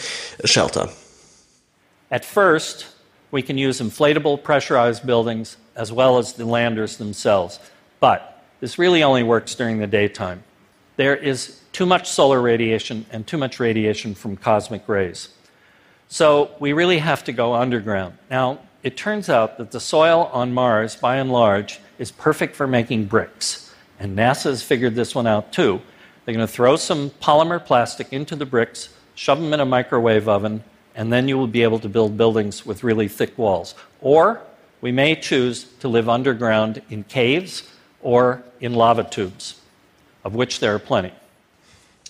Shelter. 0.43 0.89
At 2.11 2.25
first, 2.25 2.87
we 3.31 3.43
can 3.43 3.57
use 3.57 3.81
inflatable 3.81 4.43
pressurized 4.43 5.07
buildings 5.07 5.57
as 5.77 5.93
well 5.93 6.19
as 6.19 6.33
the 6.33 6.45
landers 6.45 6.97
themselves. 6.97 7.61
But 8.01 8.43
this 8.61 8.79
really 8.79 9.03
only 9.03 9.23
works 9.23 9.55
during 9.55 9.79
the 9.79 9.87
daytime. 9.87 10.43
There 10.97 11.17
is 11.17 11.61
too 11.73 11.87
much 11.87 12.09
solar 12.09 12.41
radiation 12.41 13.07
and 13.11 13.27
too 13.27 13.39
much 13.39 13.61
radiation 13.61 14.15
from 14.15 14.37
cosmic 14.37 14.89
rays. 14.89 15.29
So 16.09 16.51
we 16.59 16.73
really 16.73 16.99
have 16.99 17.23
to 17.25 17.33
go 17.33 17.55
underground. 17.55 18.19
Now, 18.29 18.59
it 18.83 18.97
turns 18.97 19.29
out 19.29 19.59
that 19.59 19.71
the 19.71 19.81
soil 19.81 20.29
on 20.33 20.53
Mars, 20.53 20.97
by 20.97 21.17
and 21.17 21.31
large, 21.31 21.79
is 21.99 22.11
perfect 22.11 22.57
for 22.57 22.67
making 22.67 23.05
bricks. 23.05 23.73
And 24.01 24.19
NASA 24.19 24.45
has 24.45 24.63
figured 24.63 24.95
this 24.95 25.15
one 25.15 25.27
out 25.27 25.53
too. 25.53 25.81
They're 26.25 26.35
going 26.35 26.47
to 26.47 26.53
throw 26.53 26.77
some 26.77 27.11
polymer 27.23 27.65
plastic 27.65 28.13
into 28.13 28.35
the 28.35 28.47
bricks, 28.47 28.89
shove 29.15 29.41
them 29.41 29.53
in 29.53 29.61
a 29.61 29.65
microwave 29.65 30.29
oven, 30.29 30.65
and 30.95 31.13
then 31.13 31.29
you 31.29 31.39
will 31.39 31.51
be 31.51 31.63
able 31.63 31.79
to 31.81 31.89
build 31.89 32.17
buildings 32.17 32.67
with 32.67 32.85
really 32.85 33.09
thick 33.09 33.37
walls. 33.39 33.75
Or 34.01 34.41
we 34.81 34.93
may 34.93 35.15
choose 35.15 35.67
to 35.81 35.89
live 35.89 36.09
underground 36.09 36.83
in 36.91 37.05
caves 37.05 37.65
or 38.03 38.43
in 38.61 38.75
lava 38.75 39.05
tubes, 39.05 39.61
of 40.25 40.35
which 40.35 40.61
there 40.61 40.75
are 40.75 40.79
plenty. 40.79 41.13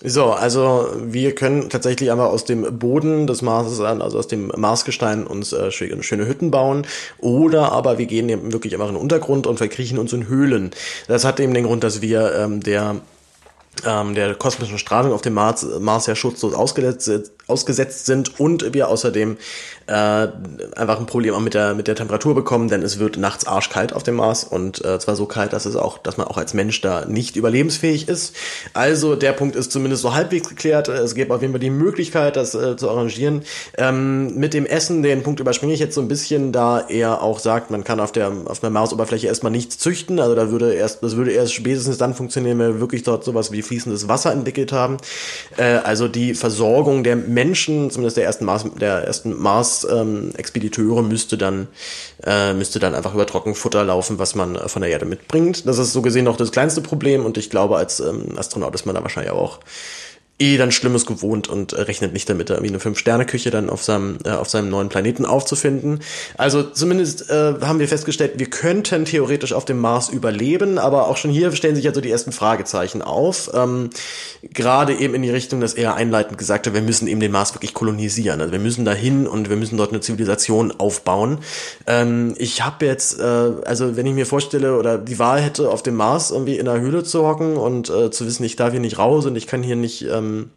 So, 0.03 0.31
also 0.31 0.89
wir 0.97 1.35
können 1.35 1.69
tatsächlich 1.69 2.09
einmal 2.09 2.27
aus 2.27 2.43
dem 2.43 2.79
Boden 2.79 3.27
des 3.27 3.43
Marses, 3.43 3.79
also 3.79 4.17
aus 4.17 4.27
dem 4.27 4.51
Marsgestein 4.55 5.27
uns 5.27 5.53
äh, 5.53 5.69
schöne 5.71 6.27
Hütten 6.27 6.49
bauen 6.49 6.87
oder 7.19 7.71
aber 7.71 7.99
wir 7.99 8.07
gehen 8.07 8.27
eben 8.29 8.51
wirklich 8.51 8.73
einfach 8.73 8.87
in 8.87 8.95
den 8.95 9.01
Untergrund 9.01 9.45
und 9.45 9.57
verkriechen 9.57 9.99
uns 9.99 10.11
in 10.11 10.27
Höhlen. 10.27 10.71
Das 11.07 11.23
hat 11.23 11.39
eben 11.39 11.53
den 11.53 11.65
Grund, 11.65 11.83
dass 11.83 12.01
wir 12.01 12.33
ähm, 12.33 12.61
der 12.61 12.95
ähm, 13.85 14.15
der 14.15 14.35
kosmischen 14.35 14.77
Strahlung 14.77 15.13
auf 15.13 15.21
dem 15.21 15.33
Mars, 15.33 15.65
Mars 15.79 16.07
ja 16.07 16.15
schutzlos 16.15 16.53
ausgesetzt, 16.53 17.31
ausgesetzt 17.47 18.05
sind 18.05 18.39
und 18.39 18.73
wir 18.73 18.87
außerdem 18.87 19.37
äh, 19.87 19.93
einfach 19.93 20.99
ein 20.99 21.05
Problem 21.05 21.33
auch 21.33 21.39
mit 21.39 21.53
der 21.53 21.73
mit 21.73 21.87
der 21.87 21.95
Temperatur 21.95 22.33
bekommen, 22.33 22.69
denn 22.69 22.81
es 22.81 22.99
wird 22.99 23.17
nachts 23.17 23.45
arschkalt 23.45 23.93
auf 23.93 24.03
dem 24.03 24.15
Mars 24.15 24.43
und 24.43 24.83
äh, 24.85 24.99
zwar 24.99 25.15
so 25.15 25.25
kalt, 25.25 25.53
dass 25.53 25.65
es 25.65 25.75
auch, 25.75 25.97
dass 25.97 26.17
man 26.17 26.27
auch 26.27 26.37
als 26.37 26.53
Mensch 26.53 26.79
da 26.81 27.05
nicht 27.05 27.35
überlebensfähig 27.35 28.07
ist. 28.07 28.35
Also 28.73 29.15
der 29.15 29.33
Punkt 29.33 29.55
ist 29.55 29.71
zumindest 29.71 30.03
so 30.03 30.13
halbwegs 30.13 30.47
geklärt. 30.47 30.87
Es 30.87 31.15
gibt 31.15 31.31
auf 31.31 31.41
jeden 31.41 31.53
Fall 31.53 31.59
die 31.59 31.69
Möglichkeit, 31.69 32.35
das 32.35 32.55
äh, 32.55 32.77
zu 32.77 32.89
arrangieren. 32.89 33.41
Ähm, 33.77 34.35
mit 34.35 34.53
dem 34.53 34.65
Essen, 34.65 35.03
den 35.03 35.23
Punkt 35.23 35.39
überspringe 35.39 35.73
ich 35.73 35.79
jetzt 35.79 35.95
so 35.95 36.01
ein 36.01 36.07
bisschen, 36.07 36.51
da 36.51 36.79
er 36.87 37.21
auch 37.21 37.39
sagt, 37.39 37.71
man 37.71 37.83
kann 37.83 37.99
auf 37.99 38.11
der 38.11 38.31
auf 38.45 38.59
der 38.59 38.69
Marsoberfläche 38.69 39.27
erstmal 39.27 39.51
nichts 39.51 39.77
züchten. 39.77 40.19
Also 40.19 40.35
da 40.35 40.51
würde 40.51 40.73
erst 40.73 41.03
das 41.03 41.15
würde 41.15 41.31
erst 41.31 41.53
spätestens 41.53 41.97
dann 41.97 42.13
funktionieren, 42.13 42.59
wenn 42.59 42.73
wir 42.75 42.79
wirklich 42.79 43.03
dort 43.03 43.23
sowas 43.23 43.51
wie 43.51 43.61
fließendes 43.61 44.07
Wasser 44.07 44.31
entwickelt 44.31 44.71
haben. 44.71 44.97
Äh, 45.57 45.79
also 45.83 46.07
die 46.07 46.33
Versorgung 46.33 47.03
der 47.03 47.15
Menschen, 47.33 47.89
zumindest 47.91 48.17
der 48.17 48.25
ersten 48.25 48.45
Mars 48.45 48.65
der 48.79 49.05
ersten 49.05 49.37
Mars 49.39 49.87
ähm, 49.89 50.33
müsste 51.07 51.37
dann, 51.37 51.67
äh, 52.23 52.53
müsste 52.53 52.79
dann 52.79 52.95
einfach 52.95 53.13
über 53.13 53.25
Trockenfutter 53.25 53.83
laufen, 53.83 54.19
was 54.19 54.35
man 54.35 54.55
äh, 54.55 54.67
von 54.67 54.81
der 54.81 54.91
Erde 54.91 55.05
mitbringt. 55.05 55.67
Das 55.67 55.77
ist 55.77 55.93
so 55.93 56.01
gesehen 56.01 56.25
noch 56.25 56.37
das 56.37 56.51
kleinste 56.51 56.81
Problem 56.81 57.25
und 57.25 57.37
ich 57.37 57.49
glaube, 57.49 57.77
als 57.77 57.99
ähm, 57.99 58.37
Astronaut 58.37 58.75
ist 58.75 58.85
man 58.85 58.95
da 58.95 59.01
wahrscheinlich 59.01 59.31
auch 59.31 59.59
eh 60.41 60.57
dann 60.57 60.71
Schlimmes 60.71 61.05
gewohnt 61.05 61.47
und 61.47 61.73
äh, 61.73 61.81
rechnet 61.81 62.13
nicht 62.13 62.29
damit, 62.29 62.49
da 62.49 62.61
wie 62.61 62.67
eine 62.67 62.79
Fünf-Sterne-Küche 62.79 63.51
dann 63.51 63.69
auf 63.69 63.83
seinem, 63.83 64.17
äh, 64.25 64.31
auf 64.31 64.49
seinem 64.49 64.69
neuen 64.69 64.89
Planeten 64.89 65.25
aufzufinden. 65.25 65.99
Also 66.37 66.63
zumindest 66.63 67.29
äh, 67.29 67.53
haben 67.61 67.79
wir 67.79 67.87
festgestellt, 67.87 68.33
wir 68.37 68.49
könnten 68.49 69.05
theoretisch 69.05 69.53
auf 69.53 69.65
dem 69.65 69.79
Mars 69.79 70.09
überleben, 70.09 70.79
aber 70.79 71.07
auch 71.07 71.17
schon 71.17 71.31
hier 71.31 71.51
stellen 71.51 71.75
sich 71.75 71.85
ja 71.85 71.93
so 71.93 72.01
die 72.01 72.11
ersten 72.11 72.31
Fragezeichen 72.31 73.01
auf. 73.01 73.51
Ähm, 73.53 73.91
Gerade 74.53 74.95
eben 74.95 75.13
in 75.13 75.21
die 75.21 75.29
Richtung, 75.29 75.61
dass 75.61 75.75
er 75.75 75.95
einleitend 75.95 76.39
gesagt 76.39 76.65
hat, 76.65 76.73
wir 76.73 76.81
müssen 76.81 77.07
eben 77.07 77.19
den 77.19 77.31
Mars 77.31 77.53
wirklich 77.53 77.75
kolonisieren. 77.75 78.41
Also 78.41 78.51
wir 78.51 78.59
müssen 78.59 78.83
dahin 78.83 79.27
und 79.27 79.49
wir 79.49 79.57
müssen 79.57 79.77
dort 79.77 79.91
eine 79.91 80.01
Zivilisation 80.01 80.73
aufbauen. 80.75 81.37
Ähm, 81.85 82.33
ich 82.37 82.65
habe 82.65 82.87
jetzt, 82.87 83.19
äh, 83.19 83.23
also 83.23 83.95
wenn 83.95 84.07
ich 84.07 84.13
mir 84.13 84.25
vorstelle 84.25 84.77
oder 84.77 84.97
die 84.97 85.19
Wahl 85.19 85.39
hätte, 85.39 85.69
auf 85.69 85.83
dem 85.83 85.95
Mars 85.95 86.31
irgendwie 86.31 86.57
in 86.57 86.67
einer 86.67 86.81
Höhle 86.81 87.03
zu 87.03 87.27
hocken 87.27 87.57
und 87.57 87.91
äh, 87.91 88.09
zu 88.09 88.25
wissen, 88.25 88.43
ich 88.43 88.55
darf 88.55 88.71
hier 88.71 88.79
nicht 88.79 88.97
raus 88.97 89.27
und 89.27 89.35
ich 89.35 89.45
kann 89.45 89.61
hier 89.61 89.75
nicht 89.75 90.07
ähm, 90.09 90.30
ähm, 90.31 90.51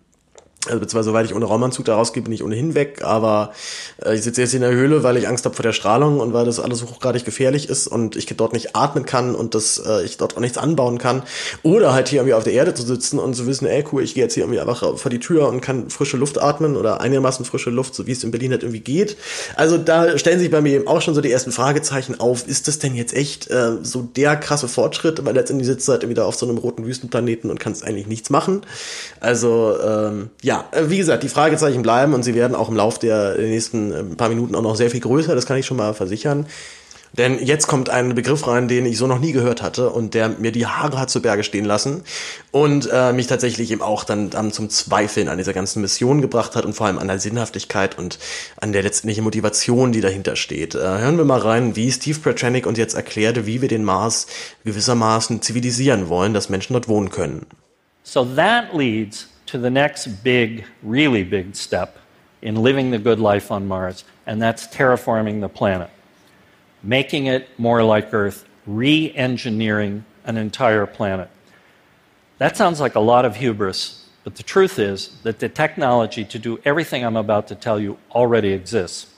also 0.66 0.80
beziehungsweise 0.80 1.10
soweit 1.10 1.26
ich 1.26 1.34
ohne 1.34 1.44
Raumanzug 1.44 1.84
da 1.84 1.96
rausgehe, 1.96 2.22
bin 2.22 2.32
ich 2.32 2.42
ohnehin 2.42 2.74
weg, 2.74 3.02
aber 3.02 3.52
äh, 4.04 4.14
ich 4.14 4.22
sitze 4.22 4.40
jetzt 4.40 4.54
in 4.54 4.62
der 4.62 4.70
Höhle, 4.70 5.02
weil 5.02 5.16
ich 5.16 5.28
Angst 5.28 5.44
habe 5.44 5.54
vor 5.54 5.62
der 5.62 5.72
Strahlung 5.72 6.20
und 6.20 6.32
weil 6.32 6.44
das 6.44 6.60
alles 6.60 6.82
hochgradig 6.82 7.24
gefährlich 7.24 7.68
ist 7.68 7.86
und 7.86 8.16
ich 8.16 8.26
dort 8.26 8.52
nicht 8.52 8.74
atmen 8.74 9.04
kann 9.04 9.34
und 9.34 9.54
das 9.54 9.82
äh, 9.84 10.04
ich 10.04 10.16
dort 10.16 10.36
auch 10.36 10.40
nichts 10.40 10.58
anbauen 10.58 10.98
kann. 10.98 11.22
Oder 11.62 11.92
halt 11.92 12.08
hier 12.08 12.20
irgendwie 12.20 12.34
auf 12.34 12.44
der 12.44 12.52
Erde 12.52 12.74
zu 12.74 12.82
sitzen 12.82 13.18
und 13.18 13.34
zu 13.34 13.46
wissen, 13.46 13.66
ey 13.66 13.84
cool, 13.92 14.02
ich 14.02 14.14
gehe 14.14 14.24
jetzt 14.24 14.34
hier 14.34 14.44
irgendwie 14.44 14.60
einfach 14.60 14.98
vor 14.98 15.10
die 15.10 15.20
Tür 15.20 15.48
und 15.48 15.60
kann 15.60 15.90
frische 15.90 16.16
Luft 16.16 16.40
atmen 16.40 16.76
oder 16.76 17.00
einigermaßen 17.00 17.44
frische 17.44 17.70
Luft, 17.70 17.94
so 17.94 18.06
wie 18.06 18.12
es 18.12 18.24
in 18.24 18.30
Berlin 18.30 18.52
halt 18.52 18.62
irgendwie 18.62 18.80
geht. 18.80 19.16
Also 19.56 19.78
da 19.78 20.18
stellen 20.18 20.38
sich 20.38 20.50
bei 20.50 20.60
mir 20.60 20.74
eben 20.74 20.88
auch 20.88 21.02
schon 21.02 21.14
so 21.14 21.20
die 21.20 21.30
ersten 21.30 21.52
Fragezeichen 21.52 22.20
auf, 22.20 22.46
ist 22.46 22.68
das 22.68 22.78
denn 22.78 22.94
jetzt 22.94 23.14
echt 23.14 23.50
äh, 23.50 23.72
so 23.82 24.02
der 24.02 24.36
krasse 24.36 24.68
Fortschritt? 24.68 25.24
Weil 25.24 25.34
letztendlich 25.34 25.66
sitzt 25.66 25.86
du 25.88 25.92
halt 25.92 26.08
wieder 26.08 26.26
auf 26.26 26.36
so 26.36 26.46
einem 26.46 26.58
roten 26.58 26.86
Wüstenplaneten 26.86 27.50
und 27.50 27.60
kannst 27.60 27.84
eigentlich 27.84 28.06
nichts 28.06 28.30
machen. 28.30 28.62
Also 29.20 29.76
ähm, 29.82 30.30
ja, 30.42 30.53
ja, 30.54 30.78
äh, 30.78 30.90
wie 30.90 30.98
gesagt, 30.98 31.22
die 31.22 31.28
Fragezeichen 31.28 31.82
bleiben 31.82 32.14
und 32.14 32.22
sie 32.22 32.34
werden 32.34 32.54
auch 32.54 32.68
im 32.68 32.76
Lauf 32.76 32.98
der 32.98 33.36
nächsten 33.38 33.92
äh, 33.92 34.02
paar 34.16 34.28
Minuten 34.28 34.54
auch 34.54 34.62
noch 34.62 34.76
sehr 34.76 34.90
viel 34.90 35.00
größer, 35.00 35.34
das 35.34 35.46
kann 35.46 35.56
ich 35.56 35.66
schon 35.66 35.76
mal 35.76 35.94
versichern. 35.94 36.46
Denn 37.16 37.38
jetzt 37.38 37.68
kommt 37.68 37.90
ein 37.90 38.16
Begriff 38.16 38.44
rein, 38.48 38.66
den 38.66 38.86
ich 38.86 38.98
so 38.98 39.06
noch 39.06 39.20
nie 39.20 39.30
gehört 39.30 39.62
hatte 39.62 39.90
und 39.90 40.14
der 40.14 40.30
mir 40.30 40.50
die 40.50 40.66
Haare 40.66 40.98
hat 40.98 41.10
zu 41.10 41.22
Berge 41.22 41.44
stehen 41.44 41.64
lassen 41.64 42.02
und 42.50 42.88
äh, 42.92 43.12
mich 43.12 43.28
tatsächlich 43.28 43.70
eben 43.70 43.82
auch 43.82 44.02
dann, 44.02 44.30
dann 44.30 44.50
zum 44.50 44.68
Zweifeln 44.68 45.28
an 45.28 45.38
dieser 45.38 45.52
ganzen 45.52 45.80
Mission 45.80 46.20
gebracht 46.20 46.56
hat 46.56 46.64
und 46.64 46.72
vor 46.72 46.88
allem 46.88 46.98
an 46.98 47.06
der 47.06 47.20
Sinnhaftigkeit 47.20 47.96
und 47.96 48.18
an 48.60 48.72
der 48.72 48.82
letztendlichen 48.82 49.22
Motivation, 49.22 49.92
die 49.92 50.00
dahinter 50.00 50.34
steht. 50.34 50.74
Äh, 50.74 50.80
hören 50.80 51.16
wir 51.16 51.24
mal 51.24 51.38
rein, 51.38 51.76
wie 51.76 51.92
Steve 51.92 52.18
Petranik 52.18 52.66
uns 52.66 52.78
jetzt 52.78 52.94
erklärte, 52.94 53.46
wie 53.46 53.60
wir 53.62 53.68
den 53.68 53.84
Mars 53.84 54.26
gewissermaßen 54.64 55.40
zivilisieren 55.40 56.08
wollen, 56.08 56.34
dass 56.34 56.48
Menschen 56.48 56.72
dort 56.72 56.88
wohnen 56.88 57.10
können. 57.10 57.46
So 58.02 58.24
that 58.24 58.74
leads 58.74 59.28
to 59.54 59.58
the 59.58 59.70
next 59.70 60.08
big, 60.24 60.64
really 60.82 61.22
big 61.22 61.54
step 61.54 61.96
in 62.42 62.56
living 62.56 62.90
the 62.90 62.98
good 62.98 63.20
life 63.20 63.52
on 63.52 63.68
Mars, 63.68 64.02
and 64.26 64.42
that's 64.42 64.66
terraforming 64.66 65.40
the 65.40 65.48
planet, 65.48 65.90
making 66.82 67.26
it 67.26 67.48
more 67.56 67.84
like 67.84 68.12
Earth, 68.12 68.44
re 68.66 69.12
engineering 69.14 70.04
an 70.24 70.36
entire 70.36 70.86
planet. 70.86 71.30
That 72.38 72.56
sounds 72.56 72.80
like 72.80 72.96
a 72.96 73.00
lot 73.00 73.24
of 73.24 73.36
hubris, 73.36 74.08
but 74.24 74.34
the 74.34 74.42
truth 74.42 74.80
is 74.80 75.20
that 75.22 75.38
the 75.38 75.48
technology 75.48 76.24
to 76.24 76.38
do 76.40 76.58
everything 76.64 77.04
I'm 77.04 77.16
about 77.16 77.46
to 77.46 77.54
tell 77.54 77.78
you 77.78 77.96
already 78.10 78.52
exists. 78.54 79.14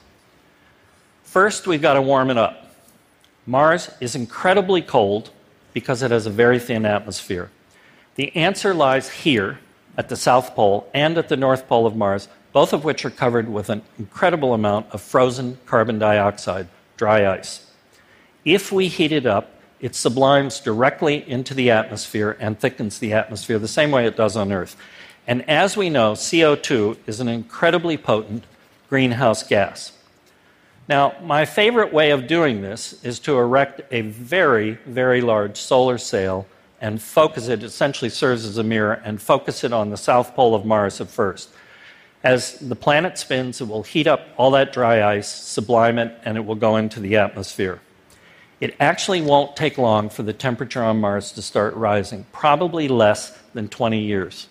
First, 1.22 1.66
we've 1.66 1.80
got 1.80 1.94
to 1.94 2.02
warm 2.02 2.28
it 2.28 2.36
up. 2.36 2.76
Mars 3.46 3.90
is 4.00 4.14
incredibly 4.14 4.82
cold 4.82 5.30
because 5.72 6.02
it 6.02 6.10
has 6.10 6.26
a 6.26 6.30
very 6.30 6.58
thin 6.58 6.84
atmosphere. 6.84 7.50
The 8.16 8.36
answer 8.36 8.74
lies 8.74 9.08
here 9.08 9.60
at 9.96 10.08
the 10.08 10.16
South 10.16 10.54
Pole 10.54 10.88
and 10.92 11.18
at 11.18 11.28
the 11.28 11.36
North 11.36 11.66
Pole 11.68 11.86
of 11.86 11.96
Mars, 11.96 12.28
both 12.52 12.72
of 12.72 12.84
which 12.84 13.04
are 13.04 13.10
covered 13.10 13.48
with 13.48 13.70
an 13.70 13.82
incredible 13.98 14.54
amount 14.54 14.86
of 14.92 15.00
frozen 15.00 15.58
carbon 15.66 15.98
dioxide, 15.98 16.68
dry 16.96 17.26
ice. 17.26 17.70
If 18.44 18.72
we 18.72 18.88
heat 18.88 19.12
it 19.12 19.26
up, 19.26 19.50
it 19.80 19.94
sublimes 19.94 20.60
directly 20.60 21.28
into 21.28 21.52
the 21.52 21.70
atmosphere 21.70 22.36
and 22.40 22.58
thickens 22.58 22.98
the 22.98 23.12
atmosphere 23.12 23.58
the 23.58 23.68
same 23.68 23.90
way 23.90 24.06
it 24.06 24.16
does 24.16 24.36
on 24.36 24.52
Earth. 24.52 24.76
And 25.26 25.48
as 25.48 25.76
we 25.76 25.90
know, 25.90 26.12
CO2 26.12 26.98
is 27.06 27.20
an 27.20 27.28
incredibly 27.28 27.96
potent 27.96 28.44
greenhouse 28.88 29.42
gas. 29.42 29.92
Now, 30.88 31.14
my 31.22 31.44
favorite 31.44 31.92
way 31.92 32.12
of 32.12 32.28
doing 32.28 32.62
this 32.62 33.04
is 33.04 33.18
to 33.20 33.36
erect 33.36 33.80
a 33.90 34.02
very, 34.02 34.78
very 34.86 35.20
large 35.20 35.58
solar 35.58 35.98
sail 35.98 36.46
and 36.80 37.00
focus 37.00 37.48
it, 37.48 37.62
essentially 37.62 38.10
serves 38.10 38.44
as 38.44 38.58
a 38.58 38.62
mirror, 38.62 39.00
and 39.04 39.20
focus 39.20 39.64
it 39.64 39.72
on 39.72 39.90
the 39.90 39.96
south 39.96 40.34
pole 40.34 40.54
of 40.54 40.64
Mars 40.64 41.00
at 41.00 41.08
first. 41.08 41.50
As 42.22 42.58
the 42.58 42.76
planet 42.76 43.18
spins, 43.18 43.60
it 43.60 43.68
will 43.68 43.82
heat 43.82 44.06
up 44.06 44.26
all 44.36 44.50
that 44.52 44.72
dry 44.72 45.02
ice, 45.16 45.28
sublime 45.28 45.98
it, 45.98 46.18
and 46.24 46.36
it 46.36 46.44
will 46.44 46.54
go 46.54 46.76
into 46.76 47.00
the 47.00 47.16
atmosphere. 47.16 47.80
It 48.60 48.74
actually 48.80 49.20
won't 49.20 49.54
take 49.54 49.76
long 49.76 50.08
for 50.08 50.22
the 50.22 50.32
temperature 50.32 50.82
on 50.82 51.00
Mars 51.00 51.32
to 51.32 51.42
start 51.42 51.74
rising, 51.74 52.26
probably 52.32 52.88
less 52.88 53.38
than 53.52 53.68
20 53.68 54.00
years. 54.00 54.48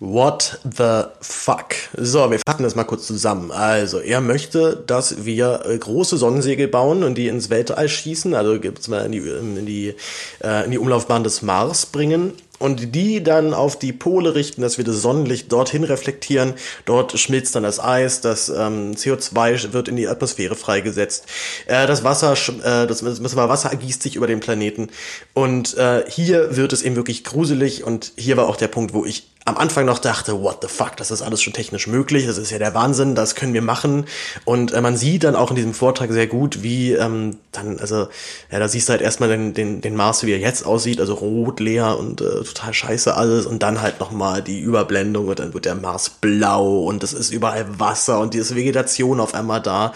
What 0.00 0.58
the 0.64 1.04
fuck? 1.20 1.74
So, 1.96 2.30
wir 2.30 2.40
fassen 2.46 2.64
das 2.64 2.74
mal 2.74 2.84
kurz 2.84 3.06
zusammen. 3.06 3.52
Also, 3.52 4.00
er 4.00 4.20
möchte, 4.20 4.82
dass 4.86 5.24
wir 5.24 5.62
äh, 5.66 5.78
große 5.78 6.16
Sonnensegel 6.16 6.66
bauen 6.66 7.04
und 7.04 7.14
die 7.14 7.28
ins 7.28 7.48
Weltall 7.48 7.88
schießen, 7.88 8.34
also 8.34 8.58
gibt's 8.58 8.88
mal 8.88 9.06
in 9.06 9.12
die, 9.12 9.18
in 9.18 9.66
die, 9.66 9.94
äh, 10.42 10.64
in 10.64 10.72
die 10.72 10.78
Umlaufbahn 10.78 11.22
des 11.22 11.42
Mars 11.42 11.86
bringen 11.86 12.32
und 12.58 12.94
die 12.94 13.22
dann 13.22 13.54
auf 13.54 13.78
die 13.78 13.92
Pole 13.92 14.34
richten, 14.34 14.62
dass 14.62 14.78
wir 14.78 14.84
das 14.84 15.02
Sonnenlicht 15.02 15.52
dorthin 15.52 15.84
reflektieren. 15.84 16.54
Dort 16.86 17.18
schmilzt 17.18 17.54
dann 17.54 17.62
das 17.62 17.78
Eis, 17.78 18.20
das 18.20 18.48
ähm, 18.48 18.94
CO2 18.94 19.72
wird 19.72 19.88
in 19.88 19.96
die 19.96 20.08
Atmosphäre 20.08 20.54
freigesetzt. 20.54 21.26
Äh, 21.66 21.86
das 21.86 22.04
Wasser, 22.04 22.32
äh, 22.32 22.86
das, 22.86 23.00
das 23.00 23.36
Wasser 23.36 23.70
ergießt 23.70 24.02
sich 24.02 24.16
über 24.16 24.26
den 24.26 24.40
Planeten. 24.40 24.88
Und 25.34 25.76
äh, 25.76 26.04
hier 26.08 26.56
wird 26.56 26.72
es 26.72 26.82
eben 26.82 26.96
wirklich 26.96 27.22
gruselig. 27.24 27.84
Und 27.84 28.12
hier 28.16 28.36
war 28.36 28.48
auch 28.48 28.56
der 28.56 28.68
Punkt, 28.68 28.94
wo 28.94 29.04
ich 29.04 29.33
am 29.46 29.58
Anfang 29.58 29.84
noch 29.84 29.98
dachte, 29.98 30.42
what 30.42 30.58
the 30.62 30.68
fuck, 30.68 30.96
das 30.96 31.10
ist 31.10 31.20
alles 31.20 31.42
schon 31.42 31.52
technisch 31.52 31.86
möglich, 31.86 32.26
das 32.26 32.38
ist 32.38 32.50
ja 32.50 32.58
der 32.58 32.72
Wahnsinn, 32.72 33.14
das 33.14 33.34
können 33.34 33.52
wir 33.52 33.60
machen. 33.60 34.06
Und 34.46 34.72
äh, 34.72 34.80
man 34.80 34.96
sieht 34.96 35.24
dann 35.24 35.36
auch 35.36 35.50
in 35.50 35.56
diesem 35.56 35.74
Vortrag 35.74 36.10
sehr 36.12 36.26
gut, 36.26 36.62
wie 36.62 36.92
ähm, 36.92 37.36
dann, 37.52 37.78
also, 37.78 38.08
ja, 38.50 38.58
da 38.58 38.68
siehst 38.68 38.88
du 38.88 38.92
halt 38.92 39.02
erstmal 39.02 39.28
den, 39.28 39.52
den, 39.52 39.82
den 39.82 39.96
Mars, 39.96 40.24
wie 40.24 40.32
er 40.32 40.38
jetzt 40.38 40.64
aussieht, 40.64 40.98
also 40.98 41.12
rot, 41.14 41.60
leer 41.60 41.98
und 41.98 42.22
äh, 42.22 42.42
total 42.42 42.72
scheiße 42.72 43.14
alles. 43.14 43.44
Und 43.44 43.62
dann 43.62 43.82
halt 43.82 44.00
nochmal 44.00 44.40
die 44.40 44.60
Überblendung 44.60 45.28
und 45.28 45.38
dann 45.38 45.52
wird 45.52 45.66
der 45.66 45.74
Mars 45.74 46.08
blau 46.08 46.80
und 46.84 47.02
es 47.04 47.12
ist 47.12 47.30
überall 47.30 47.78
Wasser 47.78 48.20
und 48.20 48.32
die 48.32 48.38
ist 48.38 48.54
Vegetation 48.54 49.20
auf 49.20 49.34
einmal 49.34 49.60
da. 49.60 49.92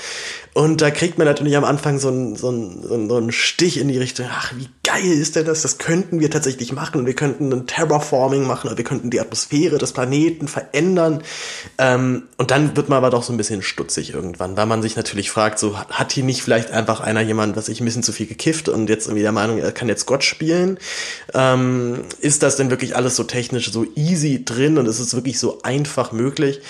Und 0.55 0.81
da 0.81 0.91
kriegt 0.91 1.19
man 1.19 1.27
natürlich 1.27 1.57
am 1.57 1.65
Anfang 1.65 1.99
so 1.99 2.09
einen, 2.09 2.37
so 2.37 2.49
einen, 2.49 3.09
so 3.09 3.17
einen 3.17 3.33
Stich 3.33 3.79
in 3.79 3.89
die 3.89 3.99
Richtung, 3.99 4.27
ach, 4.31 4.53
wie 4.57 4.69
geil 4.83 5.05
ist 5.05 5.37
denn 5.37 5.45
das? 5.45 5.63
Das 5.63 5.79
könnten 5.79 6.21
wir 6.21 6.31
tatsächlich 6.31 6.73
machen. 6.73 7.07
Wir 7.07 7.15
könnten 7.15 7.53
ein 7.53 7.67
Terraforming 7.67 8.47
machen, 8.47 8.69
oder 8.69 8.77
wir 8.79 8.85
könnten 8.85 9.11
die 9.11 9.21
Atmosphäre 9.21 9.79
des 9.79 9.93
Planeten 9.93 10.49
verändern. 10.49 11.23
Ähm, 11.77 12.25
und 12.39 12.51
dann 12.51 12.77
wird 12.77 12.89
man 12.89 12.99
aber 12.99 13.11
doch 13.11 13.23
so 13.23 13.33
ein 13.33 13.37
bisschen 13.37 13.63
stutzig 13.63 14.15
irgendwann, 14.15 14.57
weil 14.57 14.67
man 14.67 14.83
sich 14.83 14.97
natürlich 14.97 15.31
fragt, 15.31 15.59
so 15.59 15.79
hat 15.79 16.13
hier 16.13 16.25
nicht 16.25 16.43
vielleicht 16.43 16.71
einfach 16.71 17.01
einer 17.01 17.21
jemand, 17.21 17.57
was 17.57 17.69
ich 17.69 17.81
ein 17.81 17.85
bisschen 17.85 18.03
zu 18.03 18.13
viel 18.13 18.27
gekifft 18.27 18.69
und 18.69 18.89
jetzt 18.89 19.07
irgendwie 19.07 19.23
der 19.23 19.33
Meinung, 19.33 19.59
er 19.59 19.73
kann 19.73 19.89
jetzt 19.89 20.07
Gott 20.07 20.25
spielen? 20.25 20.79
Ähm, 21.35 22.05
ist 22.21 22.43
das 22.43 22.57
denn 22.57 22.71
wirklich 22.71 22.97
alles 22.97 23.17
so 23.17 23.25
technisch 23.25 23.71
so 23.71 23.87
easy 23.95 24.45
drin 24.45 24.79
und 24.79 24.87
ist 24.87 25.01
es 25.01 25.15
wirklich 25.15 25.39
so 25.39 25.61
einfach 25.63 26.13
möglich? 26.13 26.61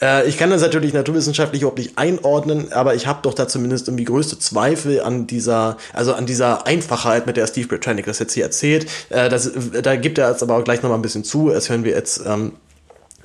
Äh, 0.00 0.28
ich 0.28 0.36
kann 0.36 0.50
das 0.50 0.62
natürlich 0.62 0.92
naturwissenschaftlich 0.92 1.62
überhaupt 1.62 1.78
nicht 1.78 1.96
einordnen, 1.96 2.72
aber 2.72 2.94
ich 2.94 3.06
habe 3.06 3.20
doch 3.26 3.34
da 3.34 3.48
zumindest 3.48 3.88
irgendwie 3.88 4.04
größte 4.04 4.38
Zweifel 4.38 5.02
an 5.02 5.26
dieser, 5.26 5.76
also 5.92 6.14
an 6.14 6.26
dieser 6.26 6.66
Einfachheit, 6.66 7.26
mit 7.26 7.36
der 7.36 7.46
Steve 7.46 7.68
Britannic 7.68 8.06
das 8.06 8.18
jetzt 8.18 8.32
hier 8.32 8.44
erzählt. 8.44 8.86
Äh, 9.10 9.28
das, 9.28 9.50
da 9.82 9.96
gibt 9.96 10.18
er 10.18 10.30
jetzt 10.30 10.42
aber 10.42 10.56
auch 10.56 10.64
gleich 10.64 10.82
noch 10.82 10.90
mal 10.90 10.96
ein 10.96 11.02
bisschen 11.02 11.24
zu. 11.24 11.50
Das 11.50 11.68
hören 11.68 11.84
wir 11.84 11.92
jetzt, 11.92 12.22
ähm, 12.24 12.54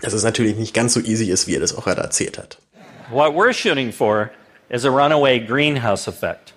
dass 0.02 0.14
es 0.14 0.24
natürlich 0.24 0.58
nicht 0.58 0.74
ganz 0.74 0.94
so 0.94 1.00
easy 1.00 1.30
ist, 1.32 1.48
wie 1.48 1.56
er 1.56 1.60
das 1.60 1.76
auch 1.76 1.86
gerade 1.86 2.02
erzählt 2.02 2.38
hat. 2.38 2.58
What 3.12 3.34
we're 3.34 3.54
shooting 3.54 3.92
for 3.92 4.32
is 4.70 4.86
a 4.86 4.90
runaway 4.90 5.40
greenhouse 5.40 6.08
effect. 6.08 6.54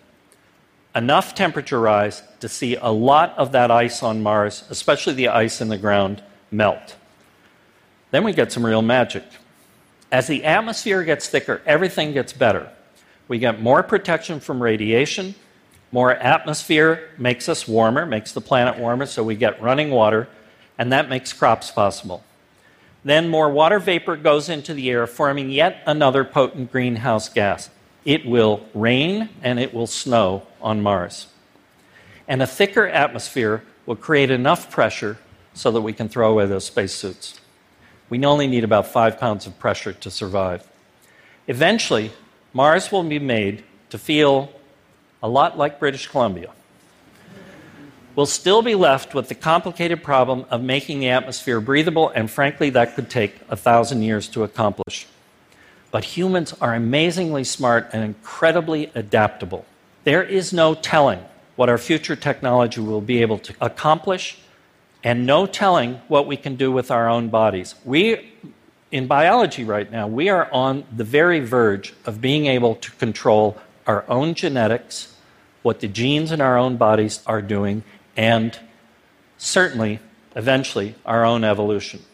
Enough 0.94 1.34
temperature 1.34 1.80
rise 1.80 2.22
to 2.40 2.48
see 2.48 2.76
a 2.76 2.90
lot 2.90 3.36
of 3.36 3.50
that 3.50 3.70
ice 3.70 4.02
on 4.02 4.22
Mars, 4.22 4.64
especially 4.70 5.14
the 5.14 5.28
ice 5.28 5.60
in 5.60 5.68
the 5.68 5.78
ground, 5.78 6.22
melt. 6.52 6.96
Then 8.12 8.22
we 8.22 8.32
get 8.32 8.52
some 8.52 8.64
real 8.64 8.82
magic. 8.82 9.24
As 10.12 10.28
the 10.28 10.44
atmosphere 10.44 11.02
gets 11.02 11.28
thicker, 11.28 11.60
everything 11.66 12.12
gets 12.12 12.32
better. 12.32 12.70
We 13.28 13.38
get 13.38 13.60
more 13.60 13.82
protection 13.82 14.40
from 14.40 14.62
radiation. 14.62 15.34
More 15.92 16.12
atmosphere 16.12 17.08
makes 17.18 17.48
us 17.48 17.68
warmer, 17.68 18.04
makes 18.04 18.32
the 18.32 18.40
planet 18.40 18.78
warmer, 18.78 19.06
so 19.06 19.22
we 19.22 19.36
get 19.36 19.62
running 19.62 19.90
water, 19.90 20.28
and 20.76 20.92
that 20.92 21.08
makes 21.08 21.32
crops 21.32 21.70
possible. 21.70 22.24
Then 23.04 23.28
more 23.28 23.50
water 23.50 23.78
vapor 23.78 24.16
goes 24.16 24.48
into 24.48 24.74
the 24.74 24.90
air, 24.90 25.06
forming 25.06 25.50
yet 25.50 25.82
another 25.86 26.24
potent 26.24 26.72
greenhouse 26.72 27.28
gas. 27.28 27.70
It 28.04 28.26
will 28.26 28.66
rain 28.74 29.28
and 29.42 29.58
it 29.58 29.72
will 29.72 29.86
snow 29.86 30.46
on 30.60 30.82
Mars. 30.82 31.26
And 32.26 32.42
a 32.42 32.46
thicker 32.46 32.88
atmosphere 32.88 33.62
will 33.86 33.96
create 33.96 34.30
enough 34.30 34.70
pressure 34.70 35.18
so 35.52 35.70
that 35.70 35.82
we 35.82 35.92
can 35.92 36.08
throw 36.08 36.30
away 36.30 36.46
those 36.46 36.64
spacesuits. 36.64 37.40
We 38.08 38.24
only 38.24 38.46
need 38.46 38.64
about 38.64 38.86
five 38.86 39.18
pounds 39.18 39.46
of 39.46 39.58
pressure 39.58 39.92
to 39.92 40.10
survive. 40.10 40.66
Eventually, 41.46 42.10
Mars 42.56 42.92
will 42.92 43.02
be 43.02 43.18
made 43.18 43.64
to 43.90 43.98
feel 43.98 44.48
a 45.20 45.28
lot 45.28 45.58
like 45.58 45.80
British 45.80 46.06
Columbia. 46.06 46.52
We'll 48.14 48.26
still 48.26 48.62
be 48.62 48.76
left 48.76 49.12
with 49.12 49.28
the 49.28 49.34
complicated 49.34 50.04
problem 50.04 50.46
of 50.50 50.62
making 50.62 51.00
the 51.00 51.08
atmosphere 51.08 51.60
breathable, 51.60 52.10
and 52.10 52.30
frankly, 52.30 52.70
that 52.70 52.94
could 52.94 53.10
take 53.10 53.40
a 53.48 53.56
thousand 53.56 54.02
years 54.02 54.28
to 54.28 54.44
accomplish. 54.44 55.08
But 55.90 56.04
humans 56.04 56.54
are 56.60 56.74
amazingly 56.74 57.42
smart 57.42 57.90
and 57.92 58.04
incredibly 58.04 58.92
adaptable. 58.94 59.66
There 60.04 60.22
is 60.22 60.52
no 60.52 60.76
telling 60.76 61.24
what 61.56 61.68
our 61.68 61.78
future 61.78 62.14
technology 62.14 62.80
will 62.80 63.00
be 63.00 63.20
able 63.20 63.38
to 63.38 63.54
accomplish 63.60 64.38
and 65.02 65.26
no 65.26 65.46
telling 65.46 65.94
what 66.06 66.28
we 66.28 66.36
can 66.36 66.54
do 66.54 66.70
with 66.70 66.92
our 66.92 67.08
own 67.08 67.28
bodies. 67.28 67.74
We, 67.84 68.32
in 68.94 69.08
biology 69.08 69.64
right 69.64 69.90
now, 69.90 70.06
we 70.06 70.28
are 70.28 70.48
on 70.52 70.84
the 70.96 71.02
very 71.02 71.40
verge 71.40 71.92
of 72.06 72.20
being 72.20 72.46
able 72.46 72.76
to 72.76 72.92
control 72.92 73.58
our 73.88 74.04
own 74.08 74.34
genetics, 74.34 75.16
what 75.62 75.80
the 75.80 75.88
genes 75.88 76.30
in 76.30 76.40
our 76.40 76.56
own 76.56 76.76
bodies 76.76 77.20
are 77.26 77.42
doing, 77.42 77.82
and 78.16 78.56
certainly, 79.36 79.98
eventually, 80.36 80.94
our 81.04 81.24
own 81.24 81.42
evolution. 81.42 82.04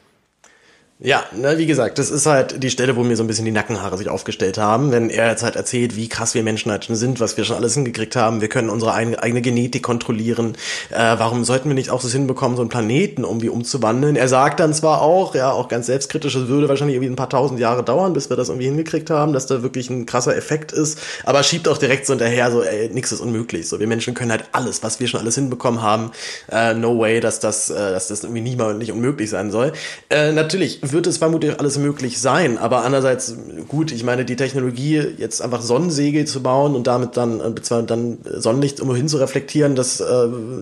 Ja, 1.02 1.24
ne, 1.34 1.56
wie 1.56 1.64
gesagt, 1.64 1.98
das 1.98 2.10
ist 2.10 2.26
halt 2.26 2.62
die 2.62 2.68
Stelle, 2.68 2.94
wo 2.94 3.02
mir 3.02 3.16
so 3.16 3.24
ein 3.24 3.26
bisschen 3.26 3.46
die 3.46 3.52
Nackenhaare 3.52 3.96
sich 3.96 4.10
aufgestellt 4.10 4.58
haben, 4.58 4.92
wenn 4.92 5.08
er 5.08 5.30
jetzt 5.30 5.42
halt 5.42 5.56
erzählt, 5.56 5.96
wie 5.96 6.10
krass 6.10 6.34
wir 6.34 6.42
Menschen 6.42 6.70
halt 6.70 6.84
schon 6.84 6.94
sind, 6.94 7.20
was 7.20 7.38
wir 7.38 7.44
schon 7.44 7.56
alles 7.56 7.72
hingekriegt 7.72 8.16
haben. 8.16 8.42
Wir 8.42 8.50
können 8.50 8.68
unsere 8.68 8.92
eigene, 8.92 9.40
Genetik 9.40 9.82
kontrollieren. 9.82 10.56
Äh, 10.90 10.98
warum 11.16 11.44
sollten 11.44 11.70
wir 11.70 11.74
nicht 11.74 11.88
auch 11.88 12.02
das 12.02 12.12
hinbekommen, 12.12 12.54
so 12.54 12.60
einen 12.60 12.68
Planeten 12.68 13.24
irgendwie 13.24 13.48
umzuwandeln? 13.48 14.14
Er 14.14 14.28
sagt 14.28 14.60
dann 14.60 14.74
zwar 14.74 15.00
auch, 15.00 15.34
ja, 15.34 15.50
auch 15.50 15.68
ganz 15.68 15.86
selbstkritisch, 15.86 16.34
es 16.34 16.48
würde 16.48 16.68
wahrscheinlich 16.68 16.96
irgendwie 16.96 17.14
ein 17.14 17.16
paar 17.16 17.30
tausend 17.30 17.60
Jahre 17.60 17.82
dauern, 17.82 18.12
bis 18.12 18.28
wir 18.28 18.36
das 18.36 18.50
irgendwie 18.50 18.66
hingekriegt 18.66 19.08
haben, 19.08 19.32
dass 19.32 19.46
da 19.46 19.62
wirklich 19.62 19.88
ein 19.88 20.04
krasser 20.04 20.36
Effekt 20.36 20.70
ist, 20.70 20.98
aber 21.24 21.42
schiebt 21.44 21.66
auch 21.66 21.78
direkt 21.78 22.04
so 22.04 22.12
hinterher, 22.12 22.52
so, 22.52 22.62
ey, 22.62 22.90
nix 22.90 23.10
ist 23.10 23.20
unmöglich. 23.20 23.70
So, 23.70 23.80
wir 23.80 23.86
Menschen 23.86 24.12
können 24.12 24.32
halt 24.32 24.44
alles, 24.52 24.82
was 24.82 25.00
wir 25.00 25.08
schon 25.08 25.20
alles 25.20 25.36
hinbekommen 25.36 25.80
haben. 25.80 26.10
Äh, 26.52 26.74
no 26.74 26.98
way, 26.98 27.20
dass 27.20 27.40
das, 27.40 27.70
äh, 27.70 27.74
dass 27.74 28.08
das 28.08 28.22
irgendwie 28.22 28.42
niemals 28.42 28.76
nicht 28.76 28.92
unmöglich 28.92 29.30
sein 29.30 29.50
soll. 29.50 29.72
Äh, 30.10 30.32
natürlich 30.32 30.89
wird 30.92 31.06
es 31.06 31.18
vermutlich 31.18 31.58
alles 31.58 31.78
möglich 31.78 32.20
sein, 32.20 32.58
aber 32.58 32.84
andererseits, 32.84 33.34
gut, 33.68 33.92
ich 33.92 34.04
meine, 34.04 34.24
die 34.24 34.36
Technologie, 34.36 35.02
jetzt 35.16 35.42
einfach 35.42 35.62
Sonnensegel 35.62 36.26
zu 36.26 36.42
bauen 36.42 36.74
und 36.74 36.86
damit 36.86 37.16
dann, 37.16 37.40
äh, 37.40 37.82
dann 37.84 38.18
Sonnenlicht 38.24 38.78
irgendwo 38.78 38.96
hin 38.96 39.08
zu 39.08 39.18
reflektieren, 39.18 39.74
das, 39.76 40.00
äh, 40.00 40.04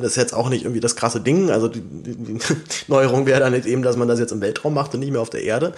das 0.00 0.12
ist 0.12 0.16
jetzt 0.16 0.34
auch 0.34 0.48
nicht 0.48 0.64
irgendwie 0.64 0.80
das 0.80 0.96
krasse 0.96 1.20
Ding. 1.20 1.50
Also 1.50 1.68
die, 1.68 1.80
die, 1.80 2.38
Neuerung 2.88 3.26
wäre 3.26 3.40
dann 3.40 3.54
eben, 3.54 3.82
dass 3.82 3.96
man 3.96 4.08
das 4.08 4.18
jetzt 4.18 4.32
im 4.32 4.40
Weltraum 4.40 4.74
macht 4.74 4.94
und 4.94 5.00
nicht 5.00 5.12
mehr 5.12 5.20
auf 5.20 5.30
der 5.30 5.42
Erde. 5.42 5.72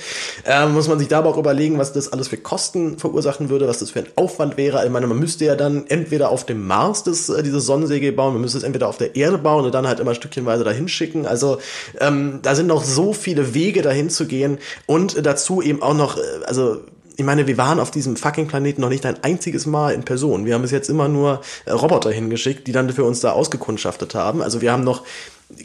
Äh, 0.44 0.66
muss 0.66 0.88
man 0.88 0.98
sich 0.98 1.08
da 1.08 1.18
aber 1.18 1.30
auch 1.30 1.38
überlegen, 1.38 1.78
was 1.78 1.92
das 1.92 2.12
alles 2.12 2.28
für 2.28 2.36
Kosten 2.36 2.98
verursachen 2.98 3.50
würde, 3.50 3.68
was 3.68 3.78
das 3.78 3.90
für 3.90 4.00
ein 4.00 4.06
Aufwand 4.16 4.56
wäre. 4.56 4.84
Ich 4.84 4.90
meine, 4.90 5.06
man 5.06 5.18
müsste 5.18 5.44
ja 5.44 5.56
dann 5.56 5.84
entweder 5.88 6.30
auf 6.30 6.44
dem 6.44 6.66
Mars 6.66 7.04
das, 7.04 7.28
äh, 7.28 7.42
dieses 7.42 7.66
Sonnensegel 7.66 8.12
bauen, 8.12 8.32
man 8.32 8.42
müsste 8.42 8.58
es 8.58 8.64
entweder 8.64 8.88
auf 8.88 8.98
der 8.98 9.16
Erde 9.16 9.38
bauen 9.38 9.64
und 9.64 9.74
dann 9.74 9.86
halt 9.86 10.00
immer 10.00 10.14
stückchenweise 10.14 10.64
dahin 10.64 10.88
schicken. 10.88 11.26
Also 11.26 11.58
ähm, 12.00 12.40
da 12.42 12.54
sind 12.54 12.66
noch 12.66 12.84
so 12.84 13.12
viele 13.12 13.54
Wege 13.54 13.82
dahin 13.82 14.10
zu 14.10 14.26
gehen 14.26 14.39
und 14.86 15.26
dazu 15.26 15.62
eben 15.62 15.82
auch 15.82 15.94
noch, 15.94 16.16
äh, 16.16 16.20
also 16.46 16.80
ich 17.16 17.26
meine, 17.26 17.46
wir 17.46 17.58
waren 17.58 17.80
auf 17.80 17.90
diesem 17.90 18.16
fucking 18.16 18.48
Planeten 18.48 18.80
noch 18.80 18.88
nicht 18.88 19.04
ein 19.04 19.22
einziges 19.22 19.66
Mal 19.66 19.92
in 19.92 20.04
Person. 20.04 20.46
Wir 20.46 20.54
haben 20.54 20.62
bis 20.62 20.70
jetzt 20.70 20.88
immer 20.88 21.06
nur 21.08 21.42
äh, 21.66 21.70
Roboter 21.72 22.10
hingeschickt, 22.10 22.66
die 22.66 22.72
dann 22.72 22.90
für 22.90 23.04
uns 23.04 23.20
da 23.20 23.32
ausgekundschaftet 23.32 24.14
haben. 24.14 24.40
Also 24.42 24.62
wir 24.62 24.72
haben 24.72 24.84
noch 24.84 25.04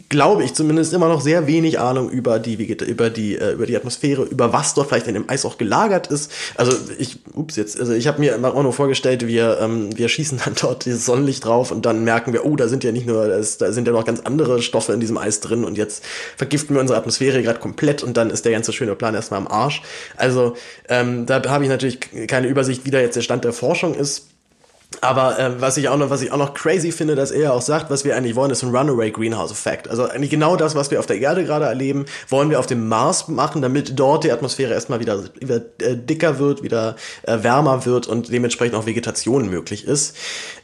glaube 0.09 0.43
ich 0.43 0.53
zumindest 0.53 0.93
immer 0.93 1.07
noch 1.07 1.21
sehr 1.21 1.47
wenig 1.47 1.79
Ahnung 1.79 2.09
über 2.09 2.39
die 2.39 2.55
über 2.55 3.09
die 3.09 3.35
äh, 3.35 3.53
über 3.53 3.65
die 3.65 3.75
Atmosphäre, 3.75 4.23
über 4.23 4.53
was 4.53 4.73
dort 4.73 4.89
vielleicht 4.89 5.07
in 5.07 5.13
dem 5.13 5.29
Eis 5.29 5.45
auch 5.45 5.57
gelagert 5.57 6.07
ist. 6.07 6.31
Also 6.55 6.75
ich 6.97 7.19
ups 7.33 7.55
jetzt, 7.55 7.79
also 7.79 7.93
ich 7.93 8.07
habe 8.07 8.19
mir 8.19 8.35
immer 8.35 8.53
auch 8.53 8.63
nur 8.63 8.73
vorgestellt, 8.73 9.27
wir 9.27 9.59
ähm, 9.61 9.97
wir 9.97 10.09
schießen 10.09 10.41
dann 10.43 10.55
dort 10.59 10.85
dieses 10.85 11.05
Sonnenlicht 11.05 11.45
drauf 11.45 11.71
und 11.71 11.85
dann 11.85 12.03
merken 12.03 12.33
wir, 12.33 12.45
oh, 12.45 12.55
da 12.55 12.67
sind 12.67 12.83
ja 12.83 12.91
nicht 12.91 13.07
nur 13.07 13.27
das, 13.27 13.57
da 13.57 13.71
sind 13.71 13.87
ja 13.87 13.93
noch 13.93 14.05
ganz 14.05 14.21
andere 14.21 14.61
Stoffe 14.61 14.93
in 14.93 14.99
diesem 14.99 15.17
Eis 15.17 15.39
drin 15.39 15.63
und 15.63 15.77
jetzt 15.77 16.03
vergiften 16.37 16.75
wir 16.75 16.81
unsere 16.81 16.99
Atmosphäre 16.99 17.41
gerade 17.41 17.59
komplett 17.59 18.03
und 18.03 18.17
dann 18.17 18.29
ist 18.29 18.45
der 18.45 18.51
ganze 18.51 18.73
schöne 18.73 18.95
Plan 18.95 19.15
erstmal 19.15 19.39
am 19.39 19.47
Arsch. 19.47 19.81
Also 20.17 20.55
ähm, 20.89 21.25
da 21.25 21.41
habe 21.49 21.63
ich 21.63 21.69
natürlich 21.69 21.99
keine 22.27 22.47
Übersicht, 22.47 22.85
wie 22.85 22.91
da 22.91 22.99
jetzt 22.99 23.15
der 23.15 23.21
Stand 23.21 23.43
der 23.43 23.53
Forschung 23.53 23.95
ist. 23.95 24.27
Aber 25.01 25.37
äh, 25.39 25.61
was 25.61 25.77
ich 25.77 25.89
auch 25.89 25.97
noch, 25.97 26.09
was 26.09 26.21
ich 26.21 26.31
auch 26.31 26.37
noch 26.37 26.53
crazy 26.53 26.91
finde, 26.91 27.15
dass 27.15 27.31
er 27.31 27.53
auch 27.53 27.61
sagt, 27.61 27.89
was 27.89 28.05
wir 28.05 28.15
eigentlich 28.15 28.35
wollen, 28.35 28.51
ist 28.51 28.63
ein 28.63 28.75
Runaway 28.75 29.11
Greenhouse 29.11 29.51
Effect. 29.51 29.87
Also 29.87 30.05
eigentlich 30.05 30.31
genau 30.31 30.55
das, 30.55 30.75
was 30.75 30.91
wir 30.91 30.99
auf 30.99 31.05
der 31.05 31.19
Erde 31.19 31.43
gerade 31.43 31.65
erleben, 31.65 32.05
wollen 32.29 32.49
wir 32.49 32.59
auf 32.59 32.65
dem 32.65 32.87
Mars 32.87 33.27
machen, 33.27 33.61
damit 33.61 33.99
dort 33.99 34.23
die 34.23 34.31
Atmosphäre 34.31 34.73
erstmal 34.73 34.99
wieder, 34.99 35.23
wieder 35.39 35.61
äh, 35.79 35.95
dicker 35.95 36.39
wird, 36.39 36.63
wieder 36.63 36.95
äh, 37.23 37.43
wärmer 37.43 37.85
wird 37.85 38.07
und 38.07 38.31
dementsprechend 38.31 38.75
auch 38.75 38.85
Vegetation 38.85 39.49
möglich 39.49 39.85
ist. 39.85 40.15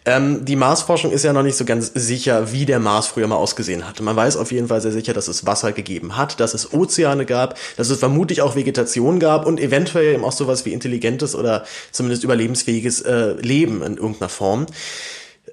Ähm, 0.05 0.45
die 0.45 0.55
Marsforschung 0.55 1.11
ist 1.11 1.24
ja 1.24 1.34
noch 1.34 1.43
nicht 1.43 1.57
so 1.57 1.65
ganz 1.65 1.91
sicher, 1.93 2.51
wie 2.51 2.65
der 2.65 2.80
Mars 2.80 3.07
früher 3.07 3.28
mal 3.28 3.36
ausgesehen 3.36 3.88
hatte. 3.88 4.01
Man 4.01 4.15
weiß 4.15 4.38
auf 4.38 4.51
jeden 4.51 4.67
Fall 4.67 4.82
sehr 4.82 4.91
sicher, 4.91 5.13
dass 5.13 5.28
es 5.28 5.45
Wasser 5.45 5.72
gegeben 5.72 6.17
hat, 6.17 6.39
dass 6.39 6.53
es 6.53 6.74
Ozeane 6.74 7.26
gab, 7.26 7.57
dass 7.78 7.89
es 7.89 7.99
vermutlich 7.99 8.41
auch 8.41 8.55
Vegetation 8.55 9.19
gab 9.19 9.45
und 9.45 9.59
eventuell 9.59 10.15
eben 10.15 10.24
auch 10.24 10.32
sowas 10.32 10.65
wie 10.65 10.74
intelligentes 10.74 11.36
oder 11.36 11.65
zumindest 11.91 12.24
überlebensfähiges 12.24 13.01
äh, 13.01 13.34
Leben 13.34 13.84
in 13.84 13.97
irgendeiner 13.97 14.11
Form. 14.16 14.68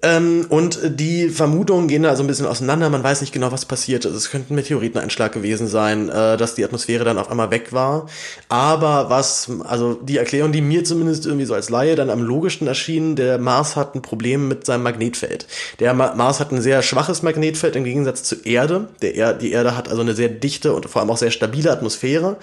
Ähm, 0.03 0.47
und 0.49 0.79
die 0.85 1.29
Vermutungen 1.29 1.89
gehen 1.89 2.03
da 2.03 2.15
so 2.15 2.23
ein 2.23 2.27
bisschen 2.27 2.47
auseinander. 2.47 2.89
Man 2.91 3.03
weiß 3.03 3.21
nicht 3.21 3.33
genau, 3.33 3.51
was 3.53 3.65
passiert 3.65 4.05
ist. 4.05 4.15
Es 4.15 4.31
könnte 4.31 4.53
ein 4.53 4.57
Meteoriteneinschlag 4.57 5.33
gewesen 5.33 5.67
sein, 5.67 6.09
äh, 6.09 6.37
dass 6.37 6.55
die 6.55 6.65
Atmosphäre 6.65 7.05
dann 7.05 7.19
auf 7.19 7.31
einmal 7.31 7.51
weg 7.51 7.73
war. 7.73 8.07
Aber 8.49 9.11
was, 9.11 9.51
also 9.65 9.95
die 9.95 10.19
Erklärung, 10.19 10.53
die 10.53 10.61
mir 10.61 10.85
zumindest 10.85 11.27
irgendwie 11.27 11.47
so 11.47 11.55
als 11.55 11.71
Laie 11.71 11.97
dann 11.97 12.11
am 12.11 12.23
logischsten 12.23 12.69
erschien, 12.69 13.17
der 13.17 13.39
Mars 13.39 13.77
hat 13.77 13.95
ein 13.95 14.03
Problem 14.03 14.47
mit 14.47 14.67
seinem 14.67 14.85
Magnetfeld. 14.85 15.47
Der 15.81 15.95
Ma 15.95 16.15
Mars 16.15 16.39
hat 16.41 16.53
ein 16.53 16.61
sehr 16.61 16.83
schwaches 16.83 17.23
Magnetfeld 17.23 17.75
im 17.75 17.85
Gegensatz 17.85 18.23
zur 18.23 18.47
Erde. 18.47 18.89
Er 19.01 19.33
die 19.33 19.53
Erde 19.53 19.77
hat 19.77 19.89
also 19.89 20.03
eine 20.03 20.15
sehr 20.15 20.29
dichte 20.29 20.75
und 20.75 20.89
vor 20.89 21.03
allem 21.03 21.11
auch 21.11 21.19
sehr 21.19 21.31
stabile 21.31 21.73
Atmosphäre. 21.73 22.37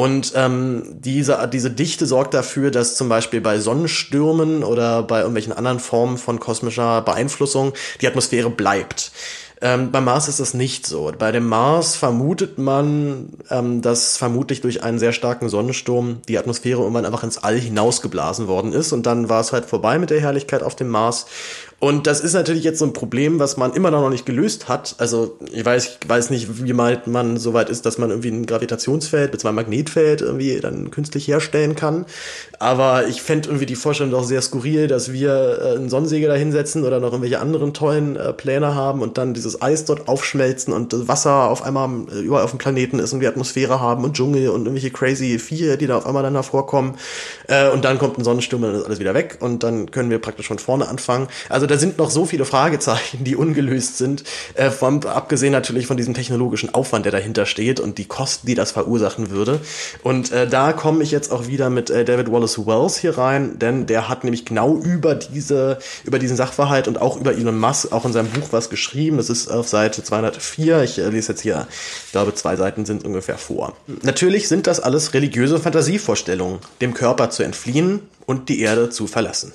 Und 0.00 0.32
ähm, 0.34 0.82
diese, 0.98 1.46
diese 1.52 1.70
Dichte 1.70 2.06
sorgt 2.06 2.32
dafür, 2.32 2.70
dass 2.70 2.96
zum 2.96 3.10
Beispiel 3.10 3.42
bei 3.42 3.58
Sonnenstürmen 3.58 4.64
oder 4.64 5.02
bei 5.02 5.18
irgendwelchen 5.18 5.52
anderen 5.52 5.78
Formen 5.78 6.16
von 6.16 6.40
kosmischer 6.40 7.02
Beeinflussung 7.02 7.74
die 8.00 8.06
Atmosphäre 8.06 8.48
bleibt. 8.48 9.12
Ähm, 9.60 9.90
beim 9.90 10.06
Mars 10.06 10.26
ist 10.26 10.40
das 10.40 10.54
nicht 10.54 10.86
so. 10.86 11.12
Bei 11.18 11.32
dem 11.32 11.46
Mars 11.46 11.96
vermutet 11.96 12.56
man, 12.56 13.34
ähm, 13.50 13.82
dass 13.82 14.16
vermutlich 14.16 14.62
durch 14.62 14.82
einen 14.82 14.98
sehr 14.98 15.12
starken 15.12 15.50
Sonnensturm 15.50 16.22
die 16.28 16.38
Atmosphäre 16.38 16.80
irgendwann 16.80 17.04
einfach 17.04 17.24
ins 17.24 17.36
All 17.36 17.58
hinausgeblasen 17.58 18.48
worden 18.48 18.72
ist 18.72 18.92
und 18.92 19.04
dann 19.04 19.28
war 19.28 19.42
es 19.42 19.52
halt 19.52 19.66
vorbei 19.66 19.98
mit 19.98 20.08
der 20.08 20.20
Herrlichkeit 20.22 20.62
auf 20.62 20.76
dem 20.76 20.88
Mars 20.88 21.26
Und 21.80 22.06
das 22.06 22.20
ist 22.20 22.34
natürlich 22.34 22.62
jetzt 22.62 22.78
so 22.78 22.84
ein 22.84 22.92
Problem, 22.92 23.38
was 23.38 23.56
man 23.56 23.72
immer 23.72 23.90
noch 23.90 24.10
nicht 24.10 24.26
gelöst 24.26 24.68
hat. 24.68 24.96
Also 24.98 25.38
ich 25.50 25.64
weiß, 25.64 25.98
ich 26.02 26.08
weiß 26.08 26.28
nicht, 26.28 26.62
wie 26.62 26.74
mal 26.74 27.00
man 27.06 27.38
so 27.38 27.54
weit 27.54 27.70
ist, 27.70 27.86
dass 27.86 27.96
man 27.96 28.10
irgendwie 28.10 28.28
ein 28.28 28.44
Gravitationsfeld 28.44 29.32
bzw. 29.32 29.48
ein 29.48 29.54
Magnetfeld 29.54 30.20
irgendwie 30.20 30.60
dann 30.60 30.90
künstlich 30.90 31.26
herstellen 31.26 31.76
kann. 31.76 32.04
Aber 32.58 33.06
ich 33.06 33.22
fände 33.22 33.48
irgendwie 33.48 33.64
die 33.64 33.76
Vorstellung 33.76 34.12
doch 34.12 34.24
sehr 34.24 34.42
skurril, 34.42 34.88
dass 34.88 35.10
wir 35.10 35.58
äh, 35.58 35.76
einen 35.76 35.88
Sonnensegel 35.88 36.28
da 36.28 36.34
hinsetzen 36.34 36.84
oder 36.84 37.00
noch 37.00 37.12
irgendwelche 37.12 37.40
anderen 37.40 37.72
tollen 37.72 38.16
äh, 38.16 38.34
Pläne 38.34 38.74
haben 38.74 39.00
und 39.00 39.16
dann 39.16 39.32
dieses 39.32 39.62
Eis 39.62 39.86
dort 39.86 40.06
aufschmelzen 40.06 40.74
und 40.74 40.92
das 40.92 41.08
Wasser 41.08 41.48
auf 41.48 41.62
einmal 41.62 41.88
äh, 42.12 42.20
überall 42.20 42.44
auf 42.44 42.50
dem 42.50 42.58
Planeten 42.58 42.98
ist 42.98 43.14
und 43.14 43.22
wir 43.22 43.30
Atmosphäre 43.30 43.80
haben 43.80 44.04
und 44.04 44.14
Dschungel 44.14 44.50
und 44.50 44.66
irgendwelche 44.66 44.90
crazy 44.90 45.38
Viecher, 45.38 45.78
die 45.78 45.86
da 45.86 45.96
auf 45.96 46.04
einmal 46.04 46.22
dann 46.22 46.34
hervorkommen. 46.34 46.96
Äh, 47.48 47.70
und 47.70 47.86
dann 47.86 47.96
kommt 47.96 48.18
ein 48.18 48.24
Sonnensturm 48.24 48.64
und 48.64 48.72
dann 48.72 48.80
ist 48.82 48.86
alles 48.86 48.98
wieder 48.98 49.14
weg 49.14 49.38
und 49.40 49.62
dann 49.62 49.90
können 49.90 50.10
wir 50.10 50.18
praktisch 50.18 50.48
von 50.48 50.58
vorne 50.58 50.86
anfangen. 50.86 51.26
Also 51.48 51.69
da 51.70 51.78
sind 51.78 51.98
noch 51.98 52.10
so 52.10 52.26
viele 52.26 52.44
Fragezeichen, 52.44 53.24
die 53.24 53.36
ungelöst 53.36 53.98
sind, 53.98 54.24
äh, 54.54 54.70
vom, 54.70 55.02
abgesehen 55.04 55.52
natürlich 55.52 55.86
von 55.86 55.96
diesem 55.96 56.14
technologischen 56.14 56.74
Aufwand, 56.74 57.04
der 57.04 57.12
dahinter 57.12 57.46
steht 57.46 57.80
und 57.80 57.98
die 57.98 58.06
Kosten, 58.06 58.46
die 58.46 58.54
das 58.54 58.72
verursachen 58.72 59.30
würde. 59.30 59.60
Und 60.02 60.32
äh, 60.32 60.48
da 60.48 60.72
komme 60.72 61.02
ich 61.02 61.10
jetzt 61.10 61.30
auch 61.30 61.46
wieder 61.46 61.70
mit 61.70 61.88
äh, 61.88 62.04
David 62.04 62.30
Wallace 62.30 62.66
Wells 62.66 62.98
hier 62.98 63.16
rein, 63.16 63.58
denn 63.58 63.86
der 63.86 64.08
hat 64.08 64.24
nämlich 64.24 64.44
genau 64.44 64.76
über 64.76 65.14
diese, 65.14 65.78
über 66.04 66.18
diesen 66.18 66.36
Sachverhalt 66.36 66.88
und 66.88 67.00
auch 67.00 67.16
über 67.16 67.32
Elon 67.32 67.58
Musk 67.58 67.92
auch 67.92 68.04
in 68.04 68.12
seinem 68.12 68.30
Buch 68.30 68.48
was 68.50 68.68
geschrieben. 68.68 69.16
Das 69.16 69.30
ist 69.30 69.48
auf 69.48 69.68
Seite 69.68 70.02
204. 70.02 70.82
Ich 70.82 70.98
äh, 70.98 71.08
lese 71.08 71.32
jetzt 71.32 71.42
hier, 71.42 71.68
ich 72.06 72.12
glaube, 72.12 72.34
zwei 72.34 72.56
Seiten 72.56 72.84
sind 72.84 73.04
ungefähr 73.04 73.38
vor. 73.38 73.76
Natürlich 74.02 74.48
sind 74.48 74.66
das 74.66 74.80
alles 74.80 75.14
religiöse 75.14 75.60
Fantasievorstellungen, 75.60 76.58
dem 76.80 76.94
Körper 76.94 77.30
zu 77.30 77.44
entfliehen 77.44 78.00
und 78.26 78.48
die 78.48 78.60
Erde 78.60 78.90
zu 78.90 79.06
verlassen. 79.06 79.52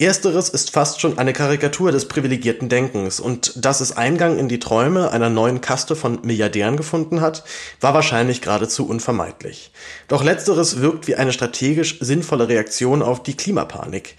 Ersteres 0.00 0.48
ist 0.48 0.70
fast 0.70 1.02
schon 1.02 1.18
eine 1.18 1.34
Karikatur 1.34 1.92
des 1.92 2.08
privilegierten 2.08 2.70
Denkens 2.70 3.20
und 3.20 3.52
dass 3.62 3.82
es 3.82 3.94
Eingang 3.94 4.38
in 4.38 4.48
die 4.48 4.58
Träume 4.58 5.10
einer 5.10 5.28
neuen 5.28 5.60
Kaste 5.60 5.94
von 5.94 6.20
Milliardären 6.22 6.78
gefunden 6.78 7.20
hat, 7.20 7.44
war 7.82 7.92
wahrscheinlich 7.92 8.40
geradezu 8.40 8.88
unvermeidlich. 8.88 9.72
Doch 10.08 10.24
letzteres 10.24 10.80
wirkt 10.80 11.06
wie 11.06 11.16
eine 11.16 11.34
strategisch 11.34 11.98
sinnvolle 12.00 12.48
Reaktion 12.48 13.02
auf 13.02 13.22
die 13.22 13.36
Klimapanik. 13.36 14.16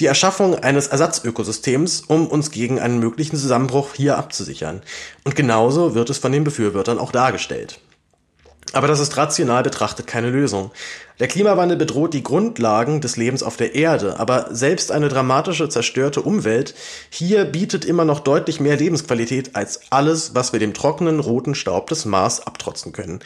Die 0.00 0.06
Erschaffung 0.06 0.54
eines 0.54 0.88
Ersatzökosystems, 0.88 2.02
um 2.08 2.26
uns 2.26 2.50
gegen 2.50 2.78
einen 2.78 2.98
möglichen 2.98 3.38
Zusammenbruch 3.38 3.94
hier 3.94 4.18
abzusichern. 4.18 4.82
Und 5.24 5.34
genauso 5.34 5.94
wird 5.94 6.10
es 6.10 6.18
von 6.18 6.32
den 6.32 6.44
Befürwortern 6.44 6.98
auch 6.98 7.10
dargestellt. 7.10 7.80
Aber 8.72 8.86
das 8.86 9.00
ist 9.00 9.16
rational 9.16 9.62
betrachtet 9.62 10.06
keine 10.06 10.30
Lösung. 10.30 10.70
Der 11.22 11.28
Klimawandel 11.28 11.76
bedroht 11.76 12.14
die 12.14 12.24
Grundlagen 12.24 13.00
des 13.00 13.16
Lebens 13.16 13.44
auf 13.44 13.56
der 13.56 13.76
Erde, 13.76 14.18
aber 14.18 14.48
selbst 14.50 14.90
eine 14.90 15.08
dramatische 15.08 15.68
zerstörte 15.68 16.20
Umwelt 16.20 16.74
hier 17.10 17.44
bietet 17.44 17.84
immer 17.84 18.04
noch 18.04 18.18
deutlich 18.18 18.58
mehr 18.58 18.76
Lebensqualität 18.76 19.54
als 19.54 19.82
alles, 19.90 20.34
was 20.34 20.52
wir 20.52 20.58
dem 20.58 20.74
trockenen 20.74 21.20
roten 21.20 21.54
Staub 21.54 21.88
des 21.90 22.06
Mars 22.06 22.44
abtrotzen 22.44 22.90
können. 22.90 23.20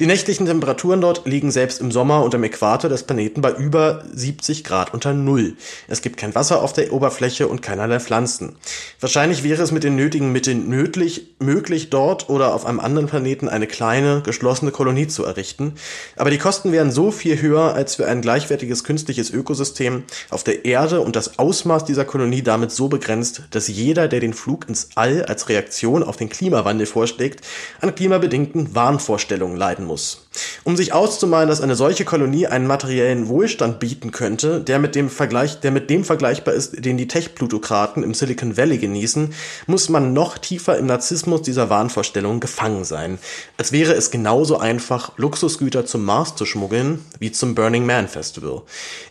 Die 0.00 0.06
nächtlichen 0.06 0.46
Temperaturen 0.46 1.02
dort 1.02 1.26
liegen 1.26 1.50
selbst 1.50 1.82
im 1.82 1.92
Sommer 1.92 2.24
unter 2.24 2.38
dem 2.38 2.44
Äquator 2.44 2.88
des 2.88 3.02
Planeten 3.02 3.42
bei 3.42 3.52
über 3.52 4.02
70 4.10 4.64
Grad 4.64 4.94
unter 4.94 5.12
Null. 5.12 5.58
Es 5.86 6.00
gibt 6.00 6.16
kein 6.16 6.34
Wasser 6.34 6.62
auf 6.62 6.72
der 6.72 6.94
Oberfläche 6.94 7.46
und 7.46 7.60
keinerlei 7.60 8.00
Pflanzen. 8.00 8.56
Wahrscheinlich 9.00 9.44
wäre 9.44 9.62
es 9.62 9.70
mit 9.70 9.84
den 9.84 9.96
nötigen 9.96 10.32
Mitteln 10.32 10.66
möglich, 10.66 11.34
möglich 11.40 11.90
dort 11.90 12.30
oder 12.30 12.54
auf 12.54 12.64
einem 12.64 12.80
anderen 12.80 13.06
Planeten 13.06 13.50
eine 13.50 13.66
kleine, 13.66 14.22
geschlossene 14.24 14.70
Kolonie 14.70 15.08
zu 15.08 15.26
errichten, 15.26 15.74
aber 16.16 16.30
die 16.30 16.38
Kosten 16.38 16.72
wären 16.72 16.90
so 16.90 17.10
viel 17.10 17.33
viel 17.36 17.50
höher 17.50 17.74
als 17.74 17.96
für 17.96 18.06
ein 18.06 18.20
gleichwertiges 18.20 18.84
künstliches 18.84 19.30
Ökosystem 19.30 20.04
auf 20.30 20.44
der 20.44 20.64
Erde 20.64 21.00
und 21.00 21.16
das 21.16 21.38
Ausmaß 21.38 21.84
dieser 21.84 22.04
Kolonie 22.04 22.42
damit 22.42 22.70
so 22.70 22.88
begrenzt, 22.88 23.42
dass 23.50 23.68
jeder, 23.68 24.08
der 24.08 24.20
den 24.20 24.34
Flug 24.34 24.68
ins 24.68 24.90
All 24.94 25.24
als 25.24 25.48
Reaktion 25.48 26.02
auf 26.02 26.16
den 26.16 26.28
Klimawandel 26.28 26.86
vorschlägt, 26.86 27.44
an 27.80 27.94
klimabedingten 27.94 28.74
Wahnvorstellungen 28.74 29.56
leiden 29.56 29.86
muss. 29.86 30.23
Um 30.64 30.76
sich 30.76 30.92
auszumalen, 30.92 31.48
dass 31.48 31.60
eine 31.60 31.74
solche 31.74 32.04
Kolonie 32.04 32.46
einen 32.46 32.66
materiellen 32.66 33.28
Wohlstand 33.28 33.78
bieten 33.78 34.10
könnte, 34.10 34.60
der 34.60 34.78
mit 34.78 34.94
dem 34.94 35.10
Vergleich, 35.10 35.60
der 35.60 35.70
mit 35.70 35.90
dem 35.90 36.04
vergleichbar 36.04 36.54
ist, 36.54 36.84
den 36.84 36.96
die 36.96 37.08
Tech-Plutokraten 37.08 38.02
im 38.02 38.14
Silicon 38.14 38.56
Valley 38.56 38.78
genießen, 38.78 39.32
muss 39.66 39.88
man 39.88 40.12
noch 40.12 40.38
tiefer 40.38 40.78
im 40.78 40.86
Narzissmus 40.86 41.42
dieser 41.42 41.70
Wahnvorstellungen 41.70 42.40
gefangen 42.40 42.84
sein. 42.84 43.18
Als 43.56 43.72
wäre 43.72 43.92
es 43.92 44.10
genauso 44.10 44.58
einfach, 44.58 45.12
Luxusgüter 45.16 45.86
zum 45.86 46.04
Mars 46.04 46.36
zu 46.36 46.44
schmuggeln, 46.46 47.04
wie 47.18 47.32
zum 47.32 47.54
Burning 47.54 47.86
Man 47.86 48.08
Festival. 48.08 48.62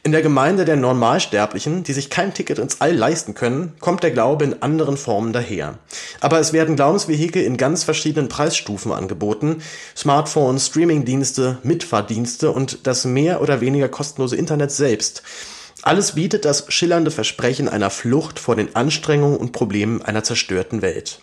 In 0.04 0.12
der 0.12 0.22
Gemeinde 0.22 0.66
der 0.66 0.76
Normalsterblichen, 0.76 1.84
die 1.84 1.94
sich 1.94 2.10
kein 2.10 2.34
Ticket 2.34 2.60
ins 2.60 2.82
All 2.82 2.94
leisten 2.94 3.34
können, 3.34 3.74
kommt 3.80 4.04
der 4.04 4.12
Glaube 4.12 4.44
in 4.44 4.62
anderen 4.62 4.98
Formen 4.98 5.34
daher. 5.34 5.78
Aber 6.20 6.40
es 6.40 6.54
werden 6.54 6.76
Glaubensvehikel 6.76 7.44
in 7.44 7.58
ganz 7.58 7.84
verschiedenen 7.84 8.30
Preisstufen 8.30 8.92
angeboten. 8.92 9.62
Smartphones, 9.96 10.66
Streamingdienste, 11.14 11.60
Mitfahrdienste 11.64 12.52
und 12.52 12.88
das 12.88 13.06
mehr 13.06 13.42
oder 13.42 13.62
weniger 13.62 13.88
kostenlose 13.88 14.36
Internet 14.36 14.72
selbst. 14.72 15.22
Alles 15.84 16.14
bietet 16.14 16.46
das 16.46 16.66
schillernde 16.70 17.12
Versprechen 17.12 17.70
einer 17.70 17.90
Flucht 17.90 18.40
vor 18.40 18.56
den 18.56 18.76
Anstrengungen 18.76 19.38
und 19.38 19.52
Problemen 19.52 20.02
einer 20.02 20.24
zerstörten 20.24 20.82
Welt. 20.82 21.20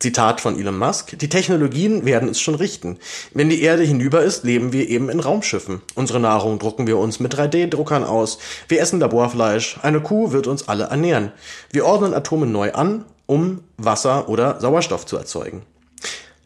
Zitat 0.00 0.40
von 0.40 0.58
Elon 0.58 0.78
Musk, 0.78 1.18
die 1.18 1.28
Technologien 1.28 2.06
werden 2.06 2.30
es 2.30 2.40
schon 2.40 2.54
richten. 2.54 2.98
Wenn 3.34 3.50
die 3.50 3.60
Erde 3.60 3.82
hinüber 3.82 4.22
ist, 4.22 4.44
leben 4.44 4.72
wir 4.72 4.88
eben 4.88 5.10
in 5.10 5.20
Raumschiffen. 5.20 5.82
Unsere 5.94 6.18
Nahrung 6.20 6.58
drucken 6.58 6.86
wir 6.86 6.96
uns 6.96 7.20
mit 7.20 7.34
3D-Druckern 7.34 8.02
aus. 8.02 8.38
Wir 8.66 8.80
essen 8.80 8.98
Laborfleisch. 8.98 9.78
Eine 9.82 10.00
Kuh 10.00 10.32
wird 10.32 10.46
uns 10.46 10.68
alle 10.68 10.84
ernähren. 10.84 11.32
Wir 11.70 11.84
ordnen 11.84 12.14
Atome 12.14 12.46
neu 12.46 12.72
an, 12.72 13.04
um 13.26 13.60
Wasser 13.76 14.30
oder 14.30 14.58
Sauerstoff 14.58 15.04
zu 15.04 15.18
erzeugen. 15.18 15.62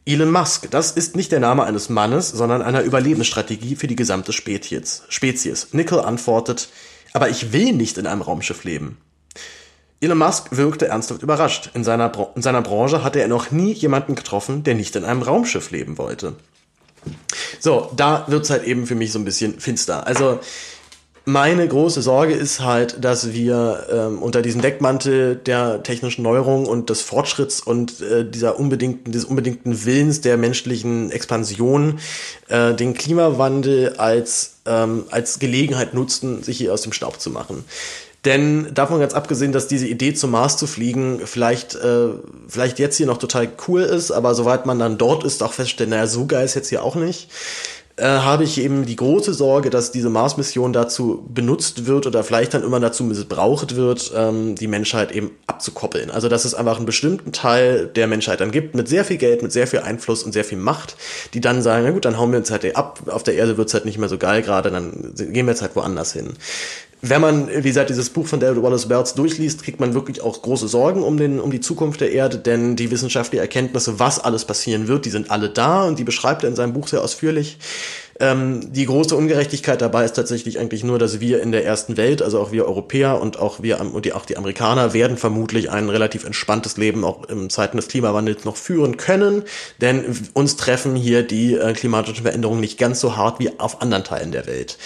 Elon 0.06 0.30
Musk, 0.30 0.70
das 0.70 0.90
ist 0.90 1.16
nicht 1.16 1.32
der 1.32 1.40
Name 1.40 1.64
eines 1.64 1.88
Mannes, 1.88 2.28
sondern 2.28 2.60
einer 2.60 2.82
Überlebensstrategie 2.82 3.74
für 3.74 3.86
die 3.86 3.96
gesamte 3.96 4.34
Spezies. 4.34 5.02
Spezies. 5.08 5.68
Nickel 5.72 6.00
antwortet, 6.00 6.68
aber 7.14 7.30
ich 7.30 7.52
will 7.52 7.72
nicht 7.72 7.96
in 7.96 8.06
einem 8.06 8.20
Raumschiff 8.20 8.64
leben. 8.64 8.98
Elon 10.00 10.18
Musk 10.18 10.48
wirkte 10.50 10.88
ernsthaft 10.88 11.22
überrascht. 11.22 11.70
In 11.72 11.84
seiner, 11.84 12.12
in 12.36 12.42
seiner 12.42 12.60
Branche 12.60 13.02
hatte 13.02 13.20
er 13.20 13.28
noch 13.28 13.50
nie 13.50 13.72
jemanden 13.72 14.14
getroffen, 14.14 14.62
der 14.62 14.74
nicht 14.74 14.94
in 14.96 15.04
einem 15.04 15.22
Raumschiff 15.22 15.70
leben 15.70 15.96
wollte. 15.96 16.36
So, 17.58 17.90
da 17.96 18.24
wird's 18.28 18.50
halt 18.50 18.64
eben 18.64 18.86
für 18.86 18.94
mich 18.94 19.12
so 19.12 19.18
ein 19.18 19.24
bisschen 19.24 19.58
finster. 19.58 20.06
Also, 20.06 20.40
meine 21.24 21.66
große 21.66 22.02
Sorge 22.02 22.34
ist 22.34 22.60
halt, 22.60 23.02
dass 23.02 23.32
wir 23.32 23.86
ähm, 23.90 24.22
unter 24.22 24.42
diesem 24.42 24.60
Deckmantel 24.60 25.36
der 25.36 25.82
technischen 25.82 26.22
Neuerung 26.22 26.66
und 26.66 26.90
des 26.90 27.00
Fortschritts 27.00 27.60
und 27.60 28.02
äh, 28.02 28.28
dieser 28.28 28.58
unbedingten, 28.58 29.10
des 29.10 29.24
unbedingten 29.24 29.84
Willens 29.84 30.20
der 30.20 30.36
menschlichen 30.36 31.10
Expansion 31.10 31.98
äh, 32.48 32.74
den 32.74 32.92
Klimawandel 32.92 33.94
als, 33.96 34.56
ähm, 34.66 35.04
als 35.10 35.38
Gelegenheit 35.38 35.94
nutzen, 35.94 36.42
sich 36.42 36.58
hier 36.58 36.74
aus 36.74 36.82
dem 36.82 36.92
Staub 36.92 37.20
zu 37.20 37.30
machen. 37.30 37.64
Denn 38.24 38.72
davon 38.72 39.00
ganz 39.00 39.12
abgesehen, 39.12 39.52
dass 39.52 39.68
diese 39.68 39.86
Idee 39.86 40.14
zum 40.14 40.30
Mars 40.30 40.56
zu 40.56 40.66
fliegen 40.66 41.20
vielleicht, 41.24 41.74
äh, 41.74 42.08
vielleicht 42.48 42.78
jetzt 42.78 42.96
hier 42.96 43.06
noch 43.06 43.18
total 43.18 43.48
cool 43.68 43.82
ist, 43.82 44.10
aber 44.10 44.34
soweit 44.34 44.64
man 44.64 44.78
dann 44.78 44.96
dort 44.96 45.24
ist, 45.24 45.42
auch 45.42 45.52
feststellen, 45.52 45.90
naja, 45.90 46.06
so 46.06 46.26
geil 46.26 46.44
ist 46.44 46.54
jetzt 46.54 46.70
hier 46.70 46.82
auch 46.82 46.94
nicht, 46.94 47.28
äh, 47.96 48.04
habe 48.04 48.42
ich 48.42 48.60
eben 48.60 48.86
die 48.86 48.96
große 48.96 49.32
Sorge, 49.34 49.70
dass 49.70 49.92
diese 49.92 50.10
Mars-Mission 50.10 50.72
dazu 50.72 51.24
benutzt 51.28 51.86
wird 51.86 52.06
oder 52.06 52.24
vielleicht 52.24 52.54
dann 52.54 52.64
immer 52.64 52.80
dazu 52.80 53.04
missbraucht 53.04 53.76
wird, 53.76 54.12
ähm, 54.16 54.56
die 54.56 54.66
Menschheit 54.66 55.12
eben 55.12 55.30
abzukoppeln. 55.46 56.10
Also 56.10 56.28
dass 56.28 56.44
es 56.44 56.54
einfach 56.54 56.78
einen 56.78 56.86
bestimmten 56.86 57.30
Teil 57.30 57.86
der 57.86 58.08
Menschheit 58.08 58.40
dann 58.40 58.50
gibt, 58.50 58.74
mit 58.74 58.88
sehr 58.88 59.04
viel 59.04 59.18
Geld, 59.18 59.42
mit 59.42 59.52
sehr 59.52 59.68
viel 59.68 59.80
Einfluss 59.80 60.24
und 60.24 60.32
sehr 60.32 60.44
viel 60.44 60.58
Macht, 60.58 60.96
die 61.34 61.40
dann 61.40 61.62
sagen, 61.62 61.84
na 61.84 61.92
gut, 61.92 62.04
dann 62.04 62.18
hauen 62.18 62.32
wir 62.32 62.38
uns 62.38 62.50
halt 62.50 62.74
ab, 62.74 63.00
auf 63.06 63.22
der 63.22 63.34
Erde 63.34 63.56
wird's 63.56 63.74
halt 63.74 63.84
nicht 63.84 63.98
mehr 63.98 64.08
so 64.08 64.18
geil 64.18 64.42
gerade, 64.42 64.70
dann 64.72 65.14
gehen 65.16 65.46
wir 65.46 65.52
jetzt 65.52 65.62
halt 65.62 65.76
woanders 65.76 66.12
hin 66.12 66.32
wenn 67.06 67.20
man, 67.20 67.48
wie 67.48 67.68
gesagt, 67.68 67.90
dieses 67.90 68.08
Buch 68.08 68.26
von 68.26 68.40
David 68.40 68.62
Wallace 68.62 68.88
Belts 68.88 69.14
durchliest, 69.14 69.62
kriegt 69.62 69.78
man 69.78 69.92
wirklich 69.92 70.22
auch 70.22 70.40
große 70.40 70.68
Sorgen 70.68 71.02
um, 71.02 71.18
den, 71.18 71.38
um 71.38 71.50
die 71.50 71.60
Zukunft 71.60 72.00
der 72.00 72.12
Erde, 72.12 72.38
denn 72.38 72.76
die 72.76 72.90
wissenschaftlichen 72.90 73.42
Erkenntnisse, 73.42 74.00
was 74.00 74.18
alles 74.18 74.46
passieren 74.46 74.88
wird, 74.88 75.04
die 75.04 75.10
sind 75.10 75.30
alle 75.30 75.50
da 75.50 75.84
und 75.84 75.98
die 75.98 76.04
beschreibt 76.04 76.44
er 76.44 76.48
in 76.48 76.56
seinem 76.56 76.72
Buch 76.72 76.88
sehr 76.88 77.02
ausführlich. 77.02 77.58
Ähm, 78.20 78.72
die 78.72 78.86
große 78.86 79.14
Ungerechtigkeit 79.14 79.82
dabei 79.82 80.04
ist 80.04 80.14
tatsächlich 80.14 80.58
eigentlich 80.58 80.82
nur, 80.82 80.98
dass 80.98 81.20
wir 81.20 81.42
in 81.42 81.52
der 81.52 81.66
ersten 81.66 81.96
Welt, 81.98 82.22
also 82.22 82.40
auch 82.40 82.52
wir 82.52 82.64
Europäer 82.64 83.20
und 83.20 83.38
auch 83.38 83.60
wir 83.60 83.80
und 83.80 84.04
die, 84.06 84.14
auch 84.14 84.24
die 84.24 84.38
Amerikaner 84.38 84.94
werden 84.94 85.18
vermutlich 85.18 85.70
ein 85.70 85.90
relativ 85.90 86.24
entspanntes 86.24 86.78
Leben 86.78 87.04
auch 87.04 87.28
in 87.28 87.50
Zeiten 87.50 87.76
des 87.76 87.88
Klimawandels 87.88 88.44
noch 88.44 88.56
führen 88.56 88.96
können, 88.96 89.42
denn 89.80 90.04
uns 90.32 90.56
treffen 90.56 90.94
hier 90.94 91.22
die 91.22 91.54
äh, 91.54 91.74
klimatischen 91.74 92.22
Veränderungen 92.22 92.60
nicht 92.60 92.78
ganz 92.78 93.00
so 93.00 93.16
hart 93.16 93.40
wie 93.40 93.58
auf 93.58 93.82
anderen 93.82 94.04
Teilen 94.04 94.32
der 94.32 94.46
Welt. 94.46 94.78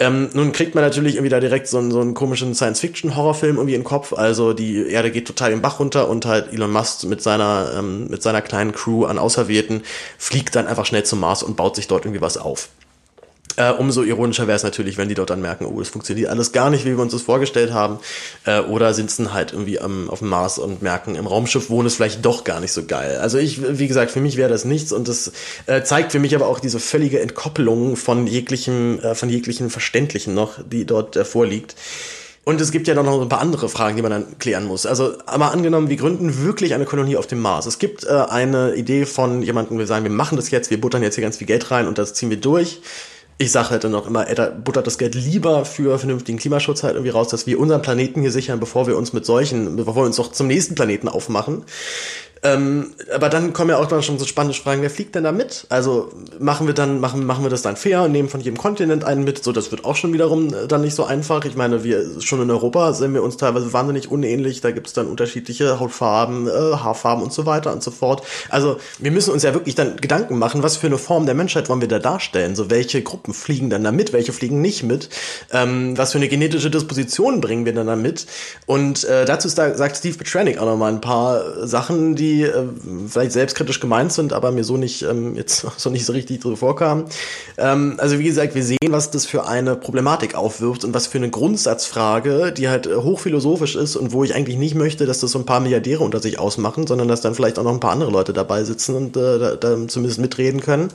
Ähm, 0.00 0.30
nun 0.32 0.52
kriegt 0.52 0.74
man 0.74 0.82
natürlich 0.82 1.16
irgendwie 1.16 1.28
da 1.28 1.40
direkt 1.40 1.68
so 1.68 1.76
einen, 1.76 1.90
so 1.90 2.00
einen 2.00 2.14
komischen 2.14 2.54
Science-Fiction-Horrorfilm 2.54 3.56
irgendwie 3.56 3.74
in 3.74 3.82
den 3.82 3.86
Kopf. 3.86 4.14
Also 4.14 4.54
die 4.54 4.88
Erde 4.88 5.10
geht 5.10 5.26
total 5.26 5.50
den 5.50 5.60
Bach 5.60 5.78
runter 5.78 6.08
und 6.08 6.24
halt 6.24 6.54
Elon 6.54 6.72
Musk 6.72 7.04
mit 7.04 7.22
seiner, 7.22 7.72
ähm, 7.76 8.08
mit 8.08 8.22
seiner 8.22 8.40
kleinen 8.40 8.72
Crew 8.72 9.04
an 9.04 9.18
Auserwählten 9.18 9.82
fliegt 10.16 10.56
dann 10.56 10.66
einfach 10.66 10.86
schnell 10.86 11.04
zum 11.04 11.20
Mars 11.20 11.42
und 11.42 11.56
baut 11.56 11.76
sich 11.76 11.86
dort 11.86 12.06
irgendwie 12.06 12.22
was 12.22 12.38
auf. 12.38 12.70
Äh, 13.60 13.72
umso 13.72 14.02
ironischer 14.02 14.46
wäre 14.46 14.56
es 14.56 14.62
natürlich, 14.62 14.96
wenn 14.96 15.10
die 15.10 15.14
dort 15.14 15.28
dann 15.28 15.42
merken, 15.42 15.66
oh, 15.66 15.78
es 15.82 15.90
funktioniert 15.90 16.30
alles 16.30 16.52
gar 16.52 16.70
nicht, 16.70 16.86
wie 16.86 16.96
wir 16.96 17.00
uns 17.00 17.12
das 17.12 17.20
vorgestellt 17.20 17.74
haben. 17.74 17.98
Äh, 18.46 18.60
oder 18.60 18.94
sitzen 18.94 19.34
halt 19.34 19.52
irgendwie 19.52 19.78
am, 19.78 20.08
auf 20.08 20.20
dem 20.20 20.28
Mars 20.28 20.58
und 20.58 20.80
merken, 20.80 21.14
im 21.14 21.26
Raumschiff 21.26 21.68
wohnen 21.68 21.86
es 21.86 21.96
vielleicht 21.96 22.24
doch 22.24 22.44
gar 22.44 22.60
nicht 22.60 22.72
so 22.72 22.86
geil. 22.86 23.18
Also 23.18 23.36
ich, 23.36 23.78
wie 23.78 23.86
gesagt, 23.86 24.12
für 24.12 24.20
mich 24.20 24.38
wäre 24.38 24.48
das 24.48 24.64
nichts 24.64 24.92
und 24.92 25.08
das 25.08 25.32
äh, 25.66 25.82
zeigt 25.82 26.12
für 26.12 26.18
mich 26.20 26.34
aber 26.34 26.46
auch 26.46 26.58
diese 26.58 26.80
völlige 26.80 27.20
Entkoppelung 27.20 27.96
von 27.96 28.26
jeglichem, 28.26 28.98
äh, 29.00 29.14
von 29.14 29.28
jeglichem 29.28 29.68
Verständlichen 29.68 30.32
noch, 30.32 30.54
die 30.64 30.86
dort 30.86 31.16
äh, 31.16 31.26
vorliegt. 31.26 31.74
Und 32.44 32.62
es 32.62 32.70
gibt 32.72 32.88
ja 32.88 32.94
noch 32.94 33.20
ein 33.20 33.28
paar 33.28 33.42
andere 33.42 33.68
Fragen, 33.68 33.96
die 33.96 34.02
man 34.02 34.10
dann 34.10 34.38
klären 34.38 34.64
muss. 34.64 34.86
Also, 34.86 35.18
aber 35.26 35.52
angenommen, 35.52 35.90
wir 35.90 35.96
gründen 35.96 36.42
wirklich 36.42 36.72
eine 36.72 36.86
Kolonie 36.86 37.18
auf 37.18 37.26
dem 37.26 37.40
Mars. 37.40 37.66
Es 37.66 37.78
gibt 37.78 38.04
äh, 38.04 38.08
eine 38.08 38.74
Idee 38.74 39.04
von 39.04 39.42
jemandem, 39.42 39.78
wir 39.78 39.86
sagen, 39.86 40.04
wir 40.04 40.10
machen 40.10 40.36
das 40.36 40.50
jetzt, 40.50 40.70
wir 40.70 40.80
buttern 40.80 41.02
jetzt 41.02 41.16
hier 41.16 41.22
ganz 41.22 41.36
viel 41.36 41.46
Geld 41.46 41.70
rein 41.70 41.86
und 41.86 41.98
das 41.98 42.14
ziehen 42.14 42.30
wir 42.30 42.38
durch. 42.38 42.80
Ich 43.42 43.52
sage 43.52 43.70
halt 43.70 43.84
dann 43.84 43.94
auch 43.94 44.06
immer, 44.06 44.26
er 44.26 44.50
buttert 44.50 44.86
das 44.86 44.98
Geld 44.98 45.14
lieber 45.14 45.64
für 45.64 45.98
vernünftigen 45.98 46.36
Klimaschutz 46.36 46.82
halt 46.82 46.96
irgendwie 46.96 47.08
raus, 47.08 47.28
dass 47.28 47.46
wir 47.46 47.58
unseren 47.58 47.80
Planeten 47.80 48.20
hier 48.20 48.32
sichern, 48.32 48.60
bevor 48.60 48.86
wir 48.86 48.98
uns 48.98 49.14
mit 49.14 49.24
solchen, 49.24 49.76
bevor 49.76 49.96
wir 49.96 50.02
uns 50.02 50.16
doch 50.16 50.30
zum 50.30 50.46
nächsten 50.46 50.74
Planeten 50.74 51.08
aufmachen. 51.08 51.64
Ähm, 52.42 52.92
aber 53.14 53.28
dann 53.28 53.52
kommen 53.52 53.70
ja 53.70 53.76
auch 53.76 53.86
dann 53.86 54.02
schon 54.02 54.18
so 54.18 54.24
spannende 54.24 54.58
Fragen, 54.58 54.80
wer 54.80 54.90
fliegt 54.90 55.14
denn 55.14 55.24
da 55.24 55.32
mit? 55.32 55.66
Also 55.68 56.10
machen 56.38 56.66
wir 56.66 56.74
dann, 56.74 56.98
machen, 56.98 57.26
machen 57.26 57.44
wir 57.44 57.50
das 57.50 57.60
dann 57.62 57.76
fair 57.76 58.02
und 58.02 58.12
nehmen 58.12 58.30
von 58.30 58.40
jedem 58.40 58.56
Kontinent 58.56 59.04
einen 59.04 59.24
mit? 59.24 59.44
So, 59.44 59.52
das 59.52 59.70
wird 59.70 59.84
auch 59.84 59.96
schon 59.96 60.12
wiederum 60.14 60.54
äh, 60.54 60.66
dann 60.66 60.80
nicht 60.80 60.94
so 60.94 61.04
einfach. 61.04 61.44
Ich 61.44 61.54
meine, 61.54 61.84
wir 61.84 62.20
schon 62.20 62.40
in 62.40 62.50
Europa 62.50 62.94
sind 62.94 63.12
wir 63.12 63.22
uns 63.22 63.36
teilweise 63.36 63.72
wahnsinnig 63.72 64.10
unähnlich. 64.10 64.62
Da 64.62 64.70
gibt's 64.70 64.94
dann 64.94 65.06
unterschiedliche 65.06 65.80
Hautfarben, 65.80 66.48
äh, 66.48 66.50
Haarfarben 66.50 67.22
und 67.22 67.32
so 67.32 67.44
weiter 67.44 67.72
und 67.72 67.82
so 67.82 67.90
fort. 67.90 68.22
Also 68.48 68.78
wir 68.98 69.10
müssen 69.10 69.32
uns 69.32 69.42
ja 69.42 69.52
wirklich 69.52 69.74
dann 69.74 69.96
Gedanken 69.96 70.38
machen, 70.38 70.62
was 70.62 70.78
für 70.78 70.86
eine 70.86 70.98
Form 70.98 71.26
der 71.26 71.34
Menschheit 71.34 71.68
wollen 71.68 71.82
wir 71.82 71.88
da 71.88 71.98
darstellen? 71.98 72.56
So, 72.56 72.70
welche 72.70 73.02
Gruppen 73.02 73.34
fliegen 73.34 73.68
dann 73.68 73.84
da 73.84 73.92
mit, 73.92 74.14
welche 74.14 74.32
fliegen 74.32 74.62
nicht 74.62 74.82
mit? 74.82 75.10
Ähm, 75.52 75.98
was 75.98 76.12
für 76.12 76.18
eine 76.18 76.28
genetische 76.28 76.70
Disposition 76.70 77.42
bringen 77.42 77.66
wir 77.66 77.74
dann 77.74 77.86
da 77.86 77.96
mit? 77.96 78.26
Und 78.64 79.04
äh, 79.04 79.26
dazu 79.26 79.46
ist 79.46 79.58
da, 79.58 79.76
sagt 79.76 79.98
Steve 79.98 80.16
Petranik 80.16 80.58
auch 80.58 80.66
nochmal 80.66 80.92
ein 80.92 81.02
paar 81.02 81.66
Sachen, 81.66 82.14
die 82.16 82.29
die 82.30 82.42
äh, 82.42 82.64
vielleicht 83.08 83.32
selbstkritisch 83.32 83.80
gemeint 83.80 84.12
sind, 84.12 84.32
aber 84.32 84.52
mir 84.52 84.64
so 84.64 84.76
nicht 84.76 85.02
ähm, 85.02 85.34
jetzt 85.36 85.66
so 85.76 85.90
nicht 85.90 86.06
so 86.06 86.12
richtig 86.12 86.40
drüber 86.40 86.56
vorkamen. 86.56 87.04
Ähm, 87.58 87.94
also 87.98 88.18
wie 88.18 88.24
gesagt, 88.24 88.54
wir 88.54 88.62
sehen, 88.62 88.78
was 88.88 89.10
das 89.10 89.26
für 89.26 89.46
eine 89.46 89.76
Problematik 89.76 90.34
aufwirft 90.34 90.84
und 90.84 90.94
was 90.94 91.06
für 91.06 91.18
eine 91.18 91.30
Grundsatzfrage, 91.30 92.52
die 92.52 92.68
halt 92.68 92.86
äh, 92.86 92.94
hochphilosophisch 92.94 93.76
ist 93.76 93.96
und 93.96 94.12
wo 94.12 94.24
ich 94.24 94.34
eigentlich 94.34 94.56
nicht 94.56 94.74
möchte, 94.74 95.06
dass 95.06 95.20
das 95.20 95.32
so 95.32 95.38
ein 95.38 95.46
paar 95.46 95.60
Milliardäre 95.60 96.02
unter 96.02 96.20
sich 96.20 96.38
ausmachen, 96.38 96.86
sondern 96.86 97.08
dass 97.08 97.20
dann 97.20 97.34
vielleicht 97.34 97.58
auch 97.58 97.64
noch 97.64 97.72
ein 97.72 97.80
paar 97.80 97.92
andere 97.92 98.10
Leute 98.10 98.32
dabei 98.32 98.64
sitzen 98.64 98.94
und 98.94 99.16
äh, 99.16 99.38
da, 99.38 99.56
da 99.56 99.88
zumindest 99.88 100.20
mitreden 100.20 100.60
können. 100.60 100.88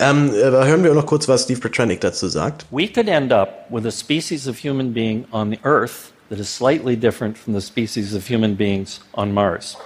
Ähm, 0.00 0.32
äh, 0.34 0.42
hören 0.42 0.84
wir 0.84 0.92
noch 0.94 1.06
kurz, 1.06 1.28
was 1.28 1.44
Steve 1.44 1.60
Petranik 1.60 2.00
dazu 2.00 2.28
sagt. 2.28 2.66
We 2.70 2.88
could 2.88 3.08
end 3.08 3.32
up 3.32 3.66
with 3.70 3.86
a 3.86 3.90
species 3.90 4.48
of 4.48 4.62
human 4.62 4.92
being 4.92 5.26
on 5.32 5.50
the 5.50 5.58
Earth 5.64 6.12
that 6.28 6.40
is 6.40 6.48
slightly 6.48 6.96
different 6.96 7.36
from 7.36 7.52
the 7.52 7.60
species 7.60 8.14
of 8.14 8.26
human 8.26 8.54
beings 8.54 9.00
on 9.14 9.32
Mars. 9.32 9.76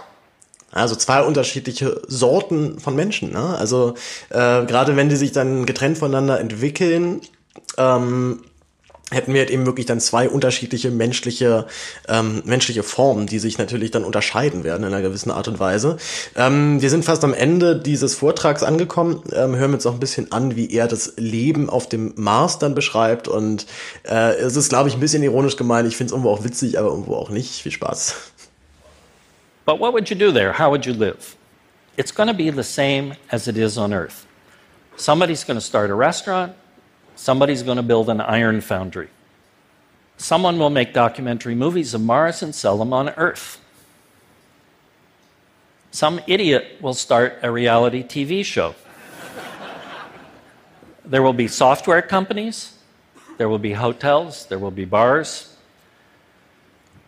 Also 0.76 0.94
zwei 0.96 1.22
unterschiedliche 1.22 2.02
Sorten 2.06 2.78
von 2.78 2.94
Menschen. 2.94 3.32
Ne? 3.32 3.56
Also 3.58 3.94
äh, 4.30 4.64
gerade 4.64 4.96
wenn 4.96 5.08
die 5.08 5.16
sich 5.16 5.32
dann 5.32 5.66
getrennt 5.66 5.98
voneinander 5.98 6.40
entwickeln, 6.40 7.20
ähm, 7.78 8.40
hätten 9.12 9.32
wir 9.32 9.40
halt 9.40 9.50
eben 9.50 9.66
wirklich 9.66 9.86
dann 9.86 10.00
zwei 10.00 10.28
unterschiedliche 10.28 10.90
menschliche 10.90 11.66
ähm, 12.08 12.42
menschliche 12.44 12.82
Formen, 12.82 13.26
die 13.26 13.38
sich 13.38 13.56
natürlich 13.56 13.92
dann 13.92 14.02
unterscheiden 14.02 14.64
werden 14.64 14.82
in 14.82 14.92
einer 14.92 15.02
gewissen 15.02 15.30
Art 15.30 15.46
und 15.46 15.60
Weise. 15.60 15.96
Ähm, 16.34 16.82
wir 16.82 16.90
sind 16.90 17.04
fast 17.04 17.22
am 17.22 17.32
Ende 17.32 17.76
dieses 17.78 18.16
Vortrags 18.16 18.64
angekommen, 18.64 19.22
ähm, 19.32 19.54
hören 19.54 19.70
wir 19.70 19.76
uns 19.76 19.86
auch 19.86 19.94
ein 19.94 20.00
bisschen 20.00 20.32
an, 20.32 20.56
wie 20.56 20.72
er 20.72 20.88
das 20.88 21.12
Leben 21.16 21.70
auf 21.70 21.88
dem 21.88 22.14
Mars 22.16 22.58
dann 22.58 22.74
beschreibt 22.74 23.28
und 23.28 23.66
äh, 24.02 24.34
es 24.34 24.56
ist, 24.56 24.70
glaube 24.70 24.88
ich, 24.88 24.96
ein 24.96 25.00
bisschen 25.00 25.22
ironisch 25.22 25.56
gemeint. 25.56 25.86
Ich 25.86 25.96
finde 25.96 26.08
es 26.08 26.12
irgendwo 26.12 26.30
auch 26.30 26.42
witzig, 26.42 26.76
aber 26.76 26.88
irgendwo 26.88 27.14
auch 27.14 27.30
nicht. 27.30 27.62
Viel 27.62 27.72
Spaß. 27.72 28.14
But 29.66 29.80
what 29.80 29.92
would 29.92 30.08
you 30.08 30.16
do 30.16 30.30
there? 30.30 30.52
How 30.52 30.70
would 30.70 30.86
you 30.86 30.94
live? 30.94 31.36
It's 31.96 32.12
going 32.12 32.28
to 32.28 32.34
be 32.34 32.48
the 32.50 32.64
same 32.64 33.14
as 33.30 33.48
it 33.48 33.58
is 33.58 33.76
on 33.76 33.92
Earth. 33.92 34.26
Somebody's 34.96 35.44
going 35.44 35.58
to 35.58 35.64
start 35.64 35.90
a 35.90 35.94
restaurant, 35.94 36.54
somebody's 37.16 37.62
going 37.62 37.76
to 37.76 37.82
build 37.82 38.08
an 38.08 38.20
iron 38.20 38.62
foundry. 38.62 39.08
Someone 40.16 40.58
will 40.58 40.70
make 40.70 40.94
documentary 40.94 41.54
movies 41.54 41.92
of 41.92 42.00
Mars 42.00 42.42
and 42.42 42.54
sell 42.54 42.78
them 42.78 42.92
on 42.94 43.10
Earth. 43.10 43.60
Some 45.90 46.20
idiot 46.26 46.78
will 46.80 46.94
start 46.94 47.40
a 47.42 47.50
reality 47.50 48.02
TV 48.02 48.44
show. 48.44 48.74
there 51.04 51.22
will 51.22 51.32
be 51.32 51.48
software 51.48 52.02
companies, 52.02 52.78
there 53.36 53.48
will 53.48 53.58
be 53.58 53.72
hotels, 53.72 54.46
there 54.46 54.58
will 54.58 54.70
be 54.70 54.84
bars. 54.84 55.54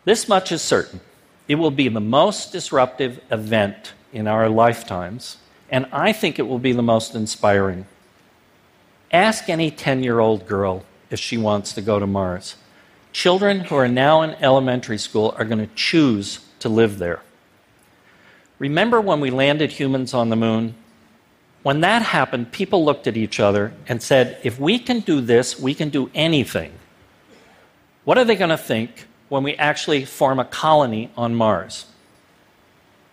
This 0.05 0.29
much 0.29 0.53
is 0.53 0.61
certain 0.61 1.01
it 1.49 1.55
will 1.55 1.71
be 1.71 1.89
the 1.89 2.01
most 2.01 2.53
disruptive 2.53 3.21
event 3.31 3.95
in 4.13 4.29
our 4.29 4.49
lifetimes, 4.49 5.39
and 5.71 5.87
I 5.91 6.13
think 6.13 6.39
it 6.39 6.47
will 6.47 6.59
be 6.59 6.73
the 6.73 6.83
most 6.83 7.15
inspiring. 7.15 7.87
Ask 9.11 9.49
any 9.49 9.71
10 9.71 10.03
year 10.03 10.21
old 10.21 10.47
girl 10.47 10.85
if 11.11 11.19
she 11.19 11.39
wants 11.39 11.73
to 11.73 11.81
go 11.81 11.99
to 11.99 12.07
Mars. 12.07 12.57
Children 13.13 13.61
who 13.61 13.77
are 13.77 13.89
now 13.89 14.21
in 14.23 14.37
elementary 14.43 14.99
school 14.99 15.35
are 15.39 15.45
going 15.45 15.67
to 15.67 15.75
choose 15.75 16.41
to 16.61 16.69
live 16.69 16.99
there. 16.99 17.23
Remember 18.59 19.01
when 19.01 19.21
we 19.21 19.31
landed 19.31 19.73
humans 19.73 20.13
on 20.13 20.29
the 20.29 20.37
moon? 20.37 20.75
When 21.63 21.81
that 21.81 22.03
happened, 22.03 22.53
people 22.53 22.85
looked 22.85 23.07
at 23.07 23.17
each 23.17 23.41
other 23.41 23.73
and 23.89 24.03
said, 24.03 24.39
if 24.43 24.61
we 24.61 24.79
can 24.79 25.01
do 25.01 25.21
this, 25.21 25.59
we 25.59 25.75
can 25.75 25.89
do 25.89 26.11
anything. 26.15 26.73
What 28.05 28.19
are 28.19 28.25
they 28.25 28.37
going 28.37 28.51
to 28.51 28.59
think 28.59 29.07
when 29.29 29.43
we 29.43 29.55
actually 29.57 30.05
form 30.05 30.39
a 30.39 30.45
colony 30.45 31.11
on 31.17 31.35
Mars. 31.35 31.87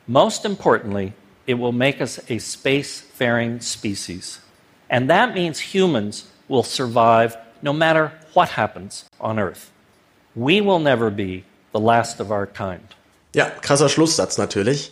Most 0.08 0.46
importantly, 0.46 1.14
it 1.48 1.56
will 1.56 1.72
make 1.72 2.02
us 2.02 2.20
a 2.30 2.38
space-faring 2.40 3.60
species. 3.60 4.40
And 4.90 5.10
that 5.10 5.34
means 5.34 5.60
humans 5.60 6.26
will 6.48 6.64
survive 6.64 7.38
no 7.62 7.74
matter 7.74 8.12
what 8.34 8.50
happens 8.50 9.06
on 9.20 9.40
Earth. 9.40 9.72
We 10.36 10.62
will 10.62 10.80
never 10.80 11.10
be 11.10 11.44
the 11.72 11.80
last 11.80 12.20
of 12.20 12.32
our 12.32 12.46
kind. 12.46 12.84
Ja, 13.34 13.50
krasser 13.62 13.90
Schlusssatz 13.90 14.38
natürlich. 14.38 14.92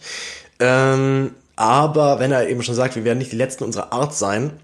Ähm, 0.59 1.35
aber 1.55 2.19
wenn 2.19 2.31
er 2.31 2.47
eben 2.49 2.63
schon 2.63 2.75
sagt, 2.75 2.95
wir 2.95 3.05
werden 3.05 3.19
nicht 3.19 3.31
die 3.31 3.37
Letzten 3.37 3.63
unserer 3.63 3.93
Art 3.93 4.13
sein, 4.13 4.59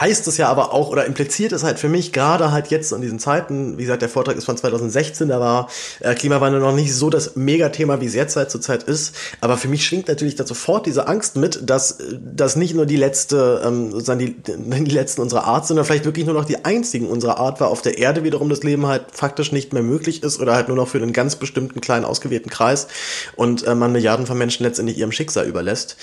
heißt 0.00 0.26
es 0.28 0.36
ja 0.36 0.48
aber 0.48 0.72
auch 0.72 0.88
oder 0.88 1.04
impliziert 1.06 1.52
es 1.52 1.64
halt 1.64 1.78
für 1.78 1.88
mich 1.88 2.12
gerade 2.12 2.52
halt 2.52 2.68
jetzt 2.68 2.92
in 2.92 3.00
diesen 3.02 3.18
Zeiten, 3.18 3.78
wie 3.78 3.82
gesagt, 3.82 4.02
der 4.02 4.08
Vortrag 4.08 4.36
ist 4.36 4.44
von 4.44 4.56
2016, 4.56 5.28
da 5.28 5.40
war 5.40 5.68
äh, 6.00 6.14
Klimawandel 6.14 6.60
noch 6.60 6.74
nicht 6.74 6.94
so 6.94 7.10
das 7.10 7.36
Megathema, 7.36 8.00
wie 8.00 8.06
es 8.06 8.14
jetzt 8.14 8.36
halt 8.36 8.50
zurzeit 8.50 8.82
ist, 8.84 9.14
aber 9.40 9.56
für 9.56 9.68
mich 9.68 9.86
schwingt 9.86 10.08
natürlich 10.08 10.34
da 10.34 10.46
sofort 10.46 10.86
diese 10.86 11.08
Angst 11.08 11.36
mit, 11.36 11.68
dass 11.68 11.98
das 12.20 12.56
nicht 12.56 12.74
nur 12.74 12.86
die 12.86 12.96
letzte, 12.96 13.62
ähm, 13.64 13.90
sozusagen 13.92 14.18
die, 14.18 14.36
die 14.42 14.90
letzten 14.90 15.20
unserer 15.20 15.44
Art, 15.44 15.66
sondern 15.66 15.84
vielleicht 15.84 16.04
wirklich 16.04 16.26
nur 16.26 16.34
noch 16.34 16.44
die 16.44 16.64
einzigen 16.64 17.08
unserer 17.08 17.38
Art, 17.38 17.60
weil 17.60 17.68
auf 17.68 17.82
der 17.82 17.98
Erde 17.98 18.24
wiederum 18.24 18.48
das 18.48 18.62
Leben 18.62 18.86
halt 18.86 19.04
faktisch 19.12 19.52
nicht 19.52 19.72
mehr 19.72 19.82
möglich 19.82 20.22
ist 20.22 20.40
oder 20.40 20.54
halt 20.54 20.68
nur 20.68 20.76
noch 20.76 20.88
für 20.88 20.98
einen 20.98 21.12
ganz 21.12 21.36
bestimmten 21.36 21.80
kleinen 21.80 22.04
ausgewählten 22.04 22.50
Kreis 22.50 22.88
und 23.36 23.66
äh, 23.66 23.74
man 23.74 23.92
Milliarden 23.92 24.26
von 24.26 24.38
Menschen 24.38 24.64
letztendlich 24.64 24.98
ihrem 24.98 25.12
Schicksal 25.12 25.46
überlässt. 25.46 25.96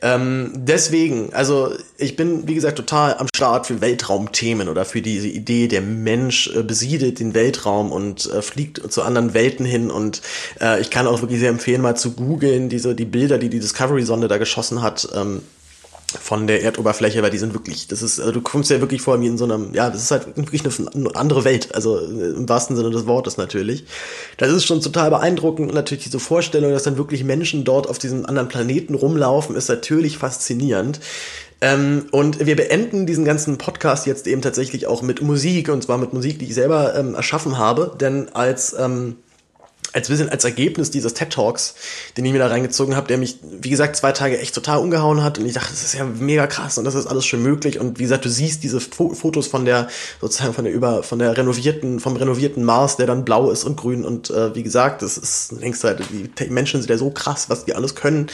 Ähm, 0.00 0.52
deswegen, 0.54 1.32
also 1.32 1.72
ich 1.96 2.16
bin, 2.16 2.46
wie 2.48 2.54
gesagt, 2.54 2.76
total 2.76 3.14
am 3.14 3.26
Start 3.34 3.66
für 3.66 3.80
Weltraumthemen 3.80 4.68
oder 4.68 4.84
für 4.84 5.00
diese 5.00 5.26
Idee, 5.26 5.66
der 5.66 5.80
Mensch 5.80 6.54
äh, 6.54 6.62
besiedelt 6.62 7.18
den 7.18 7.32
Weltraum 7.32 7.90
und 7.90 8.30
äh, 8.30 8.42
fliegt 8.42 8.92
zu 8.92 9.00
anderen 9.00 9.32
Welten 9.32 9.64
hin. 9.64 9.90
Und 9.90 10.20
äh, 10.60 10.82
ich 10.82 10.90
kann 10.90 11.06
auch 11.06 11.22
wirklich 11.22 11.40
sehr 11.40 11.48
empfehlen, 11.48 11.80
mal 11.80 11.96
zu 11.96 12.12
googeln, 12.12 12.68
diese, 12.68 12.94
die 12.94 13.06
Bilder, 13.06 13.38
die 13.38 13.48
die 13.48 13.58
Discovery-Sonde 13.58 14.28
da 14.28 14.36
geschossen 14.36 14.82
hat. 14.82 15.08
Ähm, 15.14 15.40
von 16.20 16.46
der 16.46 16.62
Erdoberfläche, 16.62 17.22
weil 17.22 17.30
die 17.30 17.38
sind 17.38 17.54
wirklich, 17.54 17.88
das 17.88 18.02
ist, 18.02 18.20
also 18.20 18.32
du 18.32 18.42
kommst 18.42 18.70
ja 18.70 18.82
wirklich 18.82 19.00
vor 19.00 19.18
wie 19.22 19.26
in 19.26 19.38
so 19.38 19.44
einem, 19.44 19.72
ja, 19.72 19.88
das 19.88 20.02
ist 20.02 20.10
halt 20.10 20.36
wirklich 20.36 20.62
eine 20.62 21.16
andere 21.16 21.44
Welt, 21.44 21.74
also 21.74 21.98
äh, 21.98 22.36
im 22.36 22.46
wahrsten 22.50 22.76
Sinne 22.76 22.90
des 22.90 23.06
Wortes 23.06 23.38
natürlich. 23.38 23.86
Das 24.36 24.50
ist 24.50 24.66
schon 24.66 24.82
total 24.82 25.08
beeindruckend 25.08 25.70
und 25.70 25.74
natürlich 25.74 26.04
diese 26.04 26.20
Vorstellung, 26.20 26.70
dass 26.70 26.82
dann 26.82 26.98
wirklich 26.98 27.24
Menschen 27.24 27.64
dort 27.64 27.88
auf 27.88 27.98
diesem 27.98 28.26
anderen 28.26 28.48
Planeten 28.48 28.94
rumlaufen, 28.94 29.56
ist 29.56 29.70
natürlich 29.70 30.18
faszinierend. 30.18 31.00
Ähm, 31.62 32.06
und 32.10 32.44
wir 32.44 32.56
beenden 32.56 33.06
diesen 33.06 33.24
ganzen 33.24 33.56
Podcast 33.56 34.04
jetzt 34.04 34.26
eben 34.26 34.42
tatsächlich 34.42 34.88
auch 34.88 35.00
mit 35.00 35.22
Musik, 35.22 35.68
und 35.68 35.80
zwar 35.82 35.96
mit 35.96 36.12
Musik, 36.12 36.40
die 36.40 36.46
ich 36.46 36.54
selber 36.54 36.96
ähm, 36.96 37.14
erschaffen 37.14 37.56
habe, 37.56 37.96
denn 38.00 38.28
als 38.34 38.76
ähm, 38.76 39.16
als 39.92 40.08
bisschen 40.08 40.28
als 40.28 40.44
Ergebnis 40.44 40.90
dieses 40.90 41.14
TED 41.14 41.30
Talks, 41.30 41.74
den 42.16 42.24
ich 42.24 42.32
mir 42.32 42.38
da 42.38 42.46
reingezogen 42.46 42.96
habe, 42.96 43.08
der 43.08 43.18
mich, 43.18 43.38
wie 43.42 43.70
gesagt, 43.70 43.96
zwei 43.96 44.12
Tage 44.12 44.38
echt 44.38 44.54
total 44.54 44.78
umgehauen 44.78 45.22
hat. 45.22 45.38
Und 45.38 45.46
ich 45.46 45.54
dachte, 45.54 45.70
das 45.70 45.82
ist 45.82 45.94
ja 45.94 46.04
mega 46.04 46.46
krass 46.46 46.78
und 46.78 46.84
das 46.84 46.94
ist 46.94 47.06
alles 47.06 47.26
schon 47.26 47.42
möglich. 47.42 47.78
Und 47.78 47.98
wie 47.98 48.04
gesagt, 48.04 48.24
du 48.24 48.28
siehst 48.28 48.62
diese 48.62 48.80
Fotos 48.80 49.46
von 49.46 49.64
der 49.64 49.88
sozusagen 50.20 50.54
von 50.54 50.64
der 50.64 50.72
über 50.72 51.02
von 51.02 51.18
der 51.18 51.36
renovierten 51.36 52.00
vom 52.00 52.16
renovierten 52.16 52.64
Mars, 52.64 52.96
der 52.96 53.06
dann 53.06 53.24
blau 53.24 53.50
ist 53.50 53.64
und 53.64 53.76
grün. 53.76 54.04
Und 54.04 54.30
äh, 54.30 54.54
wie 54.54 54.62
gesagt, 54.62 55.02
das 55.02 55.18
ist 55.18 55.52
längst 55.52 55.84
halt 55.84 56.00
die 56.10 56.50
Menschen 56.50 56.80
sind 56.80 56.90
ja 56.90 56.98
so 56.98 57.10
krass, 57.10 57.50
was 57.50 57.64
die 57.64 57.74
alles 57.74 57.94
können. 57.94 58.28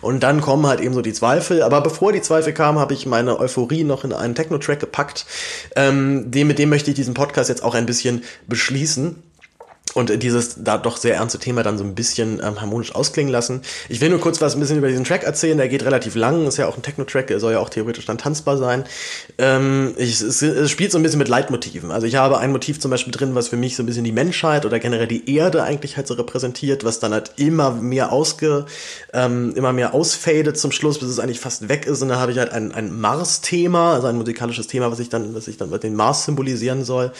Und 0.00 0.22
dann 0.22 0.40
kommen 0.40 0.66
halt 0.66 0.80
eben 0.80 0.94
so 0.94 1.02
die 1.02 1.12
Zweifel, 1.12 1.62
aber 1.62 1.80
bevor 1.80 2.12
die 2.12 2.22
Zweifel 2.22 2.52
kamen, 2.52 2.78
habe 2.78 2.94
ich 2.94 3.06
meine 3.06 3.38
Euphorie 3.38 3.84
noch 3.84 4.04
in 4.04 4.12
einen 4.12 4.34
Techno 4.34 4.58
Track 4.58 4.80
gepackt, 4.80 5.26
ähm, 5.76 6.30
dem 6.30 6.48
mit 6.48 6.58
dem 6.58 6.68
möchte 6.68 6.90
ich 6.90 6.96
diesen 6.96 7.14
Podcast 7.14 7.48
jetzt 7.48 7.62
auch 7.62 7.74
ein 7.74 7.86
bisschen 7.86 8.22
beschließen 8.48 9.16
und 9.94 10.22
dieses 10.22 10.62
da 10.62 10.78
doch 10.78 10.96
sehr 10.96 11.16
ernste 11.16 11.38
Thema 11.38 11.62
dann 11.62 11.78
so 11.78 11.84
ein 11.84 11.94
bisschen 11.94 12.40
ähm, 12.44 12.60
harmonisch 12.60 12.94
ausklingen 12.94 13.32
lassen. 13.32 13.62
Ich 13.88 14.00
will 14.00 14.10
nur 14.10 14.20
kurz 14.20 14.40
was 14.40 14.54
ein 14.54 14.60
bisschen 14.60 14.78
über 14.78 14.88
diesen 14.88 15.04
Track 15.04 15.24
erzählen. 15.24 15.58
Der 15.58 15.68
geht 15.68 15.84
relativ 15.84 16.14
lang, 16.14 16.46
ist 16.46 16.58
ja 16.58 16.66
auch 16.66 16.76
ein 16.76 16.82
Techno-Track, 16.82 17.32
soll 17.36 17.52
ja 17.52 17.58
auch 17.58 17.70
theoretisch 17.70 18.06
dann 18.06 18.18
tanzbar 18.18 18.56
sein. 18.56 18.84
Ähm, 19.38 19.94
ich, 19.96 20.20
es, 20.20 20.42
es 20.42 20.70
spielt 20.70 20.92
so 20.92 20.98
ein 20.98 21.02
bisschen 21.02 21.18
mit 21.18 21.28
Leitmotiven. 21.28 21.90
Also 21.90 22.06
ich 22.06 22.16
habe 22.16 22.38
ein 22.38 22.52
Motiv 22.52 22.78
zum 22.78 22.90
Beispiel 22.90 23.12
drin, 23.12 23.34
was 23.34 23.48
für 23.48 23.56
mich 23.56 23.76
so 23.76 23.82
ein 23.82 23.86
bisschen 23.86 24.04
die 24.04 24.12
Menschheit 24.12 24.64
oder 24.64 24.78
generell 24.78 25.08
die 25.08 25.34
Erde 25.34 25.62
eigentlich 25.62 25.96
halt 25.96 26.06
so 26.06 26.14
repräsentiert, 26.14 26.84
was 26.84 27.00
dann 27.00 27.12
halt 27.12 27.32
immer 27.36 27.72
mehr 27.72 28.12
ausge, 28.12 28.66
ähm, 29.12 29.54
immer 29.56 29.72
mehr 29.72 29.94
ausfadet 29.94 30.58
zum 30.58 30.72
Schluss, 30.72 30.98
bis 30.98 31.08
es 31.08 31.18
eigentlich 31.18 31.40
fast 31.40 31.68
weg 31.68 31.86
ist. 31.86 32.02
Und 32.02 32.08
da 32.08 32.20
habe 32.20 32.32
ich 32.32 32.38
halt 32.38 32.52
ein, 32.52 32.72
ein 32.72 32.98
Mars-Thema, 33.00 33.94
also 33.94 34.06
ein 34.06 34.16
musikalisches 34.16 34.66
Thema, 34.66 34.90
was 34.90 35.00
ich 35.00 35.08
dann, 35.08 35.34
was 35.34 35.48
ich 35.48 35.56
dann 35.56 35.70
den 35.80 35.94
Mars 35.94 36.24
symbolisieren 36.24 36.84
soll. 36.84 37.12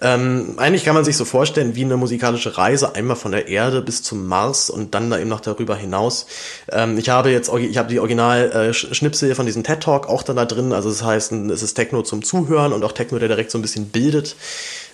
Ähm, 0.00 0.54
eigentlich 0.56 0.84
kann 0.84 0.94
man 0.94 1.04
sich 1.04 1.16
so 1.16 1.24
vorstellen, 1.24 1.74
wie 1.74 1.84
eine 1.84 1.96
musikalische 2.08 2.56
Reise 2.56 2.94
einmal 2.94 3.16
von 3.16 3.32
der 3.32 3.48
Erde 3.48 3.82
bis 3.82 4.02
zum 4.02 4.26
Mars 4.26 4.70
und 4.70 4.94
dann 4.94 5.10
da 5.10 5.18
eben 5.18 5.28
noch 5.28 5.40
darüber 5.40 5.76
hinaus. 5.76 6.26
Ähm, 6.72 6.96
ich 6.96 7.10
habe 7.10 7.30
jetzt, 7.30 7.52
ich 7.52 7.76
habe 7.76 7.90
die 7.90 8.00
Original-Schnipsel 8.00 9.34
von 9.34 9.44
diesem 9.44 9.62
TED 9.62 9.80
Talk 9.80 10.08
auch 10.08 10.22
dann 10.22 10.36
da 10.36 10.46
drin. 10.46 10.72
Also 10.72 10.88
das 10.88 11.04
heißt, 11.04 11.32
es 11.32 11.62
ist 11.62 11.74
Techno 11.74 12.02
zum 12.02 12.24
Zuhören 12.24 12.72
und 12.72 12.82
auch 12.82 12.92
Techno, 12.92 13.18
der 13.18 13.28
direkt 13.28 13.50
so 13.50 13.58
ein 13.58 13.62
bisschen 13.62 13.90
bildet. 13.90 14.36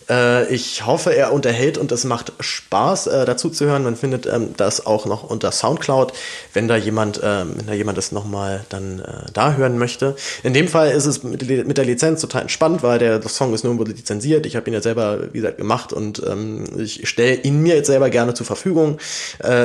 Äh, 0.09 0.53
ich 0.53 0.87
hoffe, 0.87 1.15
er 1.15 1.33
unterhält 1.33 1.79
und 1.79 1.93
es 1.93 2.05
macht 2.05 2.33
Spaß, 2.41 3.07
äh, 3.07 3.25
dazu 3.25 3.51
zu 3.51 3.67
hören. 3.67 3.85
Man 3.85 3.97
findet 3.97 4.27
ähm, 4.27 4.55
das 4.57 4.87
auch 4.87 5.07
noch 5.07 5.25
unter 5.25 5.53
Soundcloud, 5.53 6.13
wenn 6.53 6.69
da 6.69 6.77
jemand, 6.77 7.19
äh, 7.19 7.45
wenn 7.47 7.67
da 7.67 7.73
jemand 7.73 7.99
das 7.99 8.13
nochmal 8.13 8.65
dann 8.69 9.01
äh, 9.01 9.31
da 9.33 9.55
hören 9.55 9.79
möchte. 9.79 10.17
In 10.43 10.55
dem 10.55 10.69
Fall 10.69 10.91
ist 10.91 11.07
es 11.07 11.23
mit, 11.23 11.43
der 11.49 11.85
Lizenz 11.85 12.21
total 12.21 12.43
entspannt, 12.43 12.83
weil 12.83 12.99
der, 12.99 13.23
Song 13.25 13.55
ist 13.55 13.65
nirgendwo 13.65 13.85
lizenziert. 13.85 14.47
Ich 14.47 14.55
habe 14.55 14.69
ihn 14.69 14.75
ja 14.75 14.83
selber, 14.83 15.33
wie 15.33 15.39
gesagt, 15.39 15.59
gemacht 15.59 15.93
und 15.93 16.23
ähm, 16.25 16.65
ich 16.79 17.09
stelle 17.09 17.37
ihn 17.37 17.63
mir 17.63 17.75
jetzt 17.75 17.87
selber 17.87 18.11
gerne 18.11 18.35
zur 18.35 18.47
Verfügung. 18.47 18.99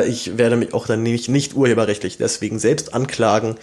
Ich 0.08 0.38
werde 0.38 0.56
mich 0.56 0.74
auch 0.74 0.88
dann 0.88 1.04
nämlich 1.04 1.28
nicht 1.28 1.56
urheberrechtlich 1.56 2.18
deswegen 2.18 2.58
selbst 2.58 2.94
anklagen. 2.94 3.58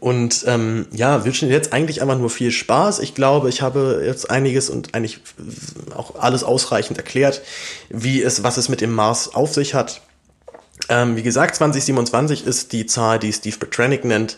Und 0.00 0.44
ähm, 0.46 0.86
ja, 0.92 1.24
wünschen 1.26 1.50
jetzt 1.50 1.72
eigentlich 1.74 2.00
einfach 2.00 2.18
nur 2.18 2.30
viel 2.30 2.50
Spaß. 2.50 3.00
Ich 3.00 3.14
glaube, 3.14 3.50
ich 3.50 3.60
habe 3.60 4.02
jetzt 4.04 4.30
einiges 4.30 4.70
und 4.70 4.94
eigentlich 4.94 5.20
auch 5.94 6.18
alles 6.18 6.42
ausreichend 6.42 6.96
erklärt, 6.96 7.42
wie 7.90 8.22
es, 8.22 8.42
was 8.42 8.56
es 8.56 8.70
mit 8.70 8.80
dem 8.80 8.92
Mars 8.92 9.34
auf 9.34 9.52
sich 9.52 9.74
hat. 9.74 10.00
Ähm, 10.88 11.16
wie 11.16 11.22
gesagt, 11.22 11.54
2027 11.56 12.46
ist 12.46 12.72
die 12.72 12.86
Zahl, 12.86 13.18
die 13.18 13.32
Steve 13.32 13.56
Petranik 13.58 14.04
nennt, 14.04 14.36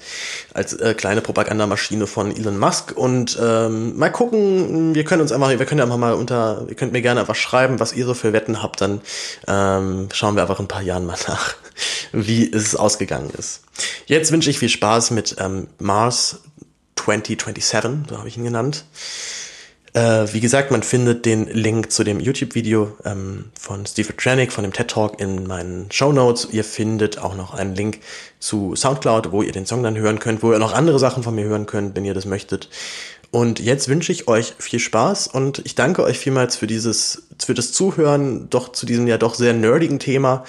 als 0.53 0.75
äh, 0.75 0.95
kleine 0.95 1.21
Propagandamaschine 1.21 2.07
von 2.07 2.35
Elon 2.35 2.59
Musk. 2.59 2.93
Und 2.97 3.39
ähm, 3.41 3.97
mal 3.97 4.11
gucken, 4.11 4.95
wir 4.95 5.05
können 5.05 5.23
uns 5.23 5.33
einfach, 5.33 5.49
wir 5.49 5.65
können 5.65 5.81
einfach 5.81 5.97
mal 5.97 6.15
unter, 6.15 6.67
ihr 6.69 6.75
könnt 6.75 6.93
mir 6.93 7.03
gerne 7.03 7.21
einfach 7.21 7.37
schreiben, 7.37 7.81
was 7.81 7.93
ihr 7.93 8.05
so 8.05 8.15
für 8.15 8.33
Wetten 8.33 8.63
habt, 8.63 8.81
dann 8.81 9.01
ähm, 9.47 10.09
schauen 10.13 10.35
wir 10.35 10.43
einfach 10.43 10.61
ein 10.61 10.69
paar 10.69 10.83
Jahren 10.83 11.07
mal 11.07 11.17
nach, 11.27 11.55
wie 12.13 12.51
es 12.53 12.77
ausgegangen 12.77 13.31
ist. 13.37 13.63
Jetzt 14.07 14.33
wünsche 14.33 14.51
ich 14.51 14.59
viel 14.59 14.69
Spaß 14.69 15.11
mit 15.11 15.37
ähm, 15.39 15.69
Mars 15.79 16.41
2027, 16.97 18.09
so 18.09 18.19
habe 18.19 18.29
ich 18.29 18.37
ihn 18.37 18.45
genannt. 18.45 18.85
Äh, 19.95 20.33
wie 20.33 20.41
gesagt, 20.41 20.71
man 20.71 20.83
findet 20.83 21.27
den 21.27 21.47
Link 21.49 21.93
zu 21.93 22.03
dem 22.03 22.19
YouTube-Video 22.19 22.97
ähm, 23.05 23.51
von 23.59 23.85
Steve 23.85 24.17
Trenick, 24.17 24.51
von 24.51 24.65
dem 24.65 24.73
TED 24.73 24.89
Talk 24.89 25.21
in 25.21 25.47
meinen 25.47 25.93
Show 25.93 26.13
Notes. 26.13 26.49
Ihr 26.51 26.65
findet 26.65 27.19
auch 27.19 27.37
noch 27.37 27.53
einen 27.53 27.75
Link 27.75 28.01
zu 28.39 28.75
Soundcloud, 28.75 29.33
wo 29.33 29.43
ihr 29.43 29.53
den 29.53 29.67
Song 29.67 29.83
dann 29.83 29.99
hören 29.99 30.19
könnt, 30.19 30.43
wo 30.43 30.53
ihr 30.53 30.59
noch 30.59 30.73
andere 30.73 30.99
Sachen 30.99 31.23
von 31.23 31.35
mir 31.35 31.45
hören 31.45 31.67
könnt, 31.67 31.95
wenn 31.95 32.07
ihr 32.07 32.15
das 32.15 32.25
möchtet. 32.25 32.71
Und 33.31 33.61
jetzt 33.61 33.89
wünsche 33.89 34.13
ich 34.13 34.29
euch 34.29 34.55
viel 34.59 34.79
Spaß 34.79 35.27
und 35.27 35.63
ich 35.65 35.75
danke 35.75 36.03
euch 36.03 36.19
vielmals 36.19 36.57
für 36.57 36.67
dieses, 36.67 37.23
für 37.43 37.55
das 37.55 37.73
Zuhören, 37.73 38.49
doch 38.51 38.73
zu 38.73 38.85
diesem 38.85 39.07
ja 39.07 39.17
doch 39.17 39.35
sehr 39.35 39.55
nerdigen 39.55 39.99
Thema. 39.99 40.45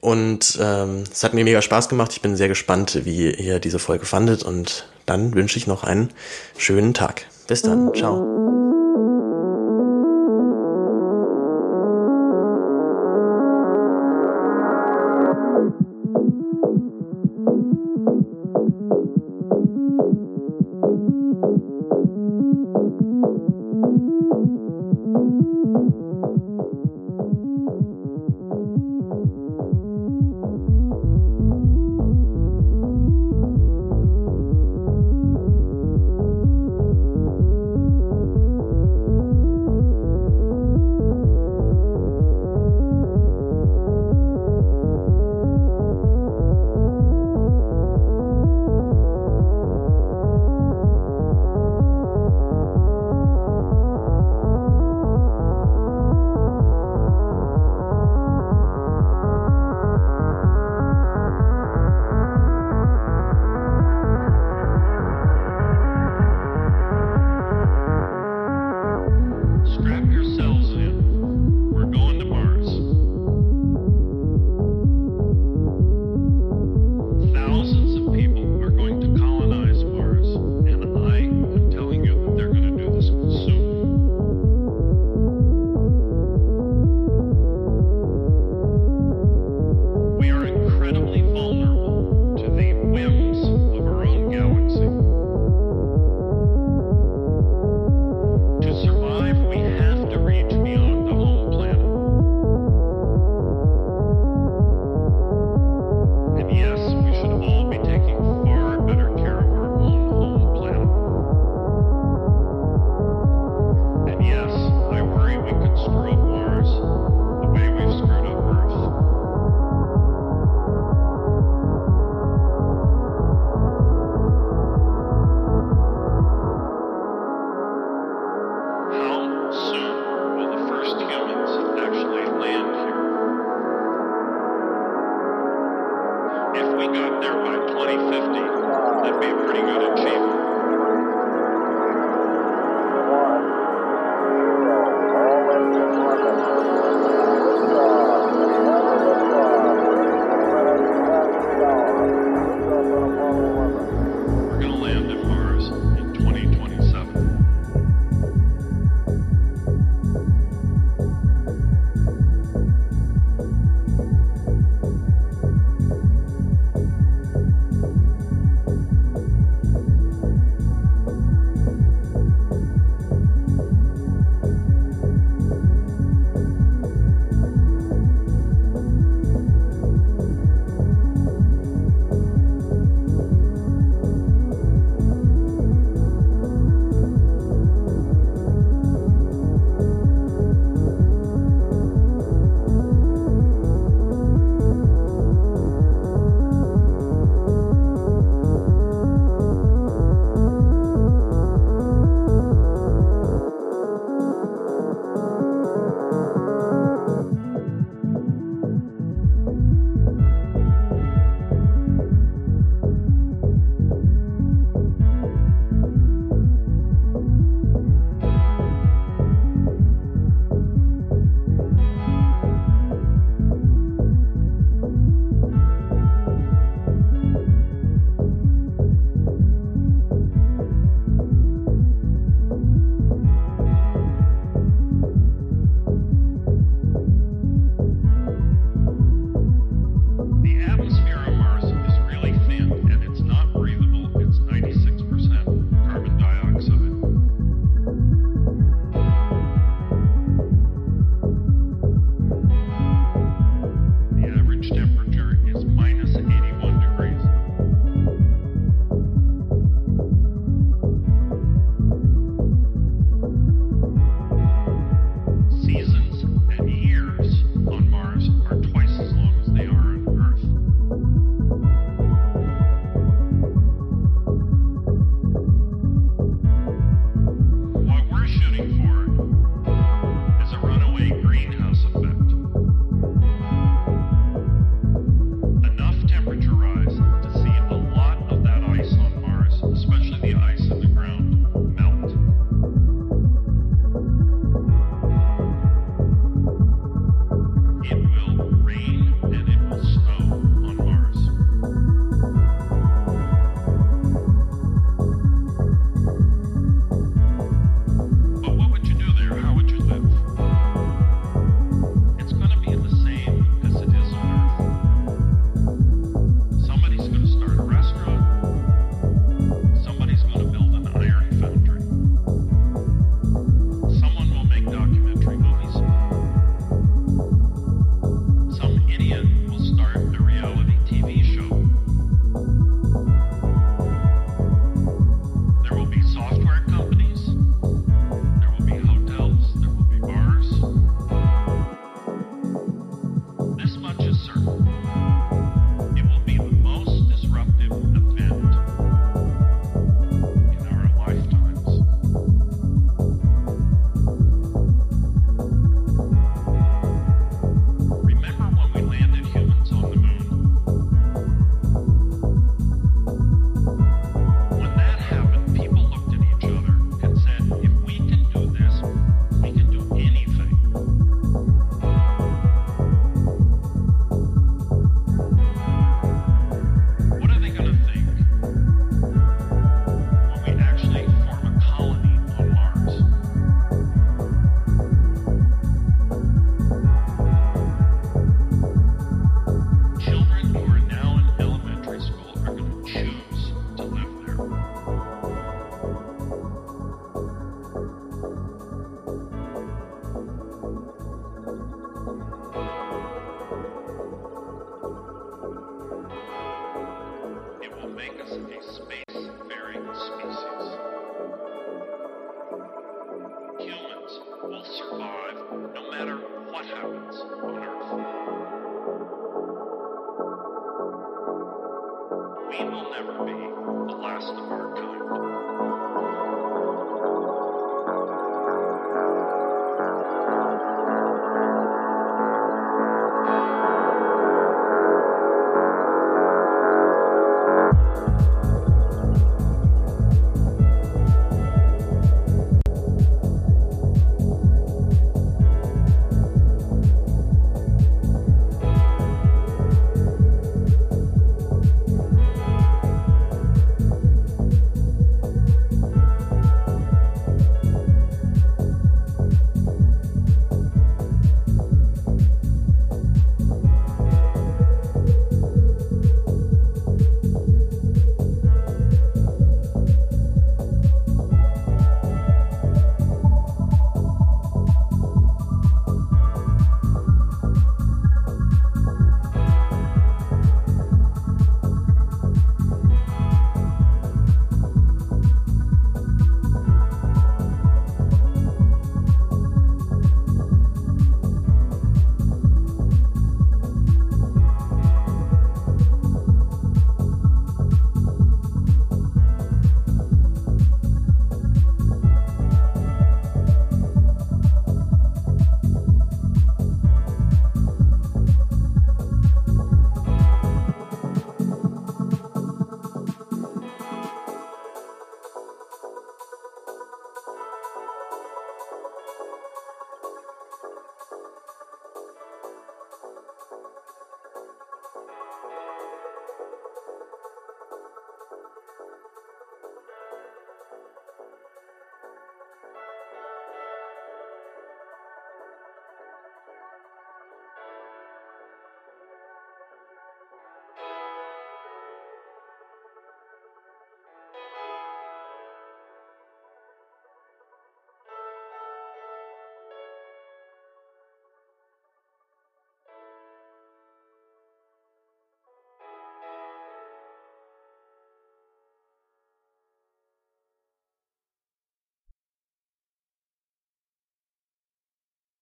Und 0.00 0.58
ähm, 0.60 1.04
es 1.10 1.24
hat 1.24 1.34
mir 1.34 1.44
mega 1.44 1.62
Spaß 1.62 1.88
gemacht. 1.88 2.12
Ich 2.12 2.22
bin 2.22 2.36
sehr 2.36 2.48
gespannt, 2.48 3.00
wie 3.04 3.30
ihr 3.32 3.58
diese 3.58 3.78
Folge 3.78 4.06
fandet. 4.06 4.42
Und 4.42 4.88
dann 5.06 5.34
wünsche 5.34 5.58
ich 5.58 5.66
noch 5.66 5.84
einen 5.84 6.10
schönen 6.56 6.94
Tag. 6.94 7.26
Bis 7.46 7.62
dann. 7.62 7.92
Ciao. 7.94 8.67